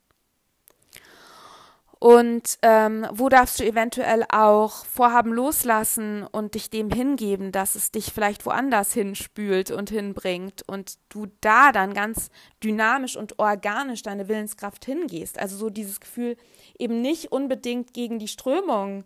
Und 1.99 2.59
ähm, 2.61 3.07
wo 3.11 3.27
darfst 3.27 3.59
du 3.59 3.65
eventuell 3.65 4.23
auch 4.29 4.85
Vorhaben 4.85 5.33
loslassen 5.33 6.23
und 6.23 6.53
dich 6.53 6.69
dem 6.69 6.91
hingeben, 6.91 7.51
dass 7.51 7.75
es 7.75 7.91
dich 7.91 8.13
vielleicht 8.13 8.45
woanders 8.45 8.93
hinspült 8.93 9.71
und 9.71 9.89
hinbringt 9.89 10.63
und 10.67 10.99
du 11.09 11.27
da 11.41 11.71
dann 11.71 11.93
ganz 11.93 12.29
dynamisch 12.63 13.17
und 13.17 13.39
organisch 13.39 14.03
deine 14.03 14.27
Willenskraft 14.27 14.85
hingehst. 14.85 15.39
Also 15.39 15.57
so 15.57 15.69
dieses 15.71 15.99
Gefühl, 15.99 16.37
eben 16.77 17.01
nicht 17.01 17.31
unbedingt 17.31 17.93
gegen 17.93 18.19
die 18.19 18.27
Strömung 18.27 19.03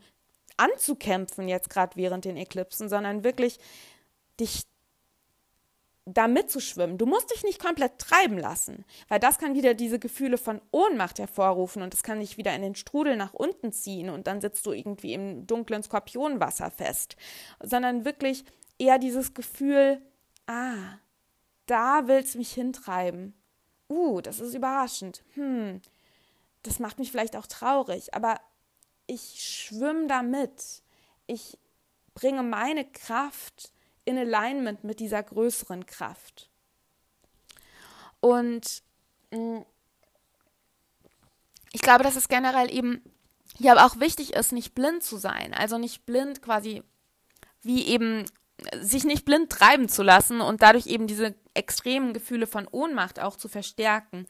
anzukämpfen 0.57 1.47
jetzt 1.47 1.69
gerade 1.69 1.95
während 1.95 2.25
den 2.25 2.35
Eklipsen, 2.35 2.89
sondern 2.89 3.23
wirklich 3.23 3.57
dich 4.39 4.63
da 6.05 6.27
mitzuschwimmen. 6.27 6.97
Du 6.97 7.05
musst 7.05 7.31
dich 7.31 7.43
nicht 7.43 7.59
komplett 7.59 7.99
treiben 7.99 8.37
lassen, 8.37 8.85
weil 9.07 9.19
das 9.19 9.37
kann 9.37 9.53
wieder 9.53 9.73
diese 9.73 9.99
Gefühle 9.99 10.37
von 10.37 10.61
Ohnmacht 10.71 11.19
hervorrufen 11.19 11.83
und 11.83 11.93
das 11.93 12.03
kann 12.03 12.19
dich 12.19 12.37
wieder 12.37 12.55
in 12.55 12.63
den 12.63 12.75
Strudel 12.75 13.15
nach 13.15 13.33
unten 13.33 13.71
ziehen 13.71 14.09
und 14.09 14.27
dann 14.27 14.41
sitzt 14.41 14.65
du 14.65 14.71
irgendwie 14.71 15.13
im 15.13 15.45
dunklen 15.45 15.83
Skorpionwasser 15.83 16.71
fest, 16.71 17.17
sondern 17.61 18.03
wirklich 18.03 18.43
eher 18.79 18.97
dieses 18.97 19.33
Gefühl, 19.33 20.01
ah, 20.47 20.97
da 21.67 22.07
willst 22.07 22.33
du 22.33 22.39
mich 22.39 22.51
hintreiben. 22.51 23.35
Uh, 23.87 24.21
das 24.21 24.39
ist 24.39 24.55
überraschend. 24.55 25.23
Hm, 25.35 25.81
das 26.63 26.79
macht 26.79 26.97
mich 26.97 27.11
vielleicht 27.11 27.35
auch 27.35 27.47
traurig, 27.47 28.13
aber 28.13 28.39
ich 29.05 29.43
schwimme 29.43 30.07
da 30.07 30.23
mit. 30.23 30.83
Ich 31.27 31.57
bringe 32.13 32.43
meine 32.43 32.85
Kraft 32.85 33.71
in 34.05 34.17
Alignment 34.17 34.83
mit 34.83 34.99
dieser 34.99 35.21
größeren 35.21 35.85
Kraft. 35.85 36.49
Und 38.19 38.83
mm, 39.31 39.59
ich 41.73 41.81
glaube, 41.81 42.03
dass 42.03 42.15
es 42.15 42.27
generell 42.27 42.73
eben 42.73 43.01
hier 43.57 43.73
aber 43.73 43.85
auch 43.85 43.99
wichtig 43.99 44.33
ist, 44.33 44.51
nicht 44.51 44.73
blind 44.73 45.03
zu 45.03 45.17
sein. 45.17 45.53
Also 45.53 45.77
nicht 45.77 46.05
blind 46.05 46.41
quasi 46.41 46.83
wie 47.63 47.85
eben 47.87 48.25
sich 48.79 49.03
nicht 49.05 49.25
blind 49.25 49.49
treiben 49.49 49.89
zu 49.89 50.03
lassen 50.03 50.41
und 50.41 50.61
dadurch 50.61 50.87
eben 50.87 51.07
diese 51.07 51.35
extremen 51.53 52.13
Gefühle 52.13 52.47
von 52.47 52.67
Ohnmacht 52.69 53.19
auch 53.19 53.35
zu 53.35 53.49
verstärken, 53.49 54.27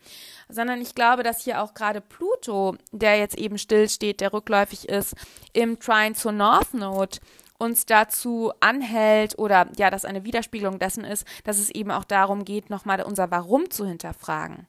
sondern 0.47 0.82
ich 0.82 0.95
glaube, 0.95 1.24
dass 1.24 1.43
hier 1.43 1.61
auch 1.61 1.74
gerade 1.74 2.01
Pluto, 2.01 2.78
der 2.91 3.17
jetzt 3.17 3.38
eben 3.38 3.57
stillsteht, 3.57 4.22
der 4.22 4.34
rückläufig 4.34 4.88
ist, 4.89 5.15
im 5.53 5.80
Trine 5.80 6.13
zur 6.13 6.32
North 6.32 6.74
Node 6.74 7.19
uns 7.62 7.86
dazu 7.86 8.51
anhält 8.59 9.38
oder 9.38 9.68
ja, 9.78 9.91
das 9.91 10.03
eine 10.03 10.24
Widerspiegelung 10.24 10.80
dessen 10.80 11.03
ist, 11.03 11.28
dass 11.43 11.59
es 11.59 11.70
eben 11.70 11.91
auch 11.91 12.03
darum 12.03 12.43
geht, 12.43 12.72
nochmal 12.72 13.03
unser 13.03 13.30
Warum 13.30 13.70
zu 13.70 13.86
hinterfragen. 13.86 14.66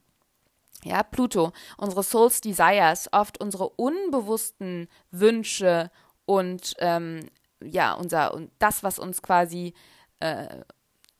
Ja, 0.83 1.01
Pluto, 1.01 1.53
unsere 1.77 2.03
Souls 2.03 2.39
Desires, 2.39 3.09
oft 3.11 3.41
unsere 3.41 3.69
unbewussten 3.69 4.87
Wünsche 5.09 5.89
und 6.25 6.75
ähm, 6.77 7.21
ja, 7.63 7.93
unser 7.93 8.33
und 8.33 8.51
das, 8.59 8.83
was 8.83 8.99
uns 8.99 9.23
quasi 9.23 9.73
äh, 10.19 10.59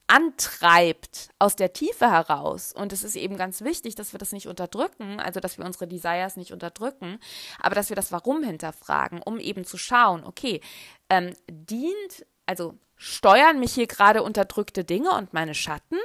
antreibt 0.08 1.30
aus 1.40 1.56
der 1.56 1.74
Tiefe 1.74 2.12
heraus. 2.12 2.74
Und 2.74 2.94
es 2.94 3.04
ist 3.04 3.16
eben 3.16 3.38
ganz 3.38 3.62
wichtig, 3.62 3.96
dass 3.96 4.14
wir 4.14 4.20
das 4.20 4.32
nicht 4.32 4.48
unterdrücken, 4.48 5.20
also 5.20 5.40
dass 5.40 5.58
wir 5.58 5.66
unsere 5.66 5.88
Desires 5.88 6.36
nicht 6.36 6.52
unterdrücken, 6.52 7.20
aber 7.60 7.76
dass 7.76 7.90
wir 7.90 7.96
das 7.96 8.12
Warum 8.12 8.44
hinterfragen, 8.44 9.22
um 9.22 9.40
eben 9.40 9.66
zu 9.66 9.78
schauen, 9.78 10.24
okay, 10.24 10.62
ähm, 11.10 11.34
dient, 11.50 12.26
also 12.46 12.78
steuern 12.96 13.60
mich 13.60 13.74
hier 13.74 13.88
gerade 13.88 14.24
unterdrückte 14.24 14.84
Dinge 14.84 15.12
und 15.12 15.34
meine 15.34 15.56
Schatten, 15.56 15.98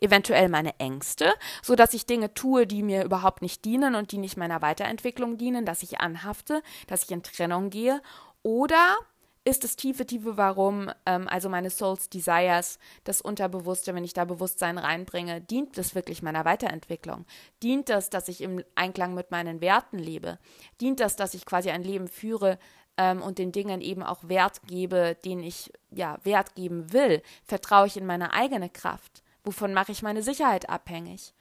eventuell 0.00 0.48
meine 0.48 0.78
Ängste, 0.78 1.32
so 1.62 1.74
dass 1.74 1.94
ich 1.94 2.06
Dinge 2.06 2.34
tue, 2.34 2.66
die 2.66 2.82
mir 2.82 3.04
überhaupt 3.04 3.42
nicht 3.42 3.64
dienen 3.64 3.94
und 3.94 4.12
die 4.12 4.18
nicht 4.18 4.36
meiner 4.36 4.62
Weiterentwicklung 4.62 5.36
dienen, 5.36 5.66
dass 5.66 5.82
ich 5.82 6.00
anhafte, 6.00 6.62
dass 6.86 7.04
ich 7.04 7.10
in 7.10 7.22
Trennung 7.22 7.70
gehe, 7.70 8.00
oder 8.42 8.96
ist 9.44 9.62
das 9.62 9.76
tiefe, 9.76 10.06
tiefe 10.06 10.38
Warum, 10.38 10.90
ähm, 11.04 11.28
also 11.28 11.50
meine 11.50 11.68
Souls 11.68 12.08
Desires, 12.08 12.78
das 13.04 13.20
Unterbewusste, 13.20 13.94
wenn 13.94 14.04
ich 14.04 14.14
da 14.14 14.24
Bewusstsein 14.24 14.78
reinbringe, 14.78 15.42
dient 15.42 15.76
das 15.76 15.94
wirklich 15.94 16.22
meiner 16.22 16.46
Weiterentwicklung? 16.46 17.26
Dient 17.62 17.90
das, 17.90 18.08
dass 18.08 18.28
ich 18.28 18.40
im 18.40 18.64
Einklang 18.74 19.14
mit 19.14 19.30
meinen 19.30 19.60
Werten 19.60 19.98
lebe? 19.98 20.38
Dient 20.80 21.00
das, 21.00 21.16
dass 21.16 21.34
ich 21.34 21.44
quasi 21.44 21.70
ein 21.70 21.82
Leben 21.82 22.08
führe 22.08 22.58
ähm, 22.96 23.20
und 23.20 23.38
den 23.38 23.52
Dingen 23.52 23.82
eben 23.82 24.02
auch 24.02 24.26
Wert 24.28 24.62
gebe, 24.66 25.16
den 25.26 25.42
ich 25.42 25.70
ja 25.90 26.16
Wert 26.24 26.54
geben 26.54 26.92
will? 26.94 27.22
Vertraue 27.44 27.86
ich 27.86 27.98
in 27.98 28.06
meine 28.06 28.32
eigene 28.32 28.70
Kraft? 28.70 29.22
Wovon 29.44 29.74
mache 29.74 29.92
ich 29.92 30.02
meine 30.02 30.22
Sicherheit 30.22 30.70
abhängig? 30.70 31.34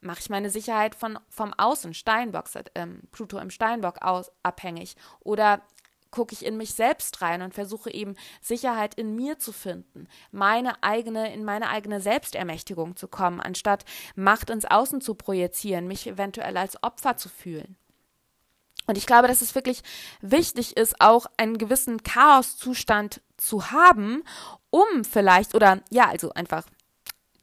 Mache 0.00 0.20
ich 0.20 0.30
meine 0.30 0.48
Sicherheit 0.48 0.94
von, 0.94 1.18
vom 1.28 1.52
Außen, 1.54 1.92
Steinbock, 1.92 2.44
ähm, 2.76 3.02
Pluto 3.10 3.38
im 3.38 3.50
Steinbock 3.50 4.00
aus, 4.00 4.30
abhängig? 4.44 4.94
Oder 5.18 5.60
gucke 6.10 6.32
ich 6.32 6.44
in 6.44 6.56
mich 6.56 6.74
selbst 6.74 7.20
rein 7.22 7.42
und 7.42 7.54
versuche 7.54 7.92
eben 7.92 8.16
Sicherheit 8.40 8.94
in 8.94 9.14
mir 9.14 9.38
zu 9.38 9.52
finden, 9.52 10.08
meine 10.30 10.82
eigene, 10.82 11.32
in 11.32 11.44
meine 11.44 11.68
eigene 11.68 12.00
Selbstermächtigung 12.00 12.96
zu 12.96 13.08
kommen, 13.08 13.40
anstatt 13.40 13.84
Macht 14.14 14.50
ins 14.50 14.64
Außen 14.64 15.00
zu 15.00 15.14
projizieren, 15.14 15.86
mich 15.86 16.06
eventuell 16.06 16.56
als 16.56 16.82
Opfer 16.82 17.16
zu 17.16 17.28
fühlen. 17.28 17.76
Und 18.86 18.96
ich 18.96 19.06
glaube, 19.06 19.28
dass 19.28 19.42
es 19.42 19.54
wirklich 19.54 19.82
wichtig 20.22 20.76
ist, 20.78 21.00
auch 21.00 21.26
einen 21.36 21.58
gewissen 21.58 22.02
Chaoszustand 22.02 23.20
zu 23.36 23.70
haben, 23.70 24.24
um 24.70 25.04
vielleicht 25.04 25.54
oder 25.54 25.82
ja, 25.90 26.08
also 26.08 26.32
einfach 26.32 26.64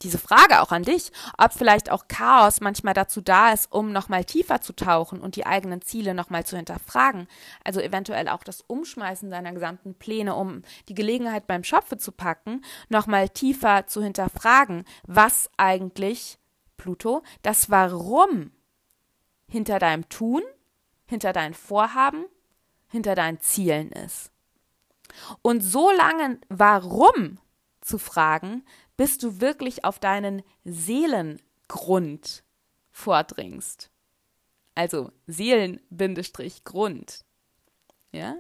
diese 0.01 0.17
Frage 0.17 0.61
auch 0.61 0.71
an 0.71 0.83
dich, 0.83 1.11
ob 1.37 1.53
vielleicht 1.53 1.89
auch 1.89 2.07
Chaos 2.07 2.59
manchmal 2.61 2.93
dazu 2.93 3.21
da 3.21 3.53
ist, 3.53 3.71
um 3.71 3.91
nochmal 3.91 4.25
tiefer 4.25 4.61
zu 4.61 4.73
tauchen 4.73 5.21
und 5.21 5.35
die 5.35 5.45
eigenen 5.45 5.81
Ziele 5.81 6.13
nochmal 6.13 6.45
zu 6.45 6.57
hinterfragen. 6.57 7.27
Also 7.63 7.79
eventuell 7.79 8.27
auch 8.27 8.43
das 8.43 8.61
Umschmeißen 8.61 9.31
deiner 9.31 9.53
gesamten 9.53 9.95
Pläne, 9.95 10.35
um 10.35 10.63
die 10.89 10.95
Gelegenheit 10.95 11.47
beim 11.47 11.63
Schopfe 11.63 11.97
zu 11.97 12.11
packen, 12.11 12.63
nochmal 12.89 13.29
tiefer 13.29 13.87
zu 13.87 14.03
hinterfragen, 14.03 14.85
was 15.07 15.49
eigentlich, 15.57 16.37
Pluto, 16.77 17.23
das 17.41 17.69
Warum 17.69 18.51
hinter 19.47 19.79
deinem 19.79 20.09
Tun, 20.09 20.41
hinter 21.05 21.31
deinen 21.31 21.53
Vorhaben, 21.53 22.25
hinter 22.89 23.15
deinen 23.15 23.39
Zielen 23.39 23.91
ist. 23.91 24.31
Und 25.41 25.61
so 25.61 25.91
lange 25.91 26.39
Warum 26.49 27.39
zu 27.81 27.97
fragen, 27.97 28.65
bis 28.97 29.17
du 29.17 29.41
wirklich 29.41 29.83
auf 29.85 29.99
deinen 29.99 30.43
Seelengrund 30.63 32.43
vordringst. 32.91 33.89
Also 34.75 35.11
Seelen-Grund. 35.27 37.25
Ja? 38.11 38.35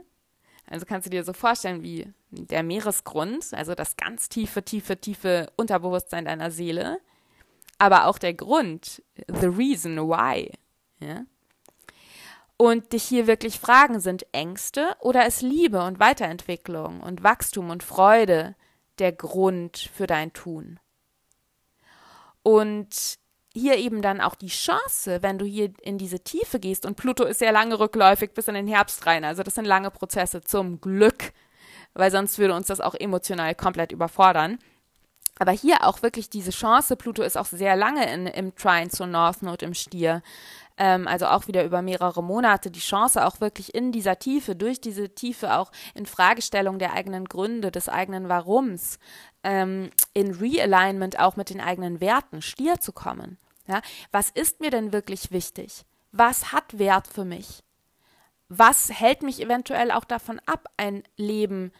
Also 0.67 0.85
kannst 0.85 1.05
du 1.05 1.09
dir 1.09 1.23
so 1.23 1.33
vorstellen 1.33 1.83
wie 1.83 2.13
der 2.29 2.63
Meeresgrund, 2.63 3.53
also 3.53 3.75
das 3.75 3.97
ganz 3.97 4.29
tiefe, 4.29 4.63
tiefe, 4.63 4.99
tiefe 4.99 5.51
Unterbewusstsein 5.55 6.25
deiner 6.25 6.51
Seele, 6.51 6.99
aber 7.77 8.07
auch 8.07 8.17
der 8.17 8.33
Grund, 8.33 9.03
the 9.27 9.47
reason 9.47 9.97
why. 9.97 10.51
Ja? 10.99 11.25
Und 12.57 12.93
dich 12.93 13.03
hier 13.03 13.27
wirklich 13.27 13.59
fragen, 13.59 13.99
sind 13.99 14.25
Ängste 14.31 14.95
oder 15.01 15.27
ist 15.27 15.41
Liebe 15.41 15.83
und 15.83 15.99
Weiterentwicklung 15.99 17.01
und 17.01 17.21
Wachstum 17.23 17.69
und 17.69 17.83
Freude 17.83 18.55
der 18.99 19.11
Grund 19.11 19.89
für 19.93 20.07
dein 20.07 20.33
Tun. 20.33 20.79
Und 22.43 23.17
hier 23.53 23.77
eben 23.77 24.01
dann 24.01 24.21
auch 24.21 24.35
die 24.35 24.47
Chance, 24.47 25.23
wenn 25.23 25.37
du 25.37 25.45
hier 25.45 25.71
in 25.81 25.97
diese 25.97 26.19
Tiefe 26.19 26.59
gehst, 26.59 26.85
und 26.85 26.95
Pluto 26.95 27.23
ist 27.23 27.39
sehr 27.39 27.53
lange 27.53 27.79
rückläufig 27.79 28.33
bis 28.33 28.47
in 28.47 28.55
den 28.55 28.67
Herbst 28.67 29.05
rein, 29.05 29.23
also 29.23 29.43
das 29.43 29.55
sind 29.55 29.65
lange 29.65 29.91
Prozesse 29.91 30.41
zum 30.41 30.81
Glück, 30.81 31.31
weil 31.93 32.11
sonst 32.11 32.37
würde 32.37 32.53
uns 32.53 32.67
das 32.67 32.81
auch 32.81 32.95
emotional 32.95 33.55
komplett 33.55 33.91
überfordern. 33.91 34.59
Aber 35.37 35.51
hier 35.51 35.83
auch 35.83 36.01
wirklich 36.01 36.29
diese 36.29 36.51
Chance, 36.51 36.95
Pluto 36.95 37.21
ist 37.21 37.37
auch 37.37 37.45
sehr 37.45 37.75
lange 37.75 38.11
in, 38.11 38.27
im 38.27 38.55
Trine 38.55 38.89
zur 38.89 39.07
North 39.07 39.41
Node 39.41 39.65
im 39.65 39.73
Stier, 39.73 40.21
ähm, 40.77 41.07
also 41.07 41.27
auch 41.27 41.47
wieder 41.47 41.63
über 41.63 41.81
mehrere 41.81 42.23
Monate, 42.23 42.71
die 42.71 42.79
Chance 42.79 43.25
auch 43.25 43.39
wirklich 43.41 43.73
in 43.73 43.91
dieser 43.91 44.19
Tiefe, 44.19 44.55
durch 44.55 44.81
diese 44.81 45.13
Tiefe 45.13 45.57
auch 45.57 45.71
in 45.93 46.05
Fragestellung 46.05 46.79
der 46.79 46.93
eigenen 46.93 47.25
Gründe, 47.25 47.71
des 47.71 47.89
eigenen 47.89 48.29
Warums, 48.29 48.99
ähm, 49.43 49.89
in 50.13 50.31
Realignment 50.31 51.19
auch 51.19 51.35
mit 51.35 51.49
den 51.49 51.61
eigenen 51.61 52.01
Werten, 52.01 52.41
Stier 52.41 52.79
zu 52.79 52.91
kommen. 52.91 53.37
Ja? 53.67 53.81
Was 54.11 54.29
ist 54.29 54.59
mir 54.59 54.69
denn 54.69 54.91
wirklich 54.91 55.31
wichtig? 55.31 55.85
Was 56.11 56.51
hat 56.51 56.77
Wert 56.77 57.07
für 57.07 57.25
mich? 57.25 57.63
Was 58.47 58.89
hält 58.89 59.23
mich 59.23 59.41
eventuell 59.41 59.91
auch 59.91 60.05
davon 60.05 60.39
ab, 60.45 60.67
ein 60.77 61.03
Leben 61.17 61.71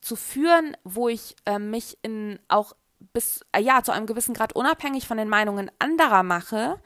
zu 0.00 0.16
führen, 0.16 0.76
wo 0.82 1.08
ich 1.08 1.36
äh, 1.46 1.58
mich 1.58 1.96
in 2.02 2.40
auch 2.48 2.74
bis 3.12 3.44
äh, 3.52 3.60
ja 3.60 3.82
zu 3.82 3.92
einem 3.92 4.06
gewissen 4.06 4.34
Grad 4.34 4.54
unabhängig 4.54 5.06
von 5.06 5.16
den 5.16 5.28
Meinungen 5.28 5.70
anderer 5.78 6.22
mache 6.22 6.80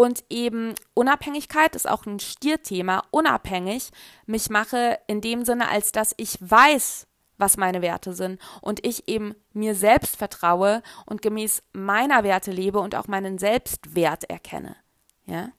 und 0.00 0.24
eben 0.30 0.74
Unabhängigkeit 0.94 1.76
ist 1.76 1.86
auch 1.86 2.06
ein 2.06 2.20
Stierthema, 2.20 3.02
unabhängig 3.10 3.90
mich 4.24 4.48
mache 4.48 4.98
in 5.06 5.20
dem 5.20 5.44
Sinne, 5.44 5.68
als 5.68 5.92
dass 5.92 6.14
ich 6.16 6.38
weiß, 6.40 7.06
was 7.36 7.58
meine 7.58 7.82
Werte 7.82 8.14
sind 8.14 8.40
und 8.62 8.82
ich 8.86 9.08
eben 9.08 9.34
mir 9.52 9.74
selbst 9.74 10.16
vertraue 10.16 10.82
und 11.04 11.20
gemäß 11.20 11.62
meiner 11.74 12.24
Werte 12.24 12.50
lebe 12.50 12.78
und 12.78 12.94
auch 12.94 13.08
meinen 13.08 13.36
Selbstwert 13.36 14.24
erkenne. 14.30 14.74
Ja? 15.26 15.50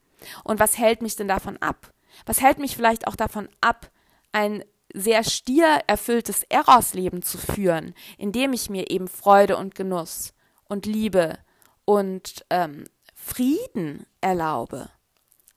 Und 0.43 0.59
was 0.59 0.75
hält 0.75 1.03
mich 1.03 1.15
denn 1.15 1.27
davon 1.27 1.57
ab? 1.57 1.93
Was 2.25 2.41
hält 2.41 2.57
mich 2.57 2.75
vielleicht 2.75 3.05
auch 3.05 3.15
davon 3.15 3.47
ab, 3.61 3.91
ein 4.31 4.63
sehr 4.91 5.23
stiererfülltes 5.23 6.45
Eros-Leben 6.49 7.21
zu 7.21 7.37
führen, 7.37 7.93
indem 8.17 8.53
ich 8.53 8.71
mir 8.71 8.89
eben 8.89 9.07
Freude 9.07 9.57
und 9.57 9.75
Genuss 9.75 10.33
und 10.63 10.87
Liebe 10.87 11.37
und 11.85 12.43
ähm, 12.49 12.85
Frieden 13.23 14.05
erlaube. 14.21 14.89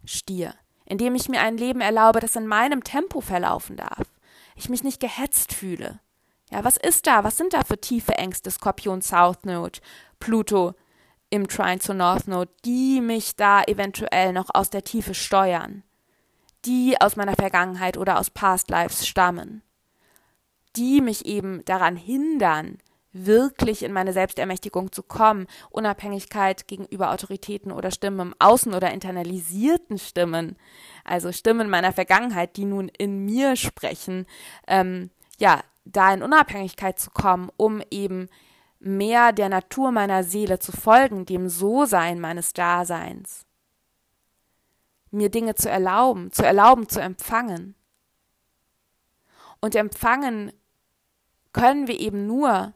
Stier. 0.04 0.54
Indem 0.86 1.14
ich 1.14 1.28
mir 1.28 1.40
ein 1.40 1.56
Leben 1.56 1.80
erlaube, 1.80 2.20
das 2.20 2.36
in 2.36 2.46
meinem 2.46 2.84
Tempo 2.84 3.20
verlaufen 3.20 3.76
darf. 3.76 4.06
Ich 4.54 4.68
mich 4.68 4.84
nicht 4.84 5.00
gehetzt 5.00 5.52
fühle. 5.54 6.00
Ja, 6.50 6.62
was 6.62 6.76
ist 6.76 7.06
da? 7.06 7.24
Was 7.24 7.36
sind 7.36 7.54
da 7.54 7.64
für 7.64 7.80
tiefe 7.80 8.14
Ängste? 8.14 8.50
Skorpion 8.50 9.02
South 9.02 9.44
Node, 9.44 9.80
Pluto 10.20 10.74
im 11.30 11.48
Trine 11.48 11.78
zur 11.78 11.94
North 11.94 12.28
Node, 12.28 12.52
die 12.64 13.00
mich 13.00 13.34
da 13.34 13.62
eventuell 13.62 14.32
noch 14.32 14.50
aus 14.52 14.70
der 14.70 14.84
Tiefe 14.84 15.14
steuern 15.14 15.82
die 16.64 17.00
aus 17.00 17.16
meiner 17.16 17.34
Vergangenheit 17.34 17.96
oder 17.96 18.18
aus 18.18 18.30
Past 18.30 18.70
Lives 18.70 19.06
stammen, 19.06 19.62
die 20.76 21.00
mich 21.00 21.26
eben 21.26 21.64
daran 21.64 21.96
hindern, 21.96 22.78
wirklich 23.14 23.84
in 23.84 23.92
meine 23.92 24.12
Selbstermächtigung 24.12 24.92
zu 24.92 25.02
kommen, 25.02 25.46
Unabhängigkeit 25.70 26.66
gegenüber 26.66 27.12
Autoritäten 27.12 27.72
oder 27.72 27.90
Stimmen 27.90 28.20
im 28.20 28.34
Außen 28.38 28.74
oder 28.74 28.92
internalisierten 28.92 29.98
Stimmen, 29.98 30.56
also 31.04 31.32
Stimmen 31.32 31.70
meiner 31.70 31.92
Vergangenheit, 31.92 32.56
die 32.56 32.64
nun 32.64 32.88
in 32.88 33.24
mir 33.24 33.56
sprechen, 33.56 34.26
ähm, 34.66 35.10
ja, 35.38 35.62
da 35.84 36.12
in 36.12 36.22
Unabhängigkeit 36.22 36.98
zu 36.98 37.10
kommen, 37.10 37.50
um 37.56 37.82
eben 37.90 38.28
mehr 38.80 39.32
der 39.32 39.48
Natur 39.48 39.92
meiner 39.92 40.24
Seele 40.24 40.58
zu 40.58 40.72
folgen, 40.72 41.24
dem 41.24 41.48
So-Sein 41.48 42.20
meines 42.20 42.52
Daseins. 42.52 43.46
Mir 45.10 45.30
Dinge 45.30 45.54
zu 45.54 45.70
erlauben, 45.70 46.32
zu 46.32 46.44
erlauben, 46.44 46.88
zu 46.88 47.00
empfangen. 47.00 47.76
Und 49.60 49.76
empfangen 49.76 50.52
können 51.52 51.86
wir 51.86 51.98
eben 52.00 52.26
nur, 52.26 52.74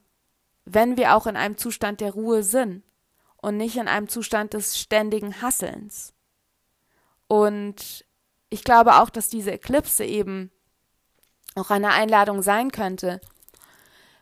wenn 0.72 0.96
wir 0.96 1.14
auch 1.14 1.26
in 1.26 1.36
einem 1.36 1.56
Zustand 1.56 2.00
der 2.00 2.12
Ruhe 2.12 2.42
sind 2.42 2.82
und 3.36 3.56
nicht 3.56 3.76
in 3.76 3.88
einem 3.88 4.08
Zustand 4.08 4.54
des 4.54 4.78
ständigen 4.78 5.40
Hasselns. 5.40 6.12
Und 7.26 8.04
ich 8.50 8.64
glaube 8.64 8.96
auch, 8.96 9.10
dass 9.10 9.28
diese 9.28 9.52
Eklipse 9.52 10.04
eben 10.04 10.50
auch 11.54 11.70
eine 11.70 11.90
Einladung 11.90 12.42
sein 12.42 12.70
könnte, 12.70 13.20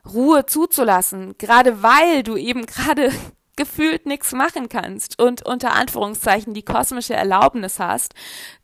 Ruhe 0.07 0.47
zuzulassen, 0.47 1.37
gerade 1.39 1.83
weil 1.83 2.23
du 2.23 2.37
eben 2.37 2.67
gerade 2.67 3.11
gefühlt 3.57 4.07
nichts 4.07 4.33
machen 4.33 4.69
kannst 4.69 5.21
und 5.21 5.45
unter 5.47 5.73
Anführungszeichen 5.73 6.55
die 6.55 6.65
kosmische 6.65 7.15
Erlaubnis 7.15 7.79
hast, 7.79 8.15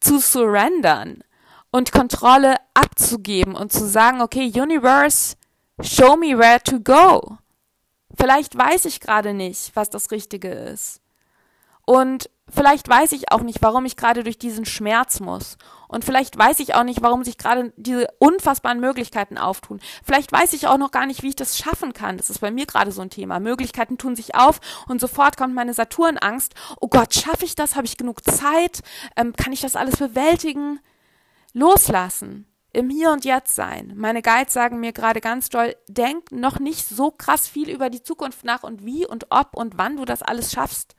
zu 0.00 0.18
surrendern 0.18 1.24
und 1.70 1.92
Kontrolle 1.92 2.56
abzugeben 2.74 3.54
und 3.54 3.72
zu 3.72 3.86
sagen, 3.86 4.20
okay, 4.20 4.52
Universe, 4.54 5.36
show 5.80 6.16
me 6.16 6.38
where 6.38 6.62
to 6.62 6.78
go. 6.78 7.38
Vielleicht 8.18 8.56
weiß 8.56 8.84
ich 8.84 9.00
gerade 9.00 9.34
nicht, 9.34 9.72
was 9.74 9.90
das 9.90 10.10
Richtige 10.10 10.50
ist. 10.50 11.02
Und 11.84 12.30
vielleicht 12.48 12.88
weiß 12.88 13.12
ich 13.12 13.32
auch 13.32 13.40
nicht, 13.40 13.60
warum 13.60 13.84
ich 13.84 13.96
gerade 13.96 14.22
durch 14.22 14.38
diesen 14.38 14.64
Schmerz 14.64 15.20
muss. 15.20 15.56
Und 15.88 16.04
vielleicht 16.04 16.38
weiß 16.38 16.60
ich 16.60 16.74
auch 16.74 16.84
nicht, 16.84 17.02
warum 17.02 17.24
sich 17.24 17.38
gerade 17.38 17.72
diese 17.76 18.06
unfassbaren 18.18 18.80
Möglichkeiten 18.80 19.36
auftun. 19.36 19.80
Vielleicht 20.04 20.32
weiß 20.32 20.52
ich 20.52 20.66
auch 20.68 20.78
noch 20.78 20.90
gar 20.90 21.06
nicht, 21.06 21.22
wie 21.22 21.28
ich 21.28 21.36
das 21.36 21.58
schaffen 21.58 21.92
kann. 21.92 22.16
Das 22.16 22.30
ist 22.30 22.38
bei 22.38 22.50
mir 22.50 22.66
gerade 22.66 22.92
so 22.92 23.02
ein 23.02 23.10
Thema. 23.10 23.40
Möglichkeiten 23.40 23.98
tun 23.98 24.14
sich 24.14 24.34
auf 24.34 24.60
und 24.88 25.00
sofort 25.00 25.36
kommt 25.36 25.54
meine 25.54 25.74
Saturnangst. 25.74 26.54
Oh 26.80 26.88
Gott, 26.88 27.14
schaffe 27.14 27.44
ich 27.44 27.56
das? 27.56 27.74
Habe 27.74 27.86
ich 27.86 27.96
genug 27.96 28.24
Zeit? 28.24 28.80
Ähm, 29.16 29.34
kann 29.34 29.52
ich 29.52 29.60
das 29.60 29.76
alles 29.76 29.96
bewältigen? 29.96 30.80
Loslassen. 31.52 32.46
Im 32.72 32.88
Hier 32.88 33.12
und 33.12 33.24
Jetzt 33.24 33.54
sein. 33.54 33.92
Meine 33.96 34.22
Guides 34.22 34.54
sagen 34.54 34.80
mir 34.80 34.92
gerade 34.92 35.20
ganz 35.20 35.50
doll, 35.50 35.76
denk 35.88 36.32
noch 36.32 36.58
nicht 36.58 36.86
so 36.86 37.10
krass 37.10 37.46
viel 37.46 37.68
über 37.68 37.90
die 37.90 38.02
Zukunft 38.02 38.44
nach 38.44 38.62
und 38.62 38.84
wie 38.84 39.06
und 39.06 39.26
ob 39.30 39.54
und 39.54 39.76
wann 39.76 39.98
du 39.98 40.04
das 40.04 40.22
alles 40.22 40.52
schaffst. 40.52 40.94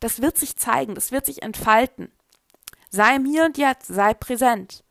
Das 0.00 0.20
wird 0.20 0.36
sich 0.36 0.56
zeigen, 0.56 0.94
das 0.94 1.10
wird 1.10 1.24
sich 1.24 1.42
entfalten. 1.42 2.12
Sei 2.90 3.16
im 3.16 3.24
Hier 3.24 3.44
und 3.44 3.56
Jetzt, 3.56 3.86
sei 3.86 4.12
präsent. 4.12 4.84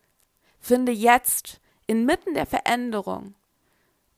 Finde 0.60 0.92
jetzt, 0.92 1.62
inmitten 1.86 2.34
der 2.34 2.46
Veränderung, 2.46 3.36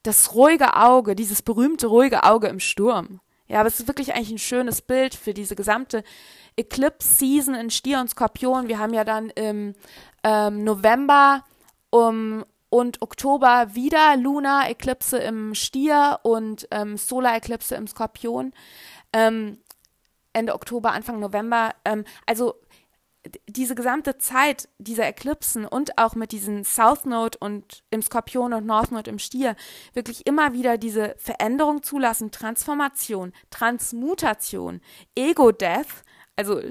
das 0.03 0.33
ruhige 0.33 0.75
Auge, 0.75 1.15
dieses 1.15 1.41
berühmte 1.41 1.87
ruhige 1.87 2.23
Auge 2.23 2.47
im 2.47 2.59
Sturm. 2.59 3.19
Ja, 3.47 3.59
aber 3.59 3.67
es 3.67 3.79
ist 3.79 3.87
wirklich 3.87 4.13
eigentlich 4.13 4.31
ein 4.31 4.37
schönes 4.37 4.81
Bild 4.81 5.15
für 5.15 5.33
diese 5.33 5.55
gesamte 5.55 6.03
Eclipse-Season 6.55 7.55
in 7.55 7.69
Stier 7.71 7.99
und 7.99 8.09
Skorpion. 8.09 8.67
Wir 8.67 8.79
haben 8.79 8.93
ja 8.93 9.03
dann 9.03 9.29
im 9.31 9.75
ähm, 10.23 10.63
November 10.63 11.43
um, 11.89 12.45
und 12.69 13.01
Oktober 13.01 13.73
wieder 13.73 14.15
Luna-Eklipse 14.15 15.17
im 15.17 15.55
Stier 15.55 16.19
und 16.23 16.67
ähm, 16.71 16.97
Solar-Eklipse 16.97 17.75
im 17.75 17.87
Skorpion. 17.87 18.53
Ähm, 19.11 19.57
Ende 20.33 20.53
Oktober, 20.53 20.91
Anfang 20.91 21.19
November. 21.19 21.73
Ähm, 21.83 22.05
also 22.27 22.55
diese 23.47 23.75
gesamte 23.75 24.17
Zeit 24.17 24.69
dieser 24.77 25.07
Eklipsen 25.07 25.65
und 25.65 25.97
auch 25.97 26.15
mit 26.15 26.31
diesen 26.31 26.63
South 26.63 27.05
Node 27.05 27.37
und 27.39 27.83
im 27.89 28.01
Skorpion 28.01 28.53
und 28.53 28.65
North 28.65 28.91
Node 28.91 29.09
im 29.09 29.19
Stier 29.19 29.55
wirklich 29.93 30.25
immer 30.25 30.53
wieder 30.53 30.77
diese 30.77 31.15
Veränderung 31.17 31.83
zulassen, 31.83 32.31
Transformation, 32.31 33.33
Transmutation, 33.49 34.79
Ego-Death, 35.15 36.03
also 36.37 36.61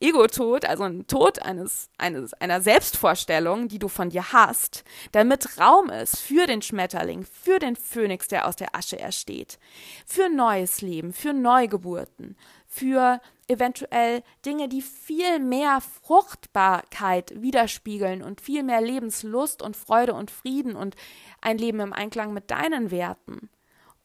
Ego-Tod, 0.00 0.64
also 0.66 0.84
ein 0.84 1.06
Tod 1.06 1.40
eines, 1.40 1.88
eines, 1.96 2.34
einer 2.34 2.60
Selbstvorstellung, 2.60 3.68
die 3.68 3.78
du 3.78 3.88
von 3.88 4.10
dir 4.10 4.32
hast, 4.32 4.84
damit 5.12 5.58
Raum 5.58 5.88
ist 5.88 6.18
für 6.18 6.46
den 6.46 6.62
Schmetterling, 6.62 7.24
für 7.24 7.58
den 7.58 7.76
Phönix, 7.76 8.28
der 8.28 8.46
aus 8.46 8.56
der 8.56 8.74
Asche 8.74 8.98
ersteht, 8.98 9.58
für 10.04 10.28
neues 10.28 10.82
Leben, 10.82 11.12
für 11.12 11.32
Neugeburten, 11.32 12.36
für 12.66 13.20
eventuell 13.48 14.22
Dinge, 14.44 14.68
die 14.68 14.82
viel 14.82 15.38
mehr 15.38 15.80
Fruchtbarkeit 15.80 17.40
widerspiegeln 17.40 18.22
und 18.22 18.40
viel 18.40 18.62
mehr 18.62 18.80
Lebenslust 18.80 19.62
und 19.62 19.76
Freude 19.76 20.14
und 20.14 20.30
Frieden 20.30 20.76
und 20.76 20.94
ein 21.40 21.58
Leben 21.58 21.80
im 21.80 21.92
Einklang 21.92 22.32
mit 22.34 22.50
deinen 22.50 22.90
Werten. 22.90 23.48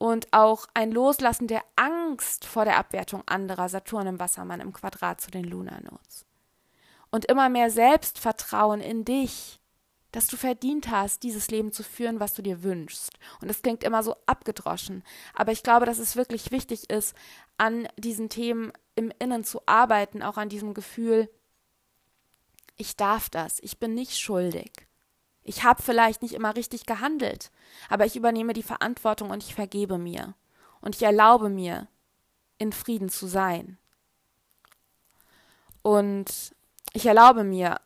Und 0.02 0.34
auch 0.34 0.66
ein 0.74 0.92
Loslassen 0.92 1.46
der 1.46 1.62
Angst 1.76 2.46
vor 2.46 2.66
der 2.66 2.78
Abwertung 2.78 3.22
anderer 3.28 3.70
Saturn 3.70 4.08
im 4.08 4.20
Wassermann 4.20 4.60
im 4.60 4.74
Quadrat 4.74 5.22
zu 5.22 5.30
den 5.30 5.44
Lunarnodes. 5.44 6.26
Und 7.12 7.26
immer 7.26 7.50
mehr 7.50 7.70
Selbstvertrauen 7.70 8.82
in 8.82 9.06
dich, 9.06 9.60
dass 10.12 10.26
du 10.26 10.38
verdient 10.38 10.90
hast, 10.90 11.22
dieses 11.22 11.52
Leben 11.52 11.72
zu 11.72 11.84
führen, 11.84 12.20
was 12.20 12.34
du 12.34 12.42
dir 12.42 12.64
wünschst. 12.64 13.12
Und 13.42 13.48
das 13.48 13.62
klingt 13.62 13.84
immer 13.84 14.02
so 14.02 14.16
abgedroschen. 14.26 15.04
Aber 15.36 15.52
ich 15.52 15.62
glaube, 15.62 15.86
dass 15.86 16.00
es 16.00 16.16
wirklich 16.16 16.50
wichtig 16.50 16.90
ist, 16.90 17.16
an 17.60 17.88
diesen 17.96 18.28
Themen 18.28 18.74
im 18.96 19.14
Innen 19.20 19.44
zu 19.44 19.62
arbeiten, 19.68 20.24
auch 20.24 20.38
an 20.38 20.50
diesem 20.50 20.74
Gefühl, 20.74 21.30
ich 22.76 22.96
darf 22.96 23.30
das, 23.30 23.60
ich 23.62 23.78
bin 23.78 23.94
nicht 23.94 24.18
schuldig. 24.18 24.72
Ich 25.44 25.64
habe 25.64 25.82
vielleicht 25.82 26.22
nicht 26.22 26.34
immer 26.34 26.56
richtig 26.56 26.86
gehandelt, 26.86 27.52
aber 27.90 28.06
ich 28.06 28.16
übernehme 28.16 28.54
die 28.54 28.64
Verantwortung 28.64 29.32
und 29.32 29.44
ich 29.44 29.56
vergebe 29.56 29.98
mir. 29.98 30.36
Und 30.82 30.96
ich 30.96 31.04
erlaube 31.04 31.50
mir, 31.50 31.88
in 32.58 32.72
Frieden 32.74 33.10
zu 33.10 33.26
sein. 33.26 33.80
Und 35.82 36.56
ich 36.94 37.08
erlaube 37.08 37.44
mir, 37.44 37.82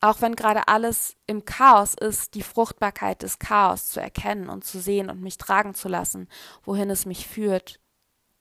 auch 0.00 0.20
wenn 0.20 0.34
gerade 0.34 0.66
alles 0.66 1.14
im 1.28 1.44
Chaos 1.44 1.94
ist, 1.94 2.34
die 2.34 2.42
Fruchtbarkeit 2.42 3.22
des 3.22 3.38
Chaos 3.38 3.86
zu 3.86 4.00
erkennen 4.00 4.48
und 4.48 4.64
zu 4.64 4.80
sehen 4.80 5.08
und 5.08 5.22
mich 5.22 5.38
tragen 5.38 5.74
zu 5.74 5.88
lassen, 5.88 6.28
wohin 6.64 6.90
es 6.90 7.06
mich 7.06 7.28
führt 7.28 7.78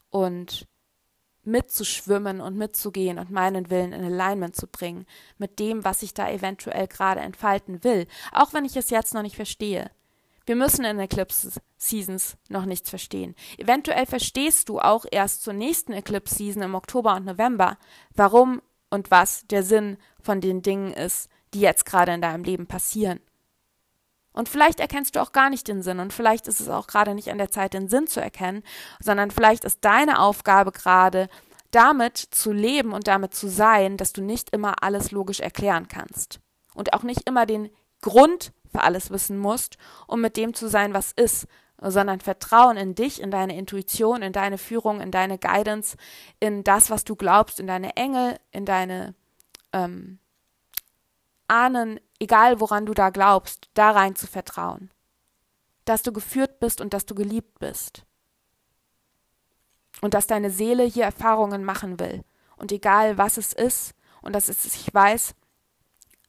und 0.10 0.68
mitzuschwimmen 1.44 2.42
und 2.42 2.58
mitzugehen 2.58 3.18
und 3.20 3.32
meinen 3.32 3.70
Willen 3.70 3.94
in 3.94 4.04
Alignment 4.04 4.56
zu 4.56 4.68
bringen 4.68 5.06
mit 5.38 5.60
dem, 5.60 5.84
was 5.84 6.04
ich 6.04 6.14
da 6.14 6.30
eventuell 6.30 6.88
gerade 6.88 7.22
entfalten 7.22 7.84
will, 7.84 8.08
auch 8.32 8.54
wenn 8.54 8.66
ich 8.66 8.76
es 8.78 8.90
jetzt 8.90 9.14
noch 9.14 9.24
nicht 9.24 9.36
verstehe. 9.36 9.90
Wir 10.46 10.56
müssen 10.56 10.86
in 10.86 11.00
Eclipse 11.00 11.62
Seasons 11.78 12.36
noch 12.50 12.66
nichts 12.66 12.90
verstehen. 12.90 13.36
Eventuell 13.58 14.06
verstehst 14.06 14.70
du 14.70 14.80
auch 14.80 15.06
erst 15.10 15.44
zur 15.44 15.54
nächsten 15.54 15.94
Eclipse 15.94 16.36
Season 16.36 16.64
im 16.64 16.76
Oktober 16.76 17.16
und 17.16 17.26
November, 17.26 17.78
warum 18.16 18.62
und 18.90 19.12
was 19.12 19.48
der 19.48 19.64
Sinn 19.64 19.98
von 20.20 20.42
den 20.42 20.62
Dingen 20.62 20.94
ist, 20.94 21.30
die 21.54 21.62
jetzt 21.62 21.86
gerade 21.86 22.14
in 22.14 22.22
deinem 22.22 22.44
Leben 22.44 22.68
passieren. 22.68 23.20
Und 24.34 24.50
vielleicht 24.50 24.80
erkennst 24.80 25.16
du 25.16 25.22
auch 25.22 25.34
gar 25.34 25.50
nicht 25.50 25.68
den 25.68 25.82
Sinn 25.82 26.00
und 26.00 26.14
vielleicht 26.14 26.48
ist 26.48 26.62
es 26.62 26.70
auch 26.70 26.88
gerade 26.88 27.16
nicht 27.16 27.32
an 27.32 27.38
der 27.38 27.52
Zeit, 27.52 27.74
den 27.74 27.90
Sinn 27.90 28.08
zu 28.08 28.22
erkennen, 28.22 28.64
sondern 29.02 29.30
vielleicht 29.30 29.66
ist 29.66 29.84
deine 29.84 30.20
Aufgabe 30.20 30.72
gerade, 30.72 31.28
damit 31.72 32.18
zu 32.18 32.52
leben 32.52 32.94
und 32.94 33.08
damit 33.08 33.34
zu 33.34 33.50
sein, 33.50 33.98
dass 33.98 34.14
du 34.14 34.22
nicht 34.22 34.54
immer 34.54 34.84
alles 34.84 35.12
logisch 35.12 35.40
erklären 35.40 35.88
kannst. 35.88 36.40
Und 36.74 36.94
auch 36.94 37.04
nicht 37.04 37.28
immer 37.28 37.46
den 37.46 37.70
Grund 38.02 38.54
für 38.72 38.82
alles 38.82 39.10
wissen 39.10 39.38
musst, 39.38 39.78
um 40.08 40.22
mit 40.22 40.38
dem 40.38 40.54
zu 40.54 40.68
sein, 40.68 40.94
was 40.94 41.12
ist, 41.12 41.48
sondern 41.82 42.22
Vertrauen 42.22 42.78
in 42.78 42.96
dich, 42.96 43.22
in 43.22 43.32
deine 43.32 43.58
Intuition, 43.58 44.22
in 44.22 44.34
deine 44.34 44.58
Führung, 44.58 45.02
in 45.02 45.12
deine 45.12 45.38
Guidance, 45.38 45.98
in 46.40 46.64
das, 46.64 46.90
was 46.90 47.04
du 47.04 47.16
glaubst, 47.16 47.60
in 47.60 47.68
deine 47.68 47.96
Engel, 47.96 48.38
in 48.52 48.66
deine 48.66 49.16
ähm, 49.74 50.20
Ahnen, 51.52 52.00
egal 52.20 52.60
woran 52.62 52.86
du 52.86 52.94
da 52.94 53.10
glaubst, 53.10 53.70
da 53.74 53.92
rein 53.92 54.16
zu 54.16 54.26
vertrauen. 54.26 54.90
Dass 55.86 56.02
du 56.02 56.14
geführt 56.14 56.60
bist 56.60 56.80
und 56.80 56.94
dass 56.94 57.06
du 57.06 57.14
geliebt 57.14 57.60
bist. 57.60 58.06
Und 60.00 60.14
dass 60.14 60.28
deine 60.28 60.50
Seele 60.50 60.84
hier 60.84 61.04
Erfahrungen 61.04 61.66
machen 61.66 62.00
will. 62.00 62.24
Und 62.56 62.72
egal 62.72 63.18
was 63.18 63.38
es 63.38 63.52
ist, 63.52 63.94
und 64.22 64.34
das 64.34 64.48
ist, 64.48 64.66
ich 64.66 64.94
weiß, 64.94 65.36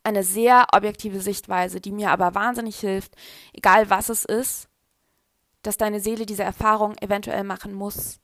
eine 0.02 0.24
sehr 0.24 0.66
objektive 0.72 1.20
Sichtweise, 1.20 1.80
die 1.80 1.92
mir 1.92 2.10
aber 2.10 2.34
wahnsinnig 2.34 2.80
hilft, 2.80 3.14
egal 3.52 3.90
was 3.90 4.08
es 4.08 4.24
ist, 4.24 4.68
dass 5.62 5.76
deine 5.76 6.00
Seele 6.00 6.26
diese 6.26 6.42
Erfahrung 6.42 6.96
eventuell 6.98 7.44
machen 7.44 7.72
muss, 7.72 8.18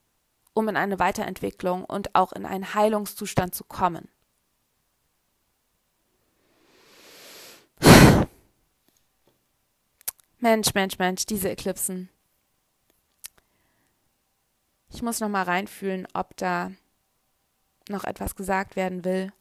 um 0.53 0.69
in 0.69 0.77
eine 0.77 0.99
Weiterentwicklung 0.99 1.85
und 1.85 2.17
auch 2.17 2.33
in 2.33 2.45
einen 2.45 2.75
Heilungszustand 2.75 3.55
zu 3.55 3.63
kommen. 3.63 4.09
Mensch, 10.41 10.73
Mensch, 10.75 10.99
Mensch, 10.99 11.27
diese 11.27 11.51
Eklipsen. 11.51 12.09
Ich 14.91 15.03
muss 15.03 15.21
noch 15.21 15.29
mal 15.29 15.43
reinfühlen, 15.43 16.07
ob 16.15 16.37
da 16.37 16.73
noch 17.89 18.05
etwas 18.05 18.37
gesagt 18.37 18.77
werden 18.77 19.05
will. 19.05 19.33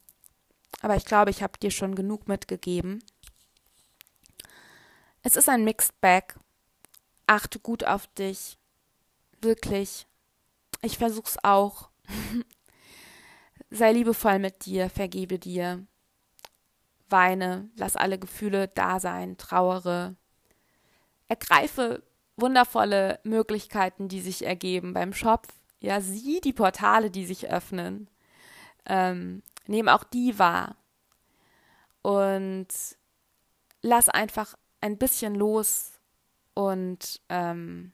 Aber 0.81 0.95
ich 0.95 1.05
glaube, 1.05 1.29
ich 1.29 1.43
habe 1.43 1.59
dir 1.59 1.71
schon 1.71 1.95
genug 1.95 2.27
mitgegeben. 2.27 3.03
Es 5.21 5.35
ist 5.35 5.49
ein 5.49 5.63
Mixed 5.63 5.99
Bag. 6.01 6.39
Achte 7.27 7.59
gut 7.59 7.83
auf 7.83 8.07
dich. 8.07 8.57
Wirklich. 9.41 10.07
Ich 10.81 10.97
versuch's 10.97 11.37
auch. 11.43 11.89
Sei 13.69 13.91
liebevoll 13.91 14.39
mit 14.39 14.65
dir, 14.65 14.89
vergebe 14.89 15.37
dir. 15.37 15.85
Weine, 17.09 17.69
lass 17.75 17.95
alle 17.95 18.17
Gefühle 18.17 18.67
da 18.69 18.99
sein, 18.99 19.37
trauere, 19.37 20.15
ergreife 21.27 22.03
wundervolle 22.35 23.19
Möglichkeiten, 23.23 24.07
die 24.07 24.21
sich 24.21 24.45
ergeben 24.45 24.93
beim 24.93 25.13
Shop. 25.13 25.47
Ja, 25.79 26.01
sieh 26.01 26.39
die 26.41 26.53
Portale, 26.53 27.11
die 27.11 27.25
sich 27.25 27.49
öffnen. 27.49 28.09
Ähm, 28.85 29.43
nehm 29.65 29.89
auch 29.89 30.03
die 30.03 30.39
wahr. 30.39 30.75
Und 32.01 32.67
lass 33.81 34.09
einfach 34.09 34.55
ein 34.81 34.97
bisschen 34.97 35.35
los 35.35 35.99
und 36.53 37.21
ähm, 37.29 37.91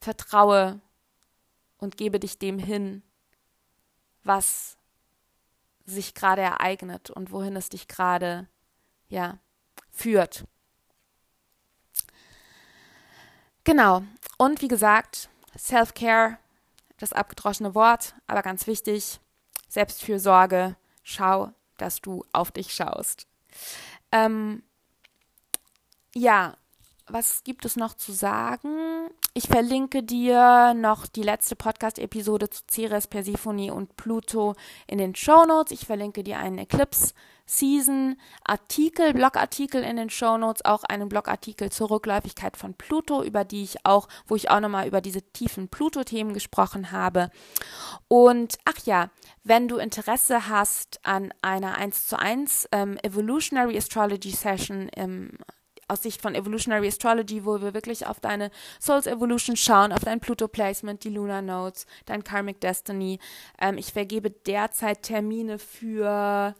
vertraue 0.00 0.80
und 1.78 1.96
gebe 1.96 2.20
dich 2.20 2.38
dem 2.38 2.58
hin, 2.58 3.02
was 4.22 4.76
sich 5.86 6.14
gerade 6.14 6.42
ereignet 6.42 7.10
und 7.10 7.30
wohin 7.30 7.56
es 7.56 7.68
dich 7.68 7.88
gerade 7.88 8.48
ja 9.08 9.38
führt. 9.90 10.44
Genau. 13.64 14.02
Und 14.38 14.60
wie 14.62 14.68
gesagt, 14.68 15.30
Self-Care, 15.58 16.38
das 16.98 17.12
abgedroschene 17.12 17.74
Wort, 17.74 18.14
aber 18.26 18.42
ganz 18.42 18.66
wichtig, 18.66 19.20
Selbstfürsorge, 19.68 20.76
schau, 21.02 21.50
dass 21.78 22.00
du 22.00 22.24
auf 22.32 22.52
dich 22.52 22.72
schaust. 22.74 23.26
Ähm, 24.12 24.62
ja, 26.14 26.56
was 27.06 27.42
gibt 27.44 27.64
es 27.64 27.76
noch 27.76 27.94
zu 27.94 28.12
sagen? 28.12 29.08
Ich 29.34 29.48
verlinke 29.48 30.02
dir 30.02 30.74
noch 30.74 31.06
die 31.06 31.22
letzte 31.22 31.56
Podcast-Episode 31.56 32.48
zu 32.50 32.62
Ceres, 32.70 33.08
Persephone 33.08 33.70
und 33.70 33.96
Pluto 33.96 34.54
in 34.86 34.98
den 34.98 35.14
Show 35.14 35.44
Notes. 35.44 35.72
Ich 35.72 35.86
verlinke 35.86 36.22
dir 36.22 36.38
einen 36.38 36.58
Eclipse 36.58 37.12
Season 37.46 38.16
Artikel, 38.44 39.12
Blogartikel 39.12 39.82
in 39.82 39.96
den 39.96 40.10
Show 40.10 40.36
Notes, 40.38 40.64
auch 40.64 40.84
einen 40.84 41.08
Blogartikel 41.08 41.70
zur 41.70 41.90
Rückläufigkeit 41.90 42.56
von 42.56 42.74
Pluto, 42.74 43.22
über 43.22 43.44
die 43.44 43.62
ich 43.62 43.84
auch, 43.84 44.08
wo 44.26 44.36
ich 44.36 44.50
auch 44.50 44.60
nochmal 44.60 44.86
über 44.86 45.00
diese 45.00 45.22
tiefen 45.22 45.68
Pluto-Themen 45.68 46.32
gesprochen 46.32 46.90
habe. 46.90 47.30
Und 48.08 48.56
ach 48.64 48.78
ja, 48.84 49.10
wenn 49.42 49.68
du 49.68 49.76
Interesse 49.76 50.48
hast 50.48 51.00
an 51.04 51.32
einer 51.42 51.76
1 51.76 52.06
zu 52.06 52.18
1 52.18 52.68
ähm, 52.72 52.98
Evolutionary 53.02 53.76
Astrology 53.76 54.30
Session 54.30 54.88
im 54.88 55.38
aus 55.88 56.02
Sicht 56.02 56.22
von 56.22 56.34
Evolutionary 56.34 56.88
Astrology, 56.88 57.44
wo 57.44 57.60
wir 57.60 57.74
wirklich 57.74 58.06
auf 58.06 58.20
deine 58.20 58.50
Souls 58.80 59.06
Evolution 59.06 59.56
schauen, 59.56 59.92
auf 59.92 60.02
dein 60.02 60.20
Pluto 60.20 60.48
Placement, 60.48 61.04
die 61.04 61.10
Lunar 61.10 61.42
Notes, 61.42 61.86
dein 62.06 62.24
Karmic 62.24 62.60
Destiny. 62.60 63.18
Ähm, 63.60 63.78
ich 63.78 63.92
vergebe 63.92 64.30
derzeit 64.30 65.02
Termine 65.02 65.58
für 65.58 66.54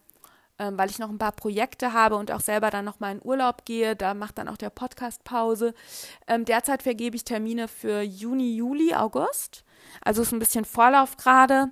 ähm, 0.58 0.78
weil 0.78 0.90
ich 0.90 0.98
noch 0.98 1.10
ein 1.10 1.18
paar 1.18 1.32
Projekte 1.32 1.92
habe 1.92 2.16
und 2.16 2.30
auch 2.30 2.40
selber 2.40 2.70
dann 2.70 2.84
noch 2.84 3.00
mal 3.00 3.12
in 3.12 3.20
Urlaub 3.22 3.64
gehe. 3.64 3.96
Da 3.96 4.14
macht 4.14 4.38
dann 4.38 4.48
auch 4.48 4.56
der 4.56 4.70
Podcast 4.70 5.24
Pause. 5.24 5.74
Ähm, 6.26 6.44
derzeit 6.44 6.82
vergebe 6.82 7.16
ich 7.16 7.24
Termine 7.24 7.68
für 7.68 8.02
Juni, 8.02 8.54
Juli, 8.54 8.94
August. 8.94 9.64
Also 10.02 10.22
ist 10.22 10.32
ein 10.32 10.38
bisschen 10.38 10.64
Vorlauf 10.64 11.16
gerade. 11.16 11.70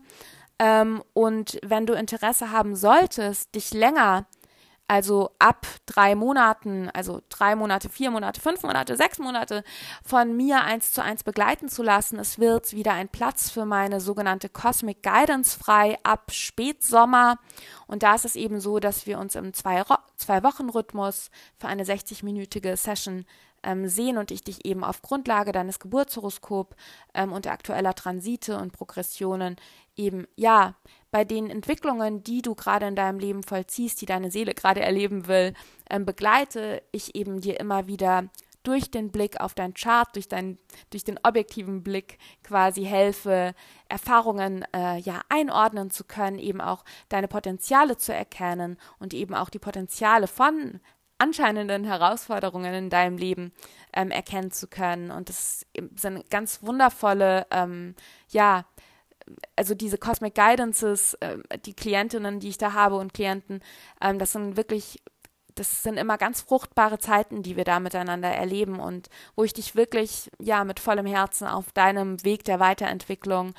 Ähm, 0.58 1.02
und 1.12 1.58
wenn 1.64 1.86
du 1.86 1.94
Interesse 1.94 2.50
haben 2.50 2.76
solltest, 2.76 3.54
dich 3.54 3.72
länger 3.72 4.26
also 4.92 5.30
ab 5.38 5.66
drei 5.86 6.14
Monaten, 6.14 6.90
also 6.90 7.22
drei 7.30 7.56
Monate, 7.56 7.88
vier 7.88 8.10
Monate, 8.10 8.42
fünf 8.42 8.62
Monate, 8.62 8.94
sechs 8.94 9.18
Monate 9.18 9.64
von 10.04 10.36
mir 10.36 10.64
eins 10.64 10.92
zu 10.92 11.02
eins 11.02 11.24
begleiten 11.24 11.70
zu 11.70 11.82
lassen. 11.82 12.18
Es 12.18 12.38
wird 12.38 12.74
wieder 12.74 12.92
ein 12.92 13.08
Platz 13.08 13.48
für 13.48 13.64
meine 13.64 14.02
sogenannte 14.02 14.50
Cosmic 14.50 15.02
Guidance 15.02 15.58
frei 15.58 15.96
ab 16.02 16.30
Spätsommer. 16.30 17.38
Und 17.86 18.02
da 18.02 18.14
ist 18.14 18.26
es 18.26 18.36
eben 18.36 18.60
so, 18.60 18.80
dass 18.80 19.06
wir 19.06 19.18
uns 19.18 19.34
im 19.34 19.54
Zwei-Wochen-Rhythmus 19.54 21.30
für 21.56 21.68
eine 21.68 21.84
60-minütige 21.84 22.76
Session 22.76 23.24
ähm, 23.62 23.88
sehen 23.88 24.18
und 24.18 24.30
ich 24.30 24.44
dich 24.44 24.66
eben 24.66 24.84
auf 24.84 25.00
Grundlage 25.00 25.52
deines 25.52 25.78
Geburtshoroskop 25.78 26.76
ähm, 27.14 27.32
und 27.32 27.46
aktueller 27.46 27.94
Transite 27.94 28.58
und 28.58 28.72
Progressionen 28.72 29.56
eben, 29.96 30.26
ja, 30.36 30.74
bei 31.12 31.24
den 31.24 31.48
Entwicklungen, 31.50 32.24
die 32.24 32.42
du 32.42 32.56
gerade 32.56 32.86
in 32.86 32.96
deinem 32.96 33.20
Leben 33.20 33.42
vollziehst, 33.44 34.00
die 34.00 34.06
deine 34.06 34.30
Seele 34.30 34.54
gerade 34.54 34.80
erleben 34.80 35.28
will, 35.28 35.52
ähm, 35.88 36.04
begleite 36.04 36.82
ich 36.90 37.14
eben 37.14 37.40
dir 37.40 37.60
immer 37.60 37.86
wieder 37.86 38.24
durch 38.62 38.90
den 38.90 39.10
Blick 39.10 39.40
auf 39.40 39.54
dein 39.54 39.74
Chart, 39.74 40.08
durch, 40.14 40.28
dein, 40.28 40.58
durch 40.90 41.04
den 41.04 41.18
objektiven 41.22 41.82
Blick 41.82 42.18
quasi 42.42 42.84
helfe, 42.84 43.54
Erfahrungen 43.88 44.64
äh, 44.74 44.98
ja 44.98 45.20
einordnen 45.28 45.90
zu 45.90 46.04
können, 46.04 46.38
eben 46.38 46.60
auch 46.60 46.84
deine 47.08 47.28
Potenziale 47.28 47.96
zu 47.96 48.14
erkennen 48.14 48.78
und 48.98 49.14
eben 49.14 49.34
auch 49.34 49.50
die 49.50 49.58
Potenziale 49.58 50.28
von 50.28 50.80
anscheinenden 51.18 51.84
Herausforderungen 51.84 52.74
in 52.74 52.90
deinem 52.90 53.16
Leben 53.16 53.52
ähm, 53.92 54.10
erkennen 54.10 54.50
zu 54.50 54.66
können. 54.66 55.10
Und 55.10 55.28
das 55.28 55.66
sind 55.94 56.30
ganz 56.30 56.62
wundervolle, 56.62 57.46
ähm, 57.50 57.94
ja, 58.28 58.64
also 59.56 59.74
diese 59.74 59.98
Cosmic 59.98 60.34
Guidances, 60.34 61.14
äh, 61.14 61.38
die 61.64 61.74
Klientinnen, 61.74 62.40
die 62.40 62.48
ich 62.48 62.58
da 62.58 62.72
habe 62.72 62.96
und 62.96 63.14
Klienten, 63.14 63.60
ähm, 64.00 64.18
das 64.18 64.32
sind 64.32 64.56
wirklich, 64.56 65.02
das 65.54 65.82
sind 65.82 65.98
immer 65.98 66.16
ganz 66.16 66.40
fruchtbare 66.40 66.98
Zeiten, 66.98 67.42
die 67.42 67.56
wir 67.56 67.64
da 67.64 67.78
miteinander 67.78 68.30
erleben 68.30 68.80
und 68.80 69.10
wo 69.36 69.44
ich 69.44 69.52
dich 69.52 69.76
wirklich, 69.76 70.30
ja, 70.40 70.64
mit 70.64 70.80
vollem 70.80 71.04
Herzen 71.04 71.46
auf 71.46 71.72
deinem 71.72 72.24
Weg 72.24 72.44
der 72.44 72.58
Weiterentwicklung, 72.58 73.52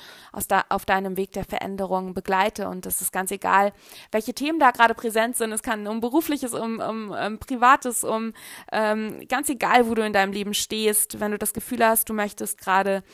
da, 0.48 0.64
auf 0.70 0.84
deinem 0.84 1.16
Weg 1.16 1.30
der 1.32 1.44
Veränderung 1.44 2.12
begleite 2.12 2.68
und 2.68 2.84
das 2.84 3.00
ist 3.00 3.12
ganz 3.12 3.30
egal, 3.30 3.72
welche 4.10 4.34
Themen 4.34 4.58
da 4.58 4.72
gerade 4.72 4.94
präsent 4.94 5.36
sind. 5.36 5.52
Es 5.52 5.62
kann 5.62 5.86
um 5.86 6.00
berufliches, 6.00 6.52
um, 6.52 6.80
um, 6.80 7.10
um 7.12 7.38
privates, 7.38 8.02
um 8.02 8.32
ähm, 8.72 9.24
ganz 9.28 9.48
egal, 9.48 9.88
wo 9.88 9.94
du 9.94 10.04
in 10.04 10.12
deinem 10.12 10.32
Leben 10.32 10.54
stehst, 10.54 11.20
wenn 11.20 11.30
du 11.30 11.38
das 11.38 11.52
Gefühl 11.52 11.86
hast, 11.86 12.08
du 12.08 12.12
möchtest 12.12 12.58
gerade 12.58 13.04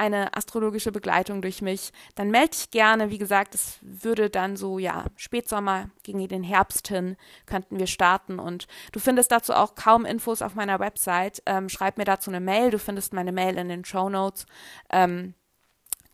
eine 0.00 0.34
astrologische 0.34 0.92
Begleitung 0.92 1.42
durch 1.42 1.60
mich, 1.60 1.92
dann 2.14 2.30
melde 2.30 2.50
dich 2.50 2.70
gerne. 2.70 3.10
Wie 3.10 3.18
gesagt, 3.18 3.54
es 3.54 3.78
würde 3.82 4.30
dann 4.30 4.56
so, 4.56 4.78
ja, 4.78 5.04
Spätsommer 5.16 5.90
gegen 6.02 6.26
den 6.26 6.42
Herbst 6.42 6.88
hin 6.88 7.16
könnten 7.44 7.78
wir 7.78 7.86
starten 7.86 8.38
und 8.38 8.66
du 8.92 8.98
findest 8.98 9.30
dazu 9.30 9.52
auch 9.52 9.74
kaum 9.74 10.06
Infos 10.06 10.40
auf 10.40 10.54
meiner 10.54 10.80
Website. 10.80 11.42
Ähm, 11.44 11.68
schreib 11.68 11.98
mir 11.98 12.06
dazu 12.06 12.30
eine 12.30 12.40
Mail. 12.40 12.70
Du 12.70 12.78
findest 12.78 13.12
meine 13.12 13.30
Mail 13.30 13.58
in 13.58 13.68
den 13.68 13.84
Show 13.84 14.08
Notes. 14.08 14.46
Ähm, 14.90 15.34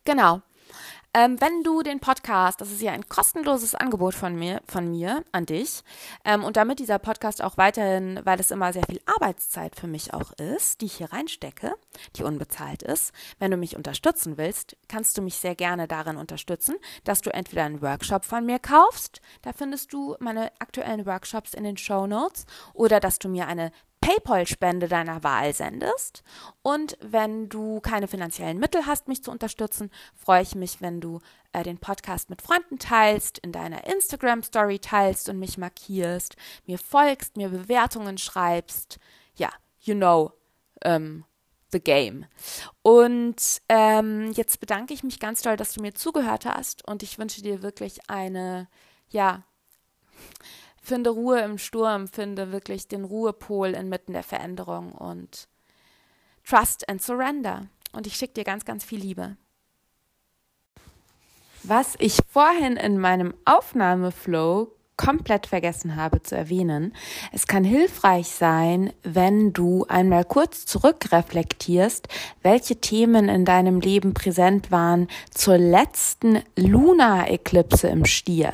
genau. 0.03 0.41
Ähm, 1.13 1.39
wenn 1.41 1.63
du 1.63 1.81
den 1.83 1.99
Podcast, 1.99 2.61
das 2.61 2.71
ist 2.71 2.81
ja 2.81 2.91
ein 2.91 3.07
kostenloses 3.07 3.75
Angebot 3.75 4.13
von 4.13 4.35
mir, 4.35 4.61
von 4.67 4.91
mir 4.91 5.23
an 5.31 5.45
dich, 5.45 5.83
ähm, 6.25 6.43
und 6.43 6.57
damit 6.57 6.79
dieser 6.79 6.99
Podcast 6.99 7.41
auch 7.41 7.57
weiterhin, 7.57 8.19
weil 8.23 8.39
es 8.39 8.51
immer 8.51 8.73
sehr 8.73 8.85
viel 8.85 9.01
Arbeitszeit 9.05 9.75
für 9.75 9.87
mich 9.87 10.13
auch 10.13 10.31
ist, 10.33 10.81
die 10.81 10.85
ich 10.85 10.97
hier 10.97 11.11
reinstecke, 11.11 11.73
die 12.15 12.23
unbezahlt 12.23 12.83
ist, 12.83 13.13
wenn 13.39 13.51
du 13.51 13.57
mich 13.57 13.75
unterstützen 13.75 14.37
willst, 14.37 14.75
kannst 14.87 15.17
du 15.17 15.21
mich 15.21 15.37
sehr 15.37 15.55
gerne 15.55 15.87
darin 15.87 16.17
unterstützen, 16.17 16.75
dass 17.03 17.21
du 17.21 17.33
entweder 17.33 17.63
einen 17.63 17.81
Workshop 17.81 18.25
von 18.25 18.45
mir 18.45 18.59
kaufst, 18.59 19.21
da 19.41 19.53
findest 19.53 19.93
du 19.93 20.15
meine 20.19 20.51
aktuellen 20.59 21.05
Workshops 21.05 21.53
in 21.53 21.63
den 21.63 21.77
Show 21.77 22.05
Notes, 22.05 22.45
oder 22.73 22.99
dass 22.99 23.17
du 23.17 23.29
mir 23.29 23.47
eine 23.47 23.71
PayPal-Spende 24.07 24.87
deiner 24.87 25.21
Wahl 25.23 25.53
sendest. 25.53 26.23
Und 26.61 26.97
wenn 27.01 27.49
du 27.49 27.81
keine 27.81 28.07
finanziellen 28.07 28.57
Mittel 28.57 28.85
hast, 28.85 29.09
mich 29.09 29.21
zu 29.21 29.31
unterstützen, 29.31 29.91
freue 30.15 30.43
ich 30.43 30.55
mich, 30.55 30.81
wenn 30.81 31.01
du 31.01 31.19
äh, 31.51 31.63
den 31.63 31.77
Podcast 31.77 32.29
mit 32.29 32.41
Freunden 32.41 32.79
teilst, 32.79 33.37
in 33.39 33.51
deiner 33.51 33.85
Instagram-Story 33.85 34.79
teilst 34.79 35.27
und 35.27 35.39
mich 35.39 35.57
markierst, 35.57 36.37
mir 36.65 36.77
folgst, 36.77 37.35
mir 37.35 37.49
Bewertungen 37.49 38.17
schreibst. 38.17 38.97
Ja, 39.35 39.49
you 39.81 39.93
know, 39.93 40.31
ähm, 40.83 41.25
the 41.73 41.81
game. 41.81 42.27
Und 42.83 43.61
ähm, 43.67 44.31
jetzt 44.31 44.61
bedanke 44.61 44.93
ich 44.93 45.03
mich 45.03 45.19
ganz 45.19 45.41
doll, 45.41 45.57
dass 45.57 45.73
du 45.73 45.81
mir 45.81 45.93
zugehört 45.93 46.45
hast 46.45 46.87
und 46.87 47.03
ich 47.03 47.19
wünsche 47.19 47.41
dir 47.41 47.61
wirklich 47.61 48.09
eine, 48.09 48.69
ja, 49.09 49.43
finde 50.87 51.11
Ruhe 51.11 51.41
im 51.41 51.57
Sturm, 51.57 52.07
finde 52.07 52.51
wirklich 52.51 52.87
den 52.87 53.03
Ruhepol 53.03 53.69
inmitten 53.69 54.13
der 54.13 54.23
Veränderung 54.23 54.93
und 54.93 55.47
Trust 56.47 56.87
and 56.89 57.01
Surrender. 57.01 57.67
Und 57.91 58.07
ich 58.07 58.15
schicke 58.15 58.33
dir 58.33 58.43
ganz, 58.43 58.65
ganz 58.65 58.83
viel 58.83 58.99
Liebe. 58.99 59.37
Was 61.63 61.95
ich 61.99 62.17
vorhin 62.29 62.77
in 62.77 62.97
meinem 62.97 63.33
Aufnahmeflow 63.45 64.71
komplett 64.97 65.45
vergessen 65.45 65.95
habe 65.95 66.23
zu 66.23 66.35
erwähnen. 66.35 66.93
Es 67.31 67.45
kann 67.45 67.63
hilfreich 67.63 68.29
sein, 68.29 68.91
wenn 69.03 69.53
du 69.53 69.85
einmal 69.87 70.25
kurz 70.25 70.65
zurückreflektierst, 70.65 72.07
welche 72.41 72.81
Themen 72.81 73.29
in 73.29 73.45
deinem 73.45 73.79
Leben 73.79 74.15
präsent 74.15 74.71
waren 74.71 75.07
zur 75.29 75.59
letzten 75.59 76.41
Lunar-Eklipse 76.55 77.87
im 77.87 78.05
Stier. 78.05 78.51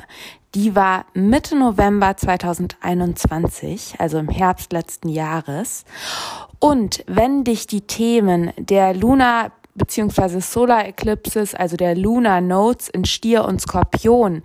Die 0.55 0.75
war 0.75 1.05
Mitte 1.15 1.57
November 1.57 2.15
2021, 2.15 3.95
also 3.97 4.19
im 4.19 4.29
Herbst 4.29 4.71
letzten 4.71 5.09
Jahres. 5.09 5.83
Und 6.59 7.03
wenn 7.07 7.43
dich 7.43 7.65
die 7.65 7.81
Themen 7.81 8.51
der 8.57 8.93
Luna 8.93 9.51
beziehungsweise 9.73 10.41
Solar 10.41 10.85
Eclipses, 10.85 11.55
also 11.55 11.75
der 11.75 11.95
Lunar 11.95 12.39
Nodes 12.39 12.87
in 12.87 13.03
Stier 13.05 13.45
und 13.45 13.61
Skorpion, 13.61 14.43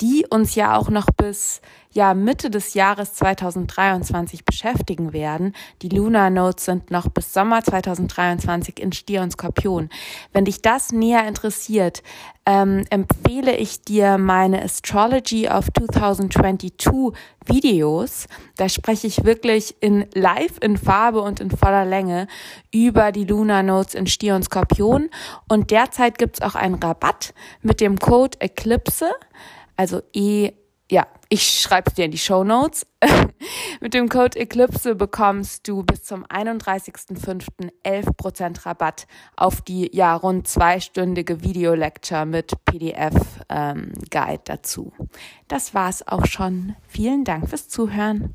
die 0.00 0.24
uns 0.30 0.54
ja 0.54 0.78
auch 0.78 0.88
noch 0.88 1.08
bis 1.14 1.60
ja 1.92 2.14
Mitte 2.14 2.50
des 2.50 2.74
Jahres 2.74 3.14
2023 3.14 4.44
beschäftigen 4.44 5.12
werden. 5.12 5.54
Die 5.82 5.88
Lunar 5.88 6.30
Notes 6.30 6.64
sind 6.64 6.90
noch 6.90 7.08
bis 7.08 7.32
Sommer 7.32 7.62
2023 7.62 8.78
in 8.78 8.92
Stier 8.92 9.22
und 9.22 9.32
Skorpion. 9.32 9.88
Wenn 10.32 10.44
dich 10.44 10.62
das 10.62 10.92
näher 10.92 11.26
interessiert, 11.26 12.02
ähm, 12.46 12.84
empfehle 12.90 13.56
ich 13.56 13.82
dir 13.82 14.18
meine 14.18 14.62
Astrology 14.62 15.48
of 15.48 15.66
2022 15.76 16.72
Videos. 17.46 18.26
Da 18.56 18.68
spreche 18.68 19.06
ich 19.06 19.24
wirklich 19.24 19.74
in 19.80 20.06
live, 20.14 20.58
in 20.60 20.76
Farbe 20.76 21.20
und 21.22 21.40
in 21.40 21.50
voller 21.50 21.84
Länge 21.84 22.28
über 22.72 23.10
die 23.10 23.24
Lunar 23.24 23.62
Notes 23.62 23.94
in 23.94 24.06
Stier 24.06 24.36
und 24.36 24.44
Skorpion. 24.44 25.10
Und 25.48 25.70
derzeit 25.70 26.18
gibt's 26.18 26.40
auch 26.40 26.54
einen 26.54 26.76
Rabatt 26.76 27.34
mit 27.62 27.80
dem 27.80 27.98
Code 27.98 28.40
Eclipse, 28.40 29.10
also 29.76 30.02
E 30.12 30.52
ja, 30.90 31.06
ich 31.28 31.60
schreibe 31.60 31.92
dir 31.92 32.04
in 32.04 32.10
die 32.10 32.18
Show 32.18 32.44
Notes. 32.44 32.86
Mit 33.80 33.94
dem 33.94 34.08
Code 34.08 34.38
Eclipse 34.38 34.94
bekommst 34.94 35.66
du 35.68 35.82
bis 35.84 36.02
zum 36.02 36.26
31.05. 36.26 37.70
11% 37.84 38.66
Rabatt 38.66 39.06
auf 39.36 39.62
die 39.62 39.88
ja 39.94 40.14
rund 40.14 40.48
zweistündige 40.48 41.42
Videolecture 41.42 42.26
mit 42.26 42.52
PDF-Guide 42.64 43.32
ähm, 43.48 44.40
dazu. 44.44 44.92
Das 45.48 45.72
war's 45.74 46.06
auch 46.06 46.26
schon. 46.26 46.76
Vielen 46.88 47.24
Dank 47.24 47.48
fürs 47.48 47.68
Zuhören. 47.68 48.34